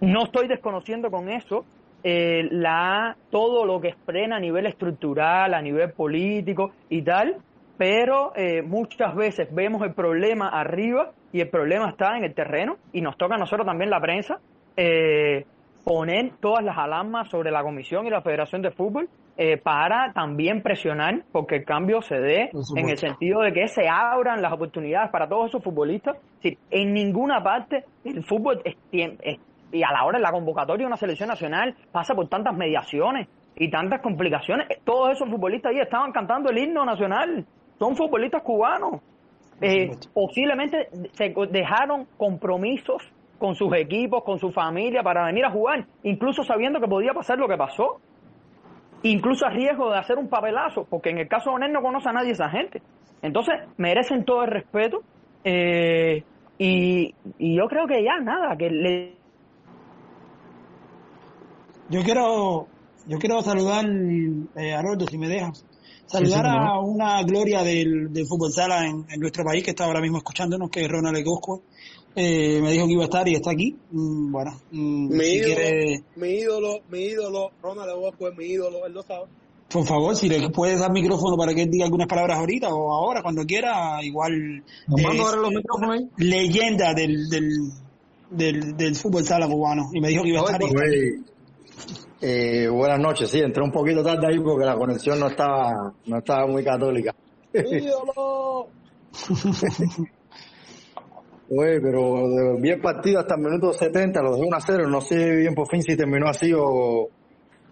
[0.00, 1.64] No estoy desconociendo con eso
[2.04, 7.38] eh, la todo lo que exprena a nivel estructural, a nivel político y tal,
[7.78, 12.76] pero eh, muchas veces vemos el problema arriba y el problema está en el terreno
[12.92, 14.38] y nos toca a nosotros también la prensa
[14.76, 15.46] eh,
[15.90, 20.62] poner todas las alarmas sobre la comisión y la Federación de Fútbol eh, para también
[20.62, 25.10] presionar porque el cambio se dé en el sentido de que se abran las oportunidades
[25.10, 26.14] para todos esos futbolistas.
[26.16, 29.40] Es decir, en ninguna parte el fútbol es tiem- es-
[29.72, 33.26] y a la hora de la convocatoria de una selección nacional pasa por tantas mediaciones
[33.56, 34.70] y tantas complicaciones.
[34.70, 37.44] Eh, Todos esos futbolistas ahí estaban cantando el himno nacional.
[37.80, 39.00] Son futbolistas cubanos.
[39.60, 43.02] Eh, posiblemente se dejaron compromisos
[43.40, 47.38] con sus equipos, con su familia para venir a jugar, incluso sabiendo que podía pasar
[47.38, 48.00] lo que pasó
[49.02, 52.08] incluso a riesgo de hacer un papelazo, porque en el caso de Onel no conoce
[52.08, 52.82] a nadie esa gente.
[53.22, 55.02] Entonces, merecen todo el respeto
[55.44, 56.22] eh,
[56.58, 59.14] y, y yo creo que ya nada, que le
[61.88, 62.66] Yo quiero,
[63.06, 63.84] yo quiero saludar,
[64.56, 65.64] eh, Haroldo, si me dejas,
[66.06, 70.00] saludar a una gloria del, del fútbol sala en, en nuestro país que está ahora
[70.00, 71.62] mismo escuchándonos, que es Ronald Egosco.
[72.16, 73.76] Eh, me dijo que iba a estar y está aquí.
[73.92, 78.46] Mm, bueno, mm, Mi si ídolo, quiere, mi ídolo, mi ídolo, Ronald Bosco es mi
[78.46, 79.26] ídolo, él lo sabe.
[79.68, 82.92] por favor, si le puedes dar micrófono para que él diga algunas palabras ahorita o
[82.92, 86.08] ahora, cuando quiera, igual Nos mando ahora los micrófonos ahí.
[86.16, 87.48] leyenda del, del,
[88.30, 89.88] del, del fútbol sala cubano.
[89.92, 90.60] Y me dijo que iba a estar.
[90.60, 91.22] Güey,
[92.22, 96.18] eh, buenas noches, sí, entré un poquito tarde ahí porque la conexión no estaba, no
[96.18, 97.14] estaba muy católica.
[97.54, 98.66] Mi ídolo.
[101.50, 104.88] Güey, pero de- vi el partido hasta el minuto 70, los dejé 1 a 0,
[104.88, 107.08] no sé bien por fin si terminó así o...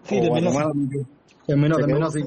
[0.03, 1.07] Sí, o terminó así.
[1.47, 2.25] Terminó, terminó así.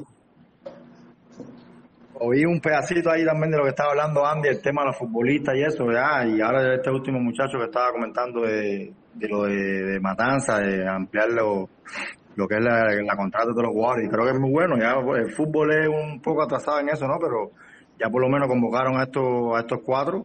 [2.24, 4.96] Oí un pedacito ahí también de lo que estaba hablando Andy, el tema de los
[4.98, 9.42] futbolistas y eso, ya, y ahora este último muchacho que estaba comentando de, de lo
[9.42, 11.68] de, de Matanza, de ampliar lo,
[12.36, 14.76] lo que es la, la contrata de los jugadores, y creo que es muy bueno,
[14.78, 17.18] ya el fútbol es un poco atrasado en eso, ¿no?
[17.20, 17.50] Pero
[17.98, 20.24] ya por lo menos convocaron a estos, a estos cuatro,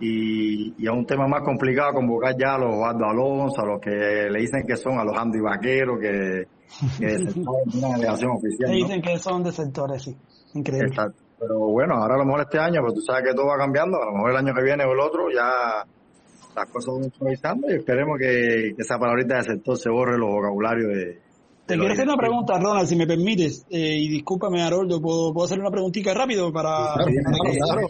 [0.00, 3.80] y, y es un tema más complicado convocar ya a los Osvaldo Alonso, a los
[3.80, 6.46] que le dicen que son, a los Andy Vaqueros, que,
[6.98, 7.40] que de
[7.78, 8.74] una delegación oficial, ¿no?
[8.74, 10.16] dicen que son de sectores, sí.
[10.54, 10.88] Increíble.
[10.88, 11.22] Exacto.
[11.38, 14.00] Pero bueno, ahora a lo mejor este año, pues tú sabes que todo va cambiando,
[14.00, 15.84] a lo mejor el año que viene o el otro ya
[16.54, 20.30] las cosas van improvisando y esperemos que, que esa palabrita de sector se borre los
[20.30, 21.20] vocabularios de...
[21.66, 25.46] Te quiero hacer una pregunta, Ronald, si me permites, eh, y discúlpame, Haroldo, ¿puedo, ¿puedo
[25.46, 26.94] hacer una preguntita rápido para...
[26.94, 27.10] Claro,
[27.42, 27.86] claro, claro.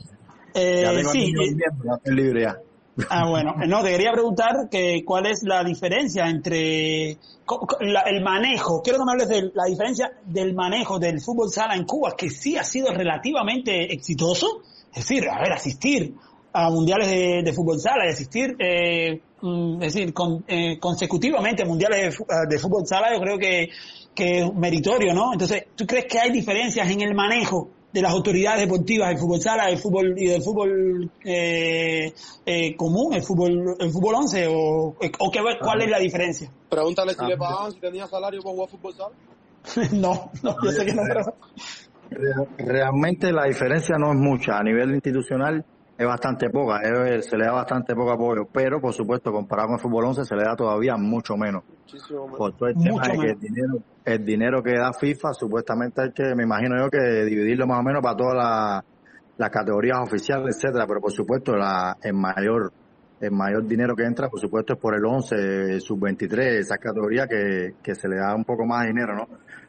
[0.55, 2.57] Eh, sí, eh, libre ya.
[3.11, 7.11] Ah, bueno, no, te quería preguntar que cuál es la diferencia entre
[7.81, 11.85] el manejo, quiero que me hables de la diferencia del manejo del fútbol sala en
[11.85, 14.63] Cuba, que sí ha sido relativamente exitoso,
[14.93, 16.15] es decir, a ver, asistir
[16.53, 17.09] a mundiales
[17.45, 22.17] de, fútbol sala y asistir, eh, mm, es decir, con, eh, consecutivamente mundiales
[22.49, 23.71] de, fútbol sala, yo creo que,
[24.15, 25.33] que es meritorio, ¿no?
[25.33, 29.41] Entonces, ¿tú crees que hay diferencias en el manejo de las autoridades deportivas del fútbol
[29.41, 32.13] sala del fútbol y del fútbol eh,
[32.45, 36.51] eh, común, el fútbol el fútbol 11 o, o qué, cuál es la diferencia?
[36.69, 39.15] Pregúntale si le pagaban si tenía salario por jugar fútbol sala.
[39.93, 41.03] no, no, yo sé que no.
[42.59, 45.65] Realmente la diferencia no es mucha a nivel institucional
[45.97, 46.81] es bastante poca,
[47.23, 50.35] se le da bastante poco apoyo, pero por supuesto comparado con el fútbol 11 se
[50.35, 51.63] le da todavía mucho menos.
[52.37, 56.13] Por todo el tema de que el dinero, el dinero que da FIFA supuestamente hay
[56.13, 58.85] que, me imagino yo que dividirlo más o menos para todas
[59.37, 62.73] las categorías oficiales, etcétera, pero por supuesto la, el mayor
[63.21, 67.27] el mayor dinero que entra, por supuesto, es por el 11, sub 23, esa categoría
[67.27, 69.29] que, que se le da un poco más de dinero, ¿no?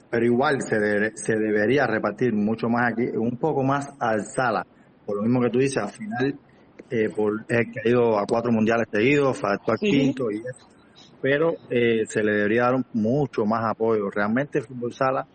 [0.10, 4.66] Pero igual se, se debería repartir mucho más aquí, un poco más al sala
[5.06, 6.40] por lo mismo que tú dices, al final,
[6.90, 10.68] eh, por, que ha ido a cuatro mundiales seguidos, faltó al quinto y eso.
[11.22, 14.10] Pero eh, se le debería dar mucho más apoyo.
[14.10, 15.26] Realmente el fútbol sala,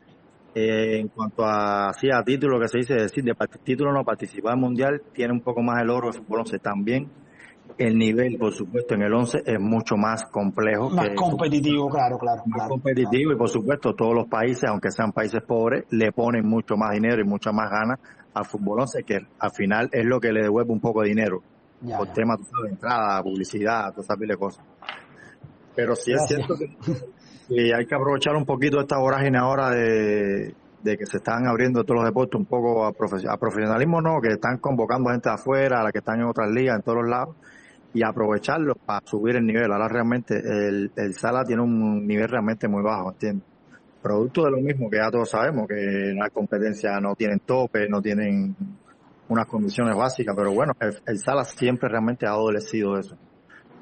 [0.55, 3.34] eh, en cuanto a, sí, a título que se dice, decir, de
[3.64, 7.09] título no participar en mundial, tiene un poco más el oro el fútbol 11 también.
[7.78, 10.90] El nivel, por supuesto, en el 11 es mucho más complejo.
[10.90, 12.42] Más competitivo, claro, claro.
[12.47, 16.76] Más competitivo y, por supuesto, todos los países, aunque sean países pobres, le ponen mucho
[16.76, 17.98] más dinero y muchas más ganas
[18.35, 21.43] al fútbol 11 que al final es lo que le devuelve un poco de dinero
[21.97, 24.65] por temas de entrada, publicidad, todas esas cosas.
[25.74, 30.55] Pero sí es cierto que, hay que aprovechar un poquito esta vorágine ahora de,
[30.85, 35.11] que se están abriendo todos los deportes un poco a, profesionalismo, no, que están convocando
[35.11, 37.36] gente de afuera, a la que están en otras ligas, en todos los lados,
[37.94, 39.73] y aprovecharlo para subir el nivel.
[39.73, 43.49] Ahora realmente el, el Sala tiene un nivel realmente muy bajo, ¿entiendes?
[44.02, 48.01] Producto de lo mismo que ya todos sabemos, que las competencias no tienen tope, no
[48.01, 48.56] tienen
[49.28, 53.16] unas condiciones básicas, pero bueno, el, Sala siempre realmente ha adolecido eso.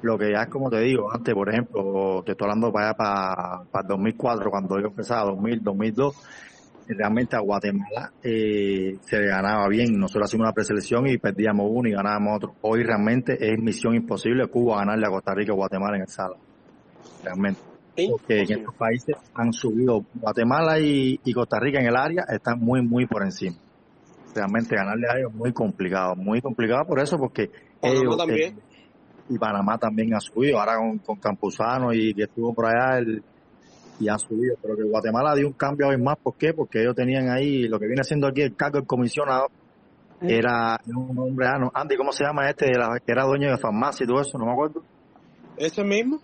[0.01, 2.97] Lo que ya es como te digo, antes, por ejemplo, te estoy hablando para allá,
[2.97, 6.15] para, para 2004, cuando yo empezaba, 2000, 2002,
[6.87, 9.99] realmente a Guatemala eh, se ganaba bien.
[9.99, 12.55] Nosotros hacíamos una preselección y perdíamos uno y ganábamos otro.
[12.61, 16.35] Hoy realmente es misión imposible Cuba ganarle a Costa Rica y Guatemala en el Sala.
[17.23, 17.68] Realmente
[18.07, 22.81] porque en estos países han subido Guatemala y, Costa Rica en el área están muy
[22.81, 23.55] muy por encima
[24.35, 27.49] realmente ganarle a ellos es muy complicado muy complicado por eso porque
[27.81, 28.57] ellos también.
[28.57, 28.63] Eh,
[29.29, 32.99] y Panamá también ha subido ahora con, con Campuzano y que estuvo por allá
[33.99, 36.53] y han subido pero que Guatemala dio un cambio hoy más ¿por qué?
[36.53, 39.47] porque ellos tenían ahí lo que viene siendo aquí el cargo del comisionado
[40.21, 42.65] era un hombre ah, Andy ¿cómo se llama este?
[42.65, 44.83] que era dueño de farmacia y todo eso no me acuerdo
[45.57, 46.19] ese mismo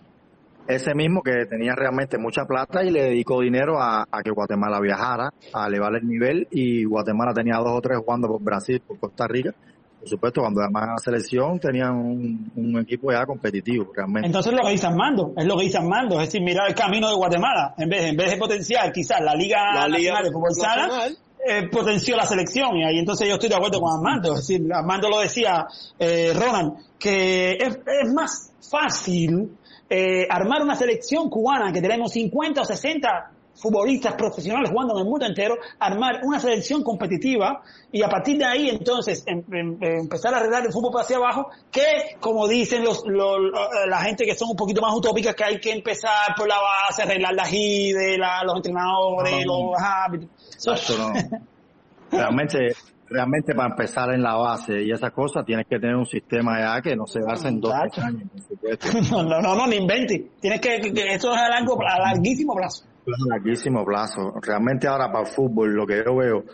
[0.68, 5.32] ese mismo que tenía realmente mucha plata y le dedicó dinero a, que Guatemala viajara,
[5.52, 6.48] a elevar el nivel.
[6.50, 9.54] Y Guatemala tenía dos o tres jugando por Brasil, por Costa Rica.
[10.00, 14.26] Por supuesto, cuando además la selección tenían un, equipo ya competitivo, realmente.
[14.26, 17.08] Entonces lo que dice Armando, es lo que dice Armando, es decir, mirar el camino
[17.08, 21.08] de Guatemala, en vez, en vez de potenciar quizás la Liga, Nacional de Fútbol Sala,
[21.48, 22.76] eh, potenció la selección.
[22.76, 25.66] Y ahí entonces yo estoy de acuerdo con Armando, es decir, Armando lo decía,
[25.98, 29.50] eh, Ronan, que es, es más fácil
[29.88, 35.06] eh, armar una selección cubana que tenemos 50 o 60 futbolistas profesionales jugando en el
[35.06, 40.34] mundo entero, armar una selección competitiva y a partir de ahí entonces em, em, empezar
[40.34, 44.50] a arreglar el fútbol hacia abajo, que como dicen los, eh, la gente que son
[44.50, 48.56] un poquito más utópicas, que hay que empezar por la base, arreglar la GIDE, los
[48.56, 50.28] entrenadores, los hábitos.
[50.98, 51.12] no.
[52.10, 52.74] Realmente
[53.08, 56.82] realmente para empezar en la base y esas cosas tienes que tener un sistema ya
[56.82, 58.24] que no se basa en dos años.
[59.10, 60.30] no, no, no, no, ni invente.
[60.40, 62.84] Tienes que, que, esto es a, largo, a larguísimo plazo.
[63.06, 64.34] A larguísimo plazo.
[64.42, 66.44] Realmente ahora para el fútbol lo que yo veo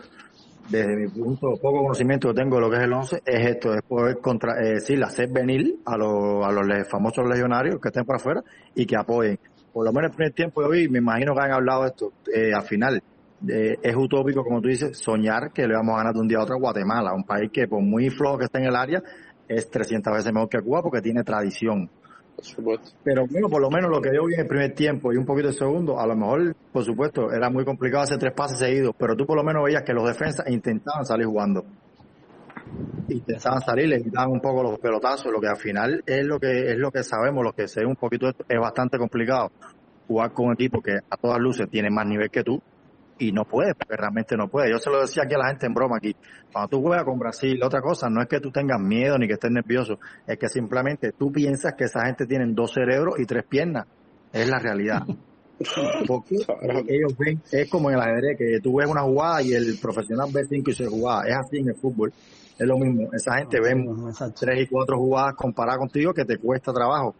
[0.69, 3.73] desde mi punto, poco conocimiento que tengo de lo que es el 11, es esto,
[3.73, 8.05] es poder contra, eh, decir, hacer venir a, los, a los famosos legionarios que estén
[8.05, 8.41] por afuera
[8.73, 9.37] y que apoyen.
[9.73, 12.13] Por lo menos el primer tiempo yo vi, me imagino que han hablado de esto,
[12.33, 13.01] eh, al final,
[13.47, 16.43] es utópico, como tú dices, soñar que le vamos a ganar de un día a
[16.43, 19.03] otro a Guatemala, un país que por muy flojo que esté en el área,
[19.47, 21.89] es 300 veces mejor que Cuba porque tiene tradición.
[23.03, 25.25] Pero bueno, por lo menos lo que yo vi en el primer tiempo y un
[25.25, 28.95] poquito el segundo, a lo mejor, por supuesto, era muy complicado hacer tres pases seguidos,
[28.97, 31.63] pero tú por lo menos veías que los defensas intentaban salir jugando.
[33.07, 36.71] Intentaban salir, le quitaban un poco los pelotazos, lo que al final es lo que
[36.71, 39.51] es lo que sabemos, lo que sé un poquito es bastante complicado
[40.07, 42.61] jugar con un equipo que a todas luces tiene más nivel que tú
[43.19, 44.71] y no puede, porque realmente no puede.
[44.71, 46.15] Yo se lo decía aquí a la gente en broma aquí,
[46.51, 49.33] cuando tú juegas con Brasil, otra cosa no es que tú tengas miedo ni que
[49.33, 53.43] estés nervioso, es que simplemente tú piensas que esa gente tiene dos cerebros y tres
[53.47, 53.85] piernas,
[54.31, 55.03] es la realidad.
[56.07, 56.35] Porque
[56.87, 60.29] ellos ven, es como en el ajedrez, que tú ves una jugada y el profesional
[60.33, 62.11] ve cinco y seis jugadas, es así en el fútbol,
[62.57, 63.73] es lo mismo, esa gente ve
[64.39, 67.15] tres y cuatro jugadas comparadas contigo que te cuesta trabajo,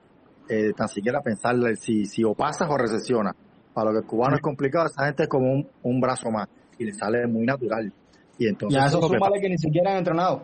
[0.50, 3.34] eh, tan siquiera pensar si, si o pasas o recesionas
[3.74, 6.48] para lo que el cubano es complicado, esa gente es como un, un brazo más
[6.78, 7.92] y le sale muy natural.
[8.38, 8.80] Y entonces.
[8.80, 10.42] Ya, eso son que, que ni siquiera han entrenado.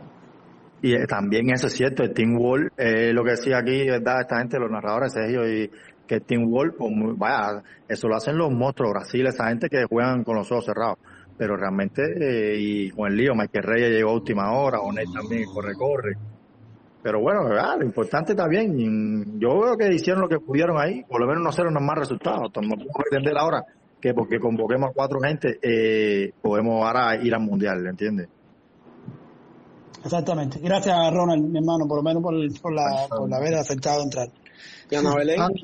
[0.81, 4.21] Y eh, también eso es cierto, el Team Wall, eh, lo que decía aquí, ¿verdad?
[4.21, 5.69] Esta gente, los narradores, Sergio, y
[6.07, 9.83] que el Team Wall, pues, vaya, eso lo hacen los monstruos, Brasil, esa gente que
[9.85, 10.97] juegan con los ojos cerrados.
[11.37, 15.45] Pero realmente, eh, y con el lío, Michael Reyes llegó a última hora, Onet también
[15.45, 16.13] corre-corre.
[17.01, 17.77] Pero bueno, ¿verdad?
[17.79, 19.39] lo importante está bien.
[19.39, 22.41] Yo veo que hicieron lo que pudieron ahí, por lo menos no hicieron más resultados.
[22.41, 23.63] No podemos entender ahora
[24.01, 28.27] que porque convoquemos a cuatro gente, eh, podemos ahora ir al mundial, ¿entiendes?
[30.03, 30.59] Exactamente.
[30.59, 34.29] Gracias, Ronald, mi hermano, por lo menos por, por, la, por haber aceptado entrar.
[34.91, 35.61] Andy,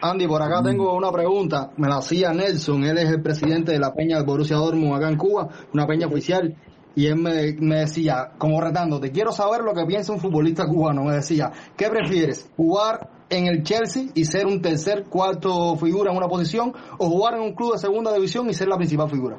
[0.00, 1.70] Andy, por acá tengo una pregunta.
[1.76, 2.84] Me la hacía Nelson.
[2.84, 6.06] Él es el presidente de la peña de Borussia Dortmund acá en Cuba, una peña
[6.06, 6.54] oficial
[6.96, 11.04] y él me, decía, como retando, te quiero saber lo que piensa un futbolista cubano.
[11.04, 12.48] Me decía, ¿qué prefieres?
[12.56, 17.34] ¿Jugar en el Chelsea y ser un tercer, cuarto figura en una posición o jugar
[17.34, 19.38] en un club de segunda división y ser la principal figura?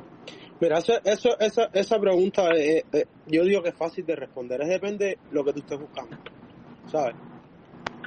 [0.60, 0.94] Mira, eso,
[1.40, 4.62] esa, esa pregunta eh, eh, yo digo que es fácil de responder.
[4.62, 6.18] Es depende de lo que tú estés buscando.
[6.92, 7.16] ¿Sabes?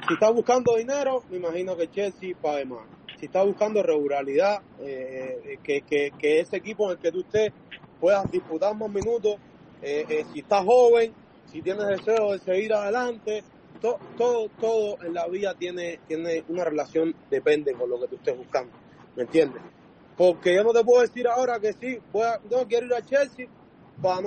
[0.07, 2.81] Si estás buscando dinero, me imagino que Chelsea pague más.
[3.19, 7.51] Si estás buscando regularidad, eh, que, que, que ese equipo en el que tú estés
[7.99, 9.35] puedas disputar más minutos,
[9.81, 11.13] eh, eh, si estás joven,
[11.51, 13.43] si tienes deseo de seguir adelante,
[13.81, 18.37] todo, todo en la vida tiene, tiene una relación, depende con lo que tú estés
[18.37, 18.71] buscando,
[19.15, 19.61] ¿me entiendes?
[20.17, 23.05] Porque yo no te puedo decir ahora que sí, voy a, no quiero ir a
[23.05, 23.47] Chelsea
[24.01, 24.21] para,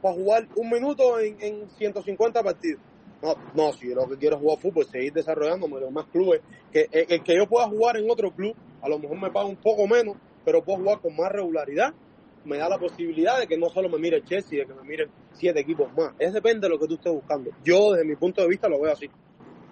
[0.00, 2.80] jugar un minuto en, en 150 partidos.
[3.22, 6.40] No, no, si yo lo que quiero es jugar fútbol, seguir desarrollándome en más clubes,
[6.72, 9.56] que el que yo pueda jugar en otro club, a lo mejor me paga un
[9.56, 11.94] poco menos, pero puedo jugar con más regularidad
[12.44, 14.82] me da la posibilidad de que no solo me mire el Chelsea, de que me
[14.82, 16.12] miren siete equipos más.
[16.18, 17.50] Es depende de lo que tú estés buscando.
[17.64, 19.08] Yo, desde mi punto de vista, lo veo así.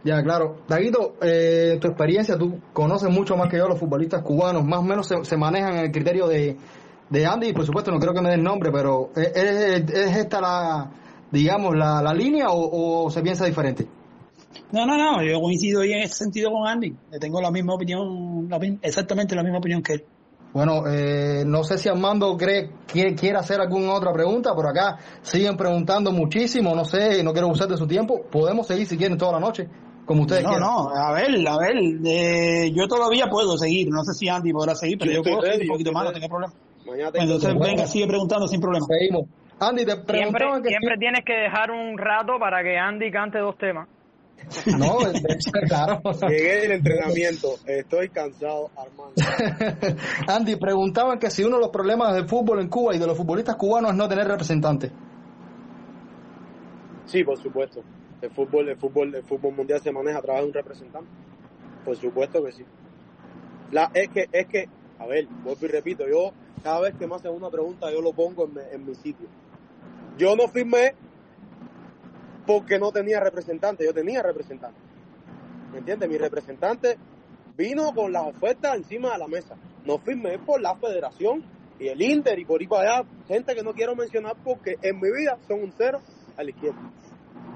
[0.05, 0.59] Ya, claro.
[0.69, 4.83] Daguito, eh, tu experiencia, tú conoces mucho más que yo los futbolistas cubanos, más o
[4.85, 6.57] menos se, manejan en el criterio de,
[7.11, 10.41] de Andy, y por supuesto no creo que me den nombre, pero ¿es, es, esta
[10.41, 10.91] la,
[11.33, 13.87] digamos, la, la línea o, se piensa diferente?
[14.71, 18.49] No, no, no, yo coincido ahí en ese sentido con Andy, tengo la misma opinión,
[18.83, 20.05] exactamente la misma opinión que él.
[20.53, 24.99] Bueno, eh, no sé si Armando cree, quiere, quiere hacer alguna otra pregunta, por acá
[25.21, 28.23] siguen preguntando muchísimo, no sé, no quiero usar de su tiempo.
[28.31, 29.69] Podemos seguir si quieren toda la noche,
[30.07, 30.67] como ustedes no, quieran.
[30.67, 34.75] No, a ver, a ver, eh, yo todavía puedo seguir, no sé si Andy podrá
[34.75, 36.53] seguir, pero yo, puedo seguir un poquito más, no tengo problema.
[37.15, 38.87] entonces, venga, sigue preguntando sin problema.
[38.87, 39.27] Seguimos.
[39.59, 43.57] Andy, te preguntaba siempre, siempre tienes que dejar un rato para que Andy cante dos
[43.59, 43.89] temas.
[44.79, 44.99] No,
[45.69, 46.01] claro.
[46.29, 49.15] Llegué del entrenamiento, estoy cansado, Armando.
[50.29, 53.17] Andy, preguntaban que si uno de los problemas del fútbol en Cuba y de los
[53.17, 54.93] futbolistas cubanos es no tener representantes.
[57.07, 57.83] Sí, por supuesto.
[58.21, 61.11] El fútbol, el fútbol, el fútbol mundial se maneja a través de un representante.
[61.85, 62.65] Por supuesto que sí.
[63.71, 64.69] La, es que, es que,
[64.99, 66.33] a ver, vuelvo y repito, yo
[66.63, 69.29] cada vez que me hacen una pregunta yo lo pongo en, en mi sitio.
[70.17, 70.95] Yo no firmé
[72.47, 74.79] porque no tenía representante, yo tenía representante.
[75.73, 76.09] ¿Me entiendes?
[76.09, 76.97] Mi representante
[77.57, 79.57] vino con las ofertas encima de la mesa.
[79.85, 81.45] No firmé por la federación
[81.79, 85.01] y el Inter y por ahí para allá, gente que no quiero mencionar porque en
[85.01, 86.01] mi vida son un cero
[86.37, 86.79] a la izquierda.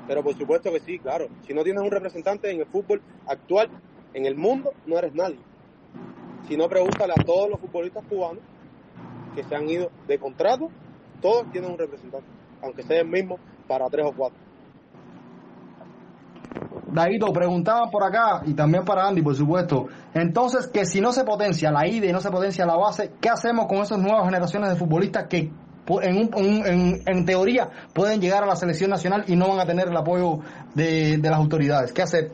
[0.07, 1.29] Pero por supuesto que sí, claro.
[1.47, 3.71] Si no tienes un representante en el fútbol actual,
[4.12, 5.39] en el mundo, no eres nadie.
[6.49, 8.43] Si no, pregúntale a todos los futbolistas cubanos
[9.35, 10.69] que se han ido de contrato,
[11.21, 12.27] todos tienen un representante,
[12.61, 13.39] aunque sea el mismo
[13.69, 14.49] para tres o cuatro.
[16.93, 21.25] Daito, preguntaban por acá, y también para Andy, por supuesto, entonces que si no se
[21.25, 24.71] potencia la ida y no se potencia la base, ¿qué hacemos con esas nuevas generaciones
[24.71, 25.51] de futbolistas que
[26.03, 29.97] en, en, teoría pueden llegar a la selección nacional y no van a tener el
[29.97, 30.41] apoyo
[30.75, 31.93] de, las autoridades?
[31.93, 32.33] ¿Qué hacer?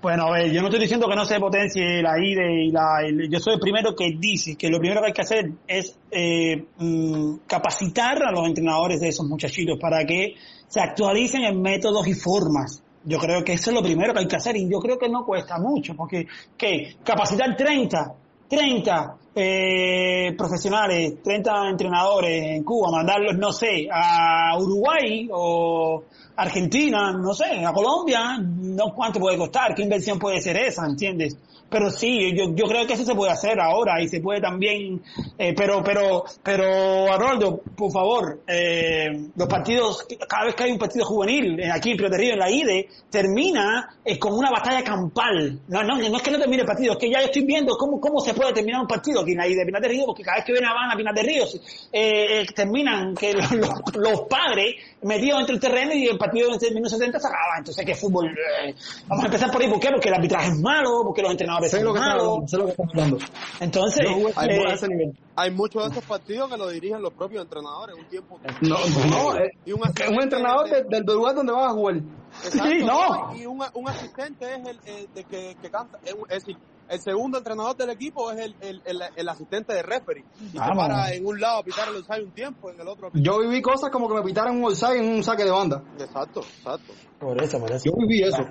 [0.00, 3.00] Bueno, a ver, yo no estoy diciendo que no se potencie la ida y la...
[3.28, 6.64] yo soy el primero que dice que lo primero que hay que hacer es eh,
[6.76, 10.34] mm, capacitar a los entrenadores de esos muchachitos para que
[10.68, 14.28] se actualicen en métodos y formas yo creo que eso es lo primero que hay
[14.28, 16.26] que hacer y yo creo que no cuesta mucho, porque
[16.56, 16.96] ¿qué?
[17.04, 18.14] Capacitar 30,
[18.48, 26.02] 30 eh, profesionales, 30 entrenadores en Cuba, mandarlos, no sé, a Uruguay o
[26.36, 31.36] Argentina, no sé, a Colombia, no cuánto puede costar, qué inversión puede ser esa, ¿entiendes?
[31.68, 35.02] Pero sí, yo, yo creo que eso se puede hacer ahora y se puede también,
[35.36, 40.78] eh, pero, pero, pero, Arnoldo, por favor, eh, los partidos, cada vez que hay un
[40.78, 45.60] partido juvenil, eh, aquí en Río, en la IDE, termina eh, con una batalla campal.
[45.68, 48.00] No, no, no es que no termine el partido, es que ya estoy viendo cómo,
[48.00, 50.22] cómo se puede terminar un partido aquí en la IDE de Pinar de Río, porque
[50.22, 51.44] cada vez que viene a Habana, Pinar de Río,
[51.92, 53.32] eh, terminan que
[53.94, 54.76] los padres
[55.06, 57.58] metidos dentro del terreno y el partido en 1970 se acaba.
[57.58, 58.26] Entonces, ¿qué fútbol?
[58.28, 58.74] Eh,
[59.06, 59.68] vamos a empezar por ahí.
[59.68, 59.88] ¿Por qué?
[59.90, 62.24] Porque el arbitraje es malo, porque los entrenadores Sé lo son que está malos.
[62.26, 63.18] hablando, sé lo que está hablando.
[63.60, 64.06] Entonces,
[64.36, 65.18] Hay, eh, nivel.
[65.36, 67.96] hay muchos de estos partidos que lo dirigen los propios entrenadores.
[67.96, 68.38] Un tiempo.
[68.60, 68.76] No,
[69.10, 71.96] no, eh, Y un un entrenador de- de- del lugar donde vas a jugar.
[72.44, 73.34] Exacto, Sí, no.
[73.36, 75.98] Y un, un asistente es el, el de que, que canta.
[76.04, 76.56] Es, es decir,
[76.88, 80.24] el segundo entrenador del equipo es el, el, el, el asistente de referee.
[80.40, 80.76] Y se Vamos.
[80.76, 83.10] para en un lado a pitar el offside un tiempo, en el otro.
[83.14, 85.82] Yo viví cosas como que me pitaran un offside en un saque de banda.
[85.98, 86.92] Exacto, exacto.
[87.18, 87.84] por eso, por eso.
[87.86, 88.44] Yo viví eso.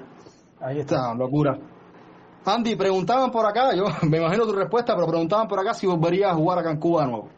[0.59, 1.13] Ahí está.
[1.13, 1.57] Locura.
[2.45, 6.31] Andy, preguntaban por acá, yo me imagino tu respuesta, pero preguntaban por acá si volverías
[6.31, 7.29] a jugar acá en Cuba de nuevo.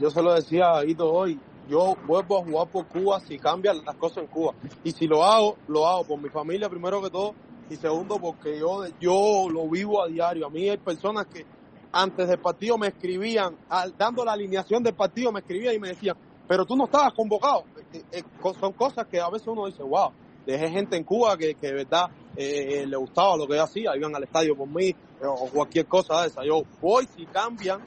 [0.00, 1.38] Yo se lo decía a Ito hoy.
[1.68, 4.54] Yo vuelvo a jugar por Cuba si cambian las cosas en Cuba.
[4.84, 7.34] Y si lo hago, lo hago por mi familia primero que todo.
[7.68, 10.46] Y segundo, porque yo, yo lo vivo a diario.
[10.46, 11.46] A mí hay personas que
[11.92, 15.88] antes del partido me escribían, al- dando la alineación del partido, me escribían y me
[15.88, 16.16] decían,
[16.46, 17.66] pero tú no estabas convocado.
[17.92, 18.22] Eh, eh,
[18.58, 20.12] son cosas que a veces uno dice, wow,
[20.44, 22.06] dejé gente en Cuba que, que de verdad
[22.36, 25.88] eh, eh, le gustaba lo que yo hacía, iban al estadio por mí, o cualquier
[25.88, 26.44] cosa de esa.
[26.44, 27.84] Yo voy si cambian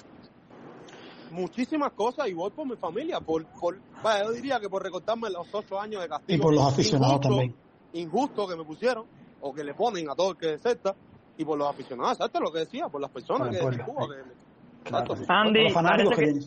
[1.29, 5.29] muchísimas cosas y voy por mi familia, por, por vaya, yo diría que por recortarme
[5.29, 6.37] los ocho años de castigo.
[6.37, 7.55] Y por los aficionados injusto, también.
[7.91, 9.05] Injusto que me pusieron,
[9.41, 10.95] o que le ponen a todo el que deserta,
[11.37, 13.85] y por los aficionados, exacto lo que decía, por las personas que el de pueblo,
[13.85, 14.07] Cuba.
[14.07, 14.39] que-
[14.83, 15.13] Claro.
[15.13, 15.33] exacto.
[15.33, 16.45] Andy, Los fanáticos parece que.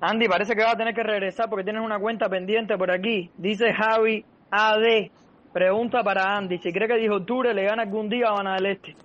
[0.00, 3.30] Andy, parece que vas a tener que regresar porque tienes una cuenta pendiente por aquí.
[3.36, 5.10] Dice Javi AD.
[5.52, 6.58] Pregunta para Andy.
[6.58, 8.96] Si cree que dijo Ture le gana algún día a Habana del Este.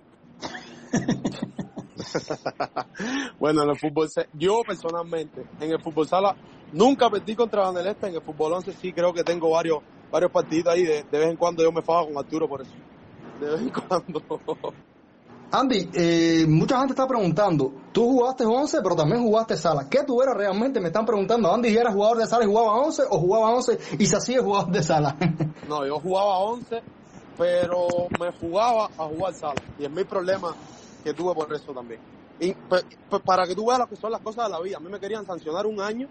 [3.38, 6.36] bueno, en el fútbol, yo personalmente, en el fútbol sala,
[6.72, 9.78] nunca perdí contra Van del Este, en el fútbol 11 sí creo que tengo varios
[10.10, 12.70] varios partidos ahí, de, de vez en cuando yo me fago con Arturo por eso.
[13.44, 14.26] De vez en cuando.
[15.52, 19.88] Andy, eh, mucha gente está preguntando, tú jugaste 11, pero también jugaste sala.
[19.88, 20.80] ¿Qué tú eras realmente?
[20.80, 24.06] Me están preguntando, Andy, ¿eras jugador de sala y jugaba 11 o jugaba 11 y
[24.06, 25.16] se hacía jugador de sala?
[25.64, 26.84] No, yo jugaba 11,
[27.36, 29.64] pero me jugaba a jugar sala.
[29.76, 30.58] Y es mi problema
[31.02, 32.02] que tuve por eso también.
[32.38, 34.76] Y pe- pe- para que tú veas lo que son las cosas de la vida,
[34.78, 36.10] a mí me querían sancionar un año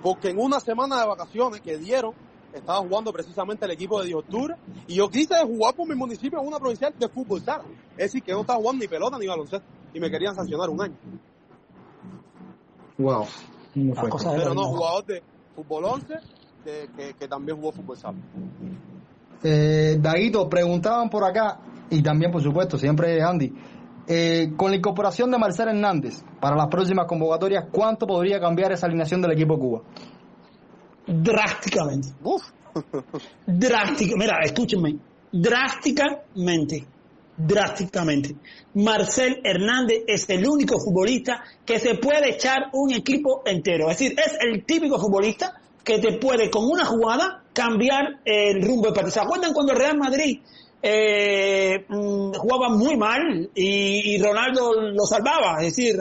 [0.00, 2.14] porque en una semana de vacaciones que dieron,
[2.58, 4.54] estaba jugando precisamente el equipo de 10 de octubre
[4.86, 7.64] y yo quise jugar por mi municipio en una provincial de fútbol sala.
[7.92, 10.82] Es decir, que no estaba jugando ni pelota ni baloncesto y me querían sancionar un
[10.82, 10.96] año.
[12.98, 13.26] wow.
[13.74, 15.22] Pero no, jugador de
[15.54, 16.14] fútbol 11
[16.64, 18.18] que, que, que también jugó fútbol sala.
[19.42, 21.60] Eh, Daguito, preguntaban por acá,
[21.90, 23.52] y también por supuesto, siempre Andy,
[24.08, 28.86] eh, con la incorporación de Marcel Hernández para las próximas convocatorias, ¿cuánto podría cambiar esa
[28.86, 29.82] alineación del equipo Cuba?
[31.06, 32.08] Drásticamente.
[32.22, 32.42] Uf.
[33.46, 34.96] Drástica, mira, escúchenme,
[35.32, 36.84] drásticamente,
[37.36, 38.36] drásticamente.
[38.74, 43.90] Marcel Hernández es el único futbolista que se puede echar un equipo entero.
[43.90, 45.54] Es decir, es el típico futbolista
[45.84, 49.12] que te puede con una jugada cambiar el rumbo del partido.
[49.12, 50.40] ¿Se acuerdan cuando el Real Madrid
[50.82, 55.58] eh, mm, jugaba muy mal y, y Ronaldo lo salvaba?
[55.60, 55.96] Es decir,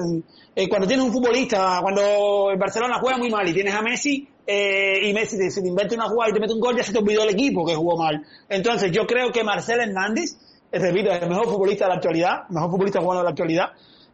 [0.56, 4.28] eh, cuando tienes un futbolista, cuando el Barcelona juega muy mal y tienes a Messi,
[4.48, 6.92] eh, y Messi se te inventa una jugada y te mete un gol, ya se
[6.94, 8.24] te olvidó el equipo que jugó mal.
[8.50, 10.38] Entonces yo creo que Marcel Hernández,
[10.72, 13.70] repito, es el mejor futbolista de la actualidad, mejor futbolista jugando de la actualidad,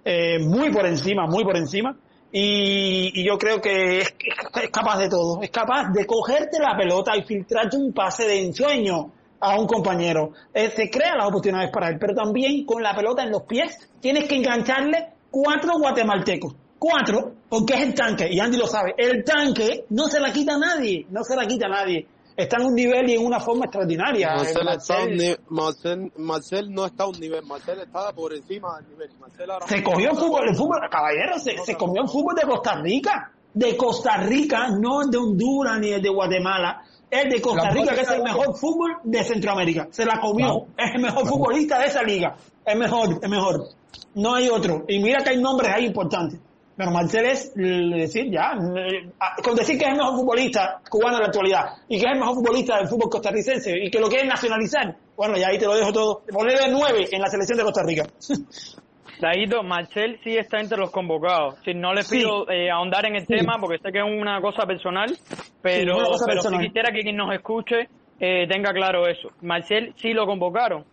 [0.05, 1.97] eh, muy por encima, muy por encima.
[2.31, 4.15] Y, yo creo que es-
[4.63, 8.41] es capaz de todo, es capaz de cogerte la pelota y filtrarte un pase de
[8.41, 10.31] ensueño a un compañero.
[10.53, 13.77] Eh, se crean las oportunidades para él, pero también con la pelota en los pies
[13.99, 16.55] tienes que engancharle cuatro guatemaltecos.
[16.83, 20.55] Cuatro, porque es el tanque, y Andy lo sabe, el tanque no se la quita
[20.55, 22.07] a nadie, no se la quita a nadie.
[22.35, 24.33] Está en un nivel y en una forma extraordinaria.
[24.33, 28.11] Marcel, está a un Marcel ni- Marcel, Marcel no está a un nivel, Marcel está
[28.13, 29.09] por encima del nivel.
[29.19, 32.41] Marcel ahora se cogió el fútbol, el fútbol, caballero, se, se comió el fútbol de
[32.47, 36.81] Costa Rica, de Costa Rica, no el de Honduras ni el de Guatemala,
[37.11, 39.87] el de Costa Rica, que es el mejor fútbol de Centroamérica.
[39.91, 42.35] Se la comió, es el mejor futbolista de esa liga,
[42.65, 43.67] es mejor, es mejor.
[44.15, 44.83] No hay otro.
[44.87, 46.39] Y mira que hay nombres ahí importantes.
[46.77, 47.61] Pero Marcel es eh,
[47.95, 49.09] decir ya, eh,
[49.43, 52.19] con decir que es el mejor futbolista cubano de la actualidad y que es el
[52.19, 55.75] mejor futbolista del fútbol costarricense y que lo quieren nacionalizar, bueno, ya ahí te lo
[55.75, 56.21] dejo todo.
[56.31, 58.05] Ponerle nueve en la selección de Costa Rica.
[59.19, 61.55] Daito, Marcel sí está entre los convocados.
[61.63, 62.17] Si no le Sí.
[62.17, 63.35] pido eh, ahondar en el Sí.
[63.35, 65.15] tema porque sé que es una cosa personal,
[65.61, 66.65] pero, cosa pero personal.
[66.65, 67.87] quisiera que quien nos escuche
[68.19, 69.29] eh, tenga claro eso.
[69.41, 70.85] Marcel sí lo convocaron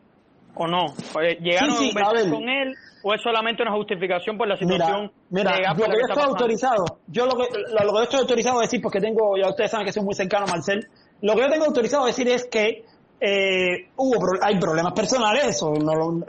[0.54, 0.86] o no.
[1.22, 2.30] Eh, ¿Llegaron Sí, sí, a ver.
[2.30, 5.90] con él o es solamente una justificación por la Mira, situación mira, legal lo que
[5.92, 9.00] yo estoy autorizado, yo lo que, lo, lo que yo estoy autorizado a decir, porque
[9.00, 10.88] tengo, ya ustedes saben que soy muy cercano a Marcel,
[11.22, 12.84] lo que yo tengo autorizado a decir es que
[13.20, 15.72] eh, hubo hay problemas personales, eso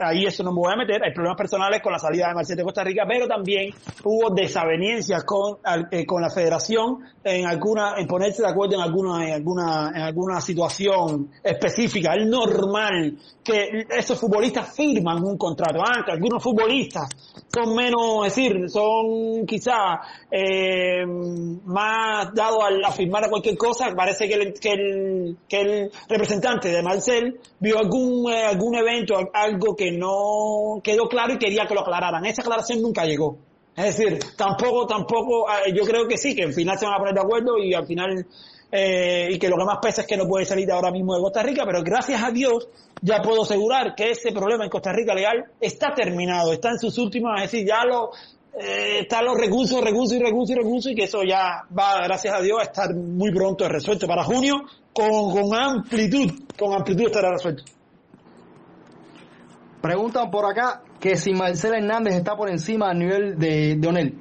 [0.00, 2.56] ahí eso no me voy a meter, hay problemas personales con la salida de Marcel
[2.56, 3.72] de Costa Rica, pero también
[4.04, 5.58] hubo desavenencias con,
[5.90, 10.02] eh, con la federación en alguna, en ponerse de acuerdo en alguna, en alguna, en
[10.02, 12.14] alguna situación específica.
[12.14, 17.08] Es normal que esos futbolistas firman un contrato antes, algunos futbolistas
[17.52, 20.00] son menos, es decir, son quizá
[20.30, 21.04] eh,
[21.64, 23.92] más dados a, a firmar a cualquier cosa.
[23.94, 29.16] Parece que el, que el, que el representante de Marcel vio algún, eh, algún evento,
[29.32, 32.24] algo que no quedó claro y quería que lo aclararan.
[32.26, 33.38] Esa aclaración nunca llegó.
[33.76, 36.98] Es decir, tampoco, tampoco, eh, yo creo que sí, que al final se van a
[36.98, 38.26] poner de acuerdo y al final,
[38.70, 41.14] eh, y que lo que más pesa es que no puede salir de ahora mismo
[41.14, 42.68] de Costa Rica, pero gracias a Dios
[43.00, 46.98] ya puedo asegurar que ese problema en Costa Rica legal está terminado, está en sus
[46.98, 48.10] últimas, es decir, ya lo,
[48.58, 52.34] eh, están los recursos, recursos y recursos y recursos y que eso ya va, gracias
[52.34, 54.56] a Dios, a estar muy pronto resuelto para junio
[54.92, 57.64] con, con amplitud, con amplitud estará resuelto.
[59.80, 64.18] Preguntan por acá que si Marcel Hernández está por encima del nivel de, de Onel.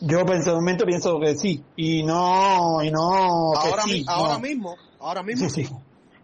[0.00, 4.40] Yo personalmente pienso que sí, y no, y no, que Ahora, sí, mi- ahora no.
[4.40, 5.48] mismo, ahora mismo.
[5.48, 5.70] Sí, sí.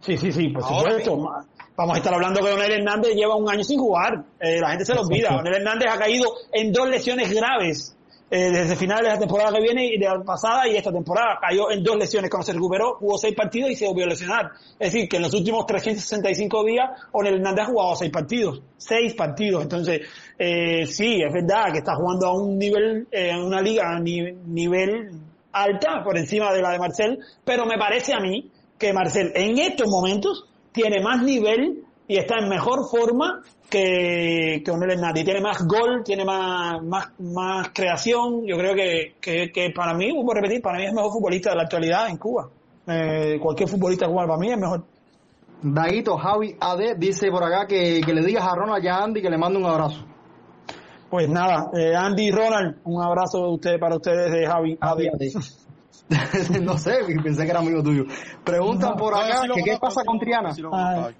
[0.00, 1.14] Sí, sí, sí, por Ahora supuesto.
[1.16, 1.30] mismo.
[1.76, 4.24] Vamos a estar hablando que Donel Hernández lleva un año sin jugar.
[4.40, 5.30] Eh, la gente se lo olvida.
[5.36, 7.96] Donel Hernández ha caído en dos lesiones graves.
[8.34, 11.38] Eh, desde finales de la temporada que viene y de la pasada y esta temporada
[11.38, 14.52] cayó en dos lesiones cuando se recuperó, jugó seis partidos y se volvió a lesionar.
[14.78, 19.12] Es decir, que en los últimos 365 días Onel Hernández ha jugado seis partidos, seis
[19.12, 19.62] partidos.
[19.64, 20.00] Entonces,
[20.38, 24.00] eh, sí, es verdad que está jugando a un nivel, eh, en una liga a
[24.00, 25.10] ni- nivel
[25.52, 29.58] alta, por encima de la de Marcel, pero me parece a mí que Marcel en
[29.58, 33.42] estos momentos tiene más nivel y está en mejor forma
[33.72, 35.24] que, que Onel Hernández.
[35.24, 38.46] Tiene más gol, tiene más, más, más creación.
[38.46, 41.12] Yo creo que, que, que para mí, vuelvo a repetir, para mí es el mejor
[41.12, 42.50] futbolista de la actualidad en Cuba.
[42.86, 44.84] Eh, cualquier futbolista cubano para mí es mejor.
[45.62, 49.22] Daguito Javi AD dice por acá que, que le digas a Ronald y a Andy
[49.22, 50.04] que le mande un abrazo.
[51.08, 54.76] Pues nada, eh, Andy y Ronald, un abrazo de ustedes para ustedes de Javi.
[54.80, 54.98] AD.
[56.62, 58.04] no sé, pensé que era amigo tuyo.
[58.44, 61.06] Preguntan por acá que qué pasa con Triana sí lo conozco.
[61.06, 61.14] Ay.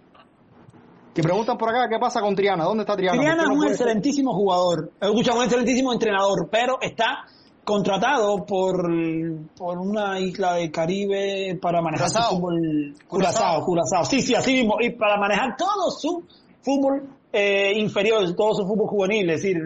[1.15, 2.65] Que preguntan por acá qué pasa con Triana.
[2.65, 3.19] ¿Dónde está Triana?
[3.19, 3.87] Triana ¿Por es no un puede ser?
[3.87, 7.25] excelentísimo jugador, escucha, un excelentísimo entrenador, pero está
[7.65, 8.91] contratado por,
[9.57, 12.95] por una isla del Caribe para manejar su fútbol.
[13.07, 13.65] Curazao.
[13.65, 14.05] Curazao, Curazao.
[14.05, 14.77] Sí, sí, así mismo.
[14.81, 16.25] Y para manejar todo su
[16.63, 19.31] fútbol eh, inferior, todo su fútbol juvenil.
[19.31, 19.59] Es decir,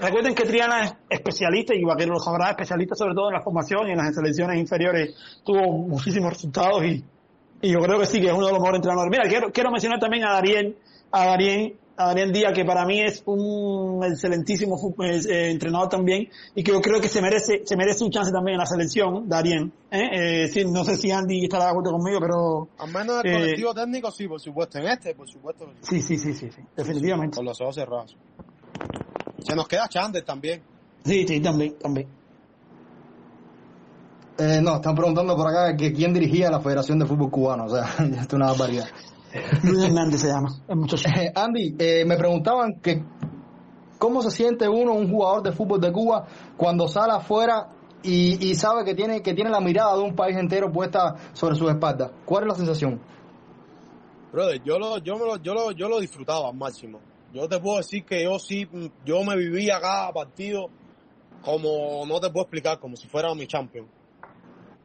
[0.00, 3.88] recuerden que Triana es especialista, y Vaquero lo sabrá, especialista sobre todo en la formación
[3.88, 5.14] y en las selecciones inferiores.
[5.44, 7.04] Tuvo muchísimos resultados y,
[7.64, 9.10] y yo creo que sí, que es uno de los mejores entrenadores.
[9.10, 10.76] Mira, quiero, quiero mencionar también a Darien,
[11.10, 16.28] a Darien, a Darien Díaz, que para mí es un excelentísimo eh, eh, entrenador también,
[16.54, 19.26] y que yo creo que se merece, se merece un chance también en la selección,
[19.28, 19.72] Darien.
[19.90, 20.42] ¿eh?
[20.44, 23.36] Eh, sí, no sé si Andy estará de acuerdo conmigo, pero Al menos en el
[23.36, 24.78] Eh, colectivo técnico, sí, por supuesto.
[24.78, 25.66] En este, por supuesto.
[25.80, 26.02] sí.
[26.02, 27.36] sí, sí, sí, sí, definitivamente.
[27.36, 28.14] Con los ojos cerrados.
[29.38, 30.60] Se nos queda Chandler también.
[31.02, 32.08] Sí, sí, también, también.
[34.36, 37.66] Eh, no, están preguntando por acá que quién dirigía la Federación de Fútbol Cubano.
[37.66, 38.86] O sea, esto es una barbaridad.
[39.62, 40.50] Luis Hernández se llama.
[40.68, 43.02] Eh, Andy, eh, me preguntaban que
[43.98, 47.68] cómo se siente uno, un jugador de fútbol de Cuba, cuando sale afuera
[48.02, 51.56] y, y sabe que tiene, que tiene la mirada de un país entero puesta sobre
[51.56, 52.12] sus espaldas.
[52.24, 53.00] ¿Cuál es la sensación?
[54.32, 57.00] Brother, yo lo, yo me lo, yo lo, yo lo disfrutaba al máximo.
[57.32, 58.68] Yo te puedo decir que yo sí,
[59.04, 60.68] yo me vivía cada partido
[61.42, 63.86] como, no te puedo explicar, como si fuera mi champion.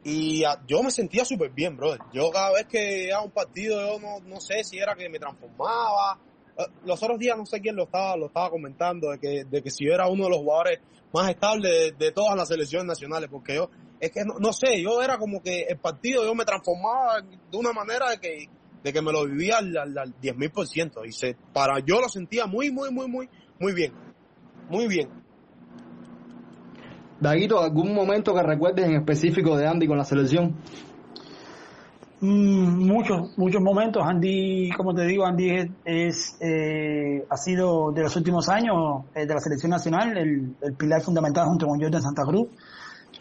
[0.02, 2.00] Y ah, yo me sentía súper bien, brother.
[2.12, 5.08] Yo cada vez que iba a un partido, yo no, no sé si era que
[5.08, 6.18] me transformaba.
[6.56, 9.62] Eh, Los otros días no sé quién lo estaba, lo estaba comentando, de que, de
[9.62, 10.80] que si era uno de los jugadores
[11.12, 13.68] más estables de, de todas las selecciones nacionales, porque yo,
[13.98, 17.56] es que no, no sé, yo era como que el partido yo me transformaba de
[17.56, 18.48] una manera de que,
[18.82, 21.06] de que me lo vivía al, al, al 10.000%.
[21.06, 23.28] Y se, para, yo lo sentía muy, muy, muy, muy,
[23.58, 23.92] muy bien.
[24.70, 25.19] Muy bien.
[27.20, 30.56] Daguito, ¿algún momento que recuerdes en específico de Andy con la selección?
[32.22, 34.02] Mm, muchos, muchos momentos.
[34.04, 39.26] Andy, como te digo, Andy es, es, eh, ha sido de los últimos años eh,
[39.26, 42.48] de la selección nacional el, pilar fundamental junto con Jordan Santa Cruz.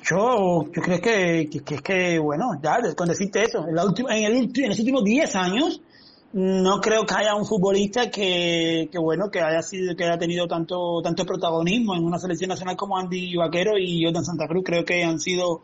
[0.01, 4.15] Yo, yo creo que, que, que que, bueno, ya con decirte eso, en, la última,
[4.15, 5.81] en, el, en los últimos 10 años,
[6.31, 10.47] no creo que haya un futbolista que, que bueno, que haya sido, que haya tenido
[10.47, 14.63] tanto, tanto protagonismo en una selección nacional como Andy Vaquero y Jordan Santa Cruz.
[14.63, 15.61] Creo que han sido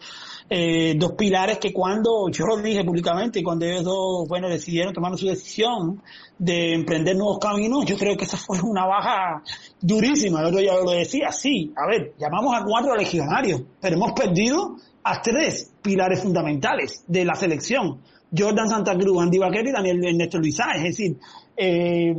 [0.50, 5.16] eh, dos pilares que cuando yo lo dije públicamente, cuando ellos dos, bueno, decidieron tomar
[5.18, 6.02] su decisión
[6.40, 9.44] de emprender nuevos caminos, yo creo que esa fue una baja
[9.80, 10.48] durísima.
[10.48, 15.22] Otro ya lo decía, sí, a ver, llamamos a cuatro legionarios, pero hemos perdido a
[15.22, 18.02] tres pilares fundamentales de la selección
[18.38, 20.72] Jordan Santa Cruz, Andy Vaquero y Daniel Ernesto Luisa.
[20.76, 21.18] Es decir,
[21.58, 22.16] eh,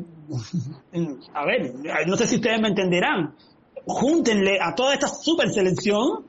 [1.34, 1.74] a ver,
[2.06, 3.34] no sé si ustedes me entenderán.
[3.86, 6.24] Júntenle a toda esta super selección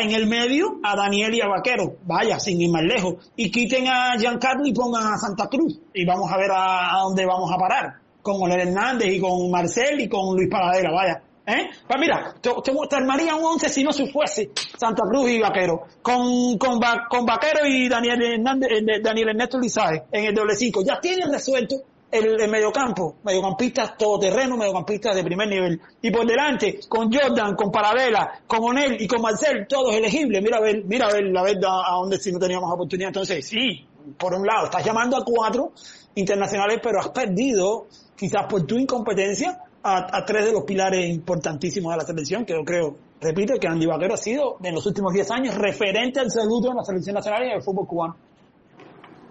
[0.00, 3.88] en el medio a Daniel y a Vaquero, vaya, sin ir más lejos, y quiten
[3.88, 7.58] a Giancarlo y pongan a Santa Cruz, y vamos a ver a, dónde vamos a
[7.58, 11.22] parar, con Oler Hernández y con Marcel y con Luis Paladera, vaya.
[11.46, 11.68] ¿Eh?
[11.86, 15.82] Pues mira, te, te, armaría un 11 si no se fuese Santa Cruz y Vaquero.
[16.00, 16.80] Con, con,
[17.10, 20.82] con Vaquero y Daniel, Hernández, eh, Daniel Ernesto Lizaje en el doble 5.
[20.86, 21.76] Ya tienen resuelto
[22.10, 23.16] el, el mediocampo.
[23.24, 25.80] Mediocampistas todoterreno, mediocampistas de primer nivel.
[26.00, 30.42] Y por delante, con Jordan, con Paradela, con Onel y con Marcel, todos elegibles.
[30.42, 33.08] Mira a ver, mira a ver la verdad a dónde si no teníamos oportunidad.
[33.08, 35.72] Entonces, sí, por un lado, estás llamando a cuatro
[36.14, 41.98] internacionales, pero has perdido, quizás por tu incompetencia, a, tres de los pilares importantísimos de
[41.98, 45.30] la selección, que yo creo, repito, que Andy Vaquero ha sido en los últimos 10
[45.30, 48.16] años referente al saludo en la selección nacional y en el fútbol cubano.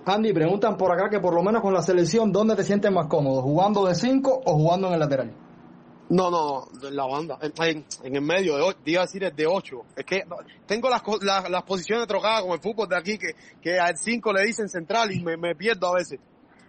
[0.05, 3.07] Andy, preguntan por acá que por lo menos con la selección, ¿dónde te sientes más
[3.07, 3.41] cómodo?
[3.41, 5.33] ¿Jugando de 5 o jugando en el lateral?
[6.09, 9.47] No, no, en la banda, en, en el medio, de, iba a decir es de
[9.47, 9.81] 8.
[9.95, 10.23] Es que
[10.67, 11.01] tengo las,
[11.49, 15.11] las, posiciones trocadas con el fútbol de aquí, que, que al 5 le dicen central
[15.11, 16.19] y me, me pierdo a veces.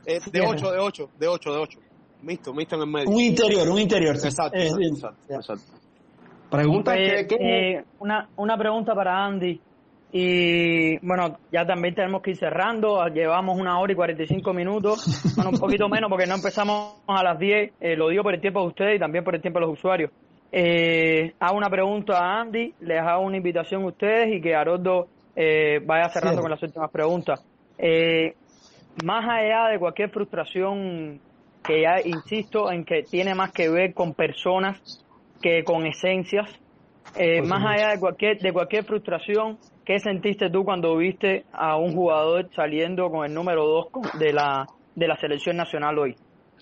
[0.07, 1.79] de 8, de 8, de 8, de 8.
[2.25, 3.11] Mixto, mixto en el medio.
[3.11, 4.15] Un interior, un interior.
[4.17, 4.71] Exacto, eh,
[5.29, 5.73] exacto,
[6.51, 9.61] Pregunta eh, eh, una, una pregunta para Andy.
[10.13, 13.05] Y bueno, ya también tenemos que ir cerrando.
[13.09, 15.35] Llevamos una hora y 45 minutos.
[15.35, 17.73] Bueno, un poquito menos porque no empezamos a las 10.
[17.99, 20.11] lo digo por el tiempo de ustedes y también por el tiempo de los usuarios.
[21.41, 26.09] hago una pregunta a Andy, les hago una invitación a ustedes y que Haroldo vaya
[26.11, 27.45] cerrando con las últimas preguntas.
[29.05, 31.21] más allá de cualquier frustración
[31.65, 35.03] que ya insisto en que tiene más que ver con personas
[35.41, 36.49] que con esencias.
[37.17, 41.95] Eh, más allá de cualquier, de cualquier frustración, ¿qué sentiste tú cuando viste a un
[41.95, 46.17] jugador saliendo con el número 2 de la, de la selección nacional hoy?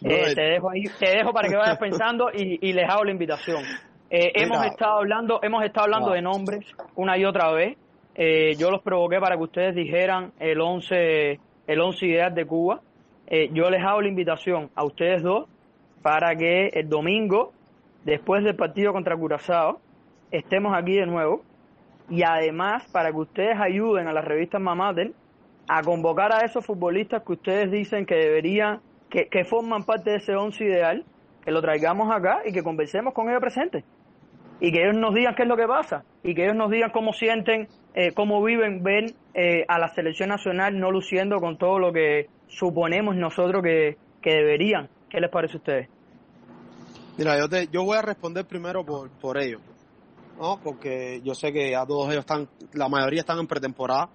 [0.04, 3.12] Eh, te dejo ahí, te dejo para que vayas pensando y, y les hago la
[3.12, 3.62] invitación.
[4.10, 6.66] Eh, hemos estado hablando, hemos estado hablando de nombres
[6.96, 7.78] una y otra vez.
[8.58, 12.80] yo los provoqué para que ustedes dijeran el 11, el 11 ideal de Cuba.
[13.34, 15.48] Eh, yo les hago la invitación a ustedes dos
[16.02, 17.54] para que el domingo,
[18.04, 19.80] después del partido contra Curazao,
[20.30, 21.42] estemos aquí de nuevo
[22.10, 25.12] y además para que ustedes ayuden a la revista Mamater
[25.66, 30.16] a convocar a esos futbolistas que ustedes dicen que deberían, que, que forman parte de
[30.16, 31.02] ese once ideal,
[31.42, 33.82] que lo traigamos acá y que conversemos con ellos presentes
[34.62, 36.90] y que ellos nos digan qué es lo que pasa y que ellos nos digan
[36.90, 41.80] cómo sienten, eh, cómo viven, ven eh, a la selección nacional no luciendo con todo
[41.80, 44.88] lo que suponemos nosotros que, deberían.
[45.10, 45.88] ¿Qué les parece a ustedes?
[47.18, 49.60] Mira, yo, te, yo voy a responder primero por, por ellos,
[50.38, 50.60] ¿no?
[50.62, 54.10] Porque yo sé que a todos ellos están, la mayoría están en pretemporada,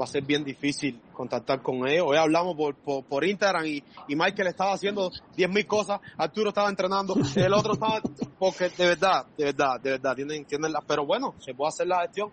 [0.00, 2.06] va a ser bien difícil contactar con ellos.
[2.08, 7.14] Hoy hablamos por, por, Instagram y, y, Michael estaba haciendo 10.000 cosas, Arturo estaba entrenando,
[7.36, 8.00] el otro estaba,
[8.38, 11.86] porque de verdad, de verdad, de verdad, tienen, tienen la, pero bueno, se puede hacer
[11.86, 12.30] la gestión,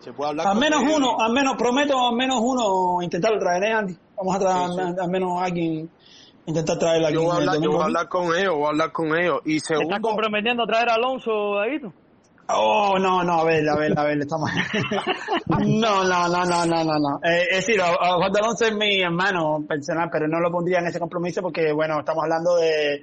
[0.00, 0.48] se puede hablar.
[0.48, 3.96] Al menos uno, al menos, prometo al menos uno intentar traer, ¿eh, Andy?
[4.16, 5.90] Vamos a traer al menos alguien
[6.46, 7.24] intentar traer a alguien.
[7.24, 9.40] Yo voy a hablar, yo voy a hablar con ellos, voy a hablar con ellos.
[9.44, 9.94] Y segundo...
[9.94, 11.86] ¿Estás comprometiendo a traer a Alonso, David?
[12.48, 14.50] Oh, no, no, a ver, a ver, a ver, estamos.
[15.48, 17.20] no, no, no, no, no, no, no.
[17.22, 20.86] Eh, es decir, Juan de Alonso es mi hermano personal, pero no lo pondría en
[20.86, 23.02] ese compromiso porque, bueno, estamos hablando de,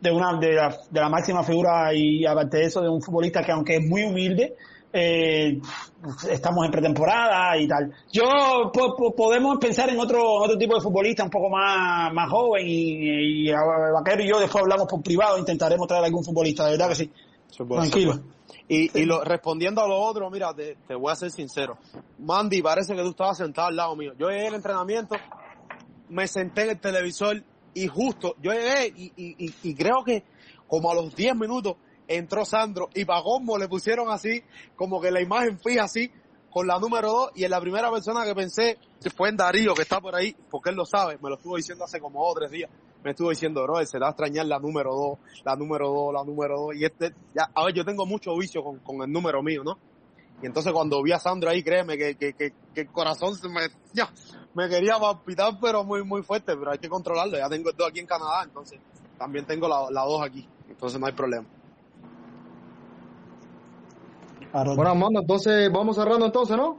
[0.00, 3.42] de una, de la, de la máxima figura y aparte de eso, de un futbolista
[3.42, 4.54] que aunque es muy humilde,
[4.92, 5.60] eh,
[6.30, 7.92] estamos en pretemporada y tal.
[8.12, 8.70] Yo
[9.16, 13.52] podemos pensar en otro otro tipo de futbolista un poco más, más joven y, y,
[13.52, 17.10] Vaquero y yo después hablamos por privado, intentaremos traer algún futbolista, de verdad que sí.
[17.56, 18.20] Tranquilo.
[18.68, 21.78] Y, y lo, respondiendo a lo otro, mira, te, voy a ser sincero.
[22.18, 24.12] Mandy, parece que tú estabas sentado al lado mío.
[24.18, 25.16] Yo llegué al entrenamiento,
[26.08, 27.42] me senté en el televisor
[27.74, 30.24] y justo, yo llegué y, y, y creo que
[30.68, 31.76] como a los 10 minutos
[32.06, 34.42] entró Sandro y Pagombo le pusieron así,
[34.76, 36.10] como que la imagen fija así,
[36.50, 38.78] con la número 2 y en la primera persona que pensé
[39.16, 41.84] fue en Darío, que está por ahí, porque él lo sabe, me lo estuvo diciendo
[41.84, 42.70] hace como dos o tres días
[43.04, 46.14] me estuvo diciendo, bro, se le va a extrañar la número dos, la número dos,
[46.14, 46.74] la número dos.
[46.74, 49.78] Y este, ya, a ver, yo tengo mucho vicio con, con el número mío, ¿no?
[50.42, 53.48] Y entonces cuando vi a Sandro ahí, créeme que, que, que, que el corazón se
[53.48, 53.60] me,
[53.92, 54.08] ya,
[54.54, 57.36] me quería palpitar, pero muy, muy fuerte, pero hay que controlarlo.
[57.36, 58.80] Ya tengo el 2 aquí en Canadá, entonces
[59.18, 61.46] también tengo la, la 2 aquí, entonces no hay problema.
[64.52, 66.78] Bueno, Armando, entonces vamos cerrando entonces, ¿no?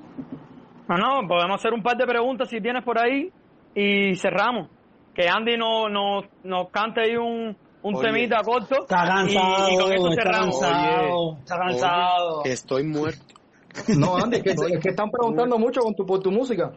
[0.87, 3.31] No, no, podemos hacer un par de preguntas si tienes por ahí
[3.75, 4.69] y cerramos.
[5.15, 8.05] Que Andy nos no, nos cante ahí un, un Oye.
[8.07, 10.59] temita corto Está cansado, y, y con eso está cerramos.
[10.59, 12.41] cansado, está cansado.
[12.41, 13.33] Oye, estoy muerto.
[13.97, 16.71] No, Andy, es que, es que están preguntando mucho con tu, por tu música.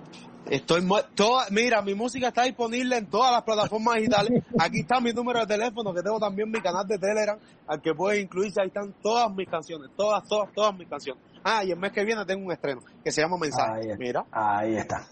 [0.49, 1.11] Estoy muerto.
[1.15, 4.43] Toda, mira, mi música está disponible en todas las plataformas digitales.
[4.59, 7.93] Aquí está mi número de teléfono, que tengo también mi canal de Telegram, al que
[7.95, 8.61] puedes incluirse.
[8.61, 11.23] Ahí están todas mis canciones, todas, todas, todas mis canciones.
[11.45, 13.73] Ah, y el mes que viene tengo un estreno que se llama Mensaje.
[13.73, 13.97] Ahí está.
[13.99, 14.25] Mira.
[14.33, 15.07] Ahí está.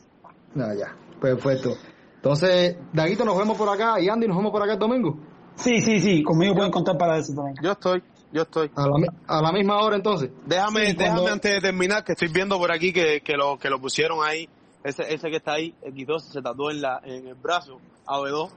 [0.59, 1.71] Ah, ya, perfecto.
[2.17, 5.17] Entonces, Daguito, nos vemos por acá y Andy, nos vemos por acá el domingo.
[5.57, 7.57] Sí, sí, sí, conmigo pueden contar para eso también.
[7.63, 8.03] Yo estoy,
[8.33, 8.71] yo estoy.
[8.75, 10.31] A la, a la misma hora entonces.
[10.45, 13.59] Déjame, Sí, cuando- déjame antes de terminar, que estoy viendo por aquí que, que lo
[13.59, 14.49] que lo pusieron ahí,
[14.85, 18.51] ese, ese que está ahí, X2, se tatuó en la, en el brazo, AB2,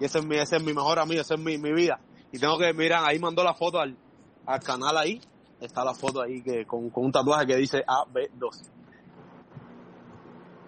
[0.00, 2.00] y ese es mi, ese es mi mejor amigo, ese es mi, mi vida.
[2.32, 3.96] Y tengo que, mirar, ahí mandó la foto al,
[4.46, 5.20] al canal ahí,
[5.60, 8.70] está la foto ahí que con, con un tatuaje que dice AB2.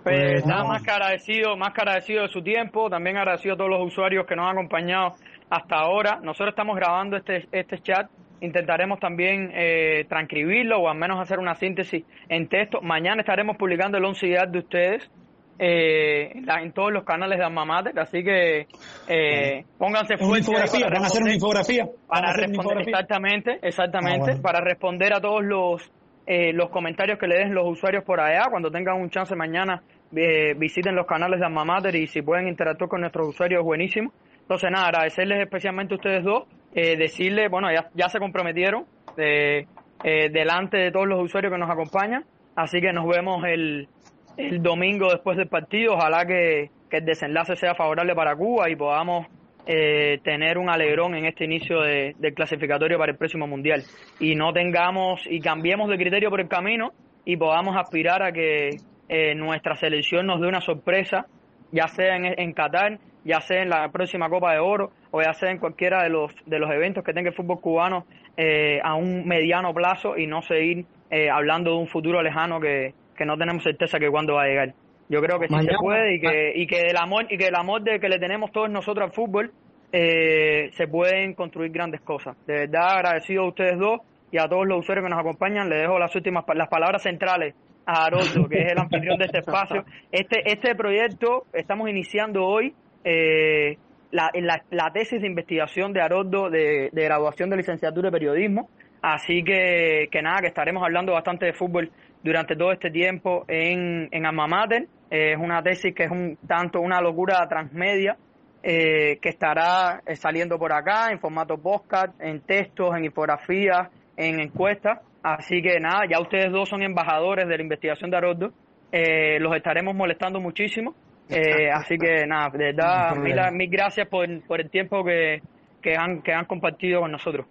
[0.06, 3.56] Pues Pues, nada más que agradecido, más que agradecido de su tiempo, también agradecido a
[3.56, 5.14] todos los usuarios que nos han acompañado
[5.50, 6.20] hasta ahora.
[6.22, 8.08] Nosotros estamos grabando este, este chat,
[8.40, 12.80] intentaremos también eh, transcribirlo o al menos hacer una síntesis en texto.
[12.82, 15.10] Mañana estaremos publicando el once ideal de ustedes
[15.58, 18.68] eh, en todos los canales de Alma Mater, así que
[19.08, 20.46] eh, pónganse fuertes
[20.88, 21.84] van a hacer una infografía.
[22.06, 24.42] Para responder exactamente, exactamente, Ah, bueno.
[24.42, 25.92] para responder a todos los
[26.28, 29.80] eh, los comentarios que le den los usuarios por allá, cuando tengan un chance mañana
[30.14, 34.12] eh, visiten los canales de Alma Mater y si pueden interactuar con nuestros usuarios buenísimo.
[34.42, 38.84] Entonces nada, agradecerles especialmente a ustedes dos, eh, decirles, bueno, ya, ya se comprometieron
[39.16, 39.66] eh,
[40.04, 42.24] eh, delante de todos los usuarios que nos acompañan,
[42.54, 43.88] así que nos vemos el,
[44.36, 48.76] el domingo después del partido, ojalá que, que el desenlace sea favorable para Cuba y
[48.76, 49.26] podamos
[49.66, 53.82] eh, tener un alegrón en este inicio de- del clasificatorio para el próximo mundial.
[54.20, 56.92] Y no tengamos y cambiemos de criterio por el camino
[57.24, 58.76] y podamos aspirar a que
[59.08, 61.26] eh, nuestra selección nos dé una sorpresa,
[61.72, 65.32] ya sea en, en Qatar, ya sea en la próxima Copa de Oro o ya
[65.34, 68.06] sea en cualquiera de los de los eventos que tenga el fútbol cubano
[68.36, 72.94] eh, a un mediano plazo y no seguir eh, hablando de un futuro lejano que,
[73.16, 74.74] que no tenemos certeza que cuándo va a llegar.
[75.08, 77.46] Yo creo que sí Mañana- se puede y que, y que el amor y que
[77.48, 79.52] el amor de que le tenemos todos nosotros al fútbol
[79.92, 82.36] eh, se pueden construir grandes cosas.
[82.46, 84.00] De verdad agradecido a ustedes dos
[84.30, 85.68] y a todos los usuarios que nos acompañan.
[85.68, 87.54] Le dejo las últimas las palabras centrales
[87.86, 89.84] a Haroldo, que es el anfitrión de este espacio.
[90.12, 93.78] Este este proyecto estamos iniciando hoy eh,
[94.10, 94.30] la,
[94.70, 98.68] la, tesis de investigación de Haroldo de, de graduación de licenciatura de periodismo.
[99.02, 101.92] Así que, que nada, que estaremos hablando bastante de fútbol
[102.22, 104.88] durante todo este tiempo en, en Alma Mater.
[105.10, 108.16] Eh, es una tesis que es un tanto una locura transmedia
[108.62, 114.40] eh, que estará eh, saliendo por acá en formato podcast, en textos, en infografías, en
[114.40, 114.98] encuestas.
[115.26, 118.52] Así que nada, ya ustedes dos son embajadores de la investigación de Haroldo.
[118.92, 120.94] Eh, los estaremos molestando muchísimo.
[121.28, 125.42] Eh, así que nada, de verdad, No mil, gracias por, por el tiempo que,
[125.82, 127.44] que, han, que han compartido con nosotros.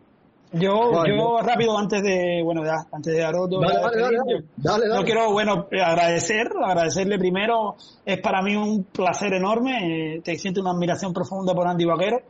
[0.54, 1.18] Yo, Vale.
[1.18, 4.46] yo rápido antes de, bueno, ya, antes de Haroldo, Dale, dale, dale, despedir, dale.
[4.56, 5.06] Dale, yo dale.
[5.06, 7.76] quiero, bueno, agradecer, agradecerle primero,
[8.06, 12.22] es para mí un placer enorme, eh, te siento una admiración profunda por Andy Vaquero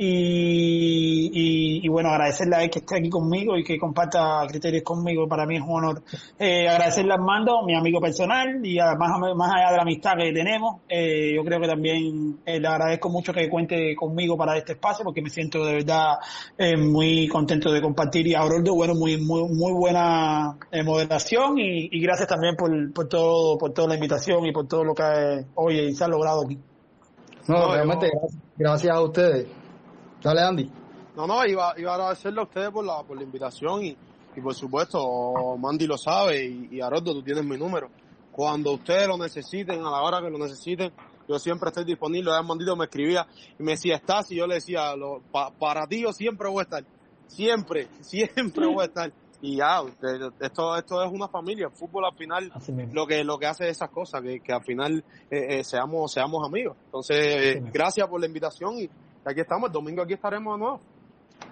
[0.00, 4.84] y, y, y, bueno, agradecerle a él que esté aquí conmigo y que comparta criterios
[4.84, 6.02] conmigo, para mí es un honor.
[6.38, 10.32] Eh, agradecerle a Armando, mi amigo personal y además, más allá de la amistad que
[10.32, 14.72] tenemos, eh, yo creo que también eh, le agradezco mucho que cuente conmigo para este
[14.74, 16.14] espacio porque me siento de verdad
[16.56, 21.58] eh, muy contento de compartir y a Haroldo, bueno, muy, muy, muy buena eh, moderación
[21.58, 24.94] y, y gracias también por, por todo, por toda la invitación y por todo lo
[24.94, 26.56] que hoy se ha logrado aquí.
[27.48, 29.46] No, No, realmente, yo- gracias, gracias a ustedes.
[30.22, 30.70] Dale, Andy.
[31.16, 33.96] No, no, iba, iba a agradecerle a ustedes por la, por la invitación y,
[34.36, 37.90] y por supuesto, Mandy lo sabe y, y Haroldo, tú tienes mi número.
[38.30, 40.92] Cuando ustedes lo necesiten, a la hora que lo necesiten,
[41.26, 42.30] yo siempre estoy disponible.
[42.30, 43.26] Ya Mandito me escribía
[43.58, 44.30] y me decía, ¿estás?
[44.30, 46.84] Y yo le decía, lo, pa- para ti yo siempre voy a estar.
[47.26, 49.12] Siempre, siempre voy a estar.
[49.40, 51.66] Y ya, usted- esto, esto es una familia.
[51.66, 52.50] El fútbol al final
[52.92, 56.12] lo que lo que hace es esas cosas, que, que al final eh, eh, seamos
[56.12, 56.76] seamos amigos.
[56.86, 58.88] Entonces, eh, gracias por la invitación y
[59.24, 59.68] aquí estamos.
[59.68, 60.80] El domingo aquí estaremos de nuevo.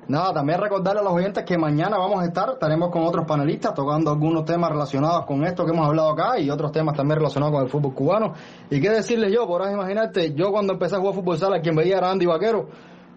[0.09, 3.75] Nada, también recordarle a los oyentes que mañana vamos a estar, estaremos con otros panelistas
[3.75, 7.55] tocando algunos temas relacionados con esto que hemos hablado acá y otros temas también relacionados
[7.55, 8.33] con el fútbol cubano.
[8.71, 11.99] Y qué decirles yo, podrás imaginarte, yo cuando empecé a jugar fútbol sala, quien veía
[11.99, 12.69] era Andy Vaquero,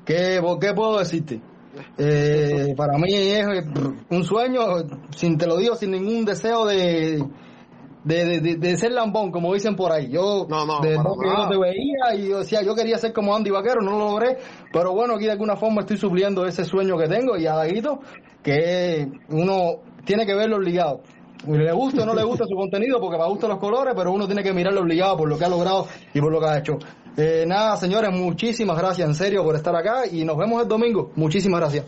[0.04, 1.42] ¿qué, ¿qué puedo decirte?
[1.98, 3.46] Eh, para mí es
[4.10, 4.62] un sueño,
[5.16, 7.24] sin te lo digo, sin ningún deseo de,
[8.04, 10.10] de, de, de ser lambón, como dicen por ahí.
[10.10, 11.50] Yo, No, no, de que yo nada.
[11.50, 14.38] te veía y yo decía, yo quería ser como Andy Vaquero, no lo logré,
[14.72, 18.00] pero bueno, aquí de alguna forma estoy supliendo ese sueño que tengo y a Daguito,
[18.42, 21.02] que uno tiene que verlo obligado.
[21.48, 24.26] Le gusta o no le gusta su contenido, porque me gustan los colores, pero uno
[24.26, 26.74] tiene que mirarlo obligado por lo que ha logrado y por lo que ha hecho.
[27.16, 31.12] Eh, nada, señores, muchísimas gracias en serio por estar acá y nos vemos el domingo.
[31.16, 31.86] Muchísimas gracias.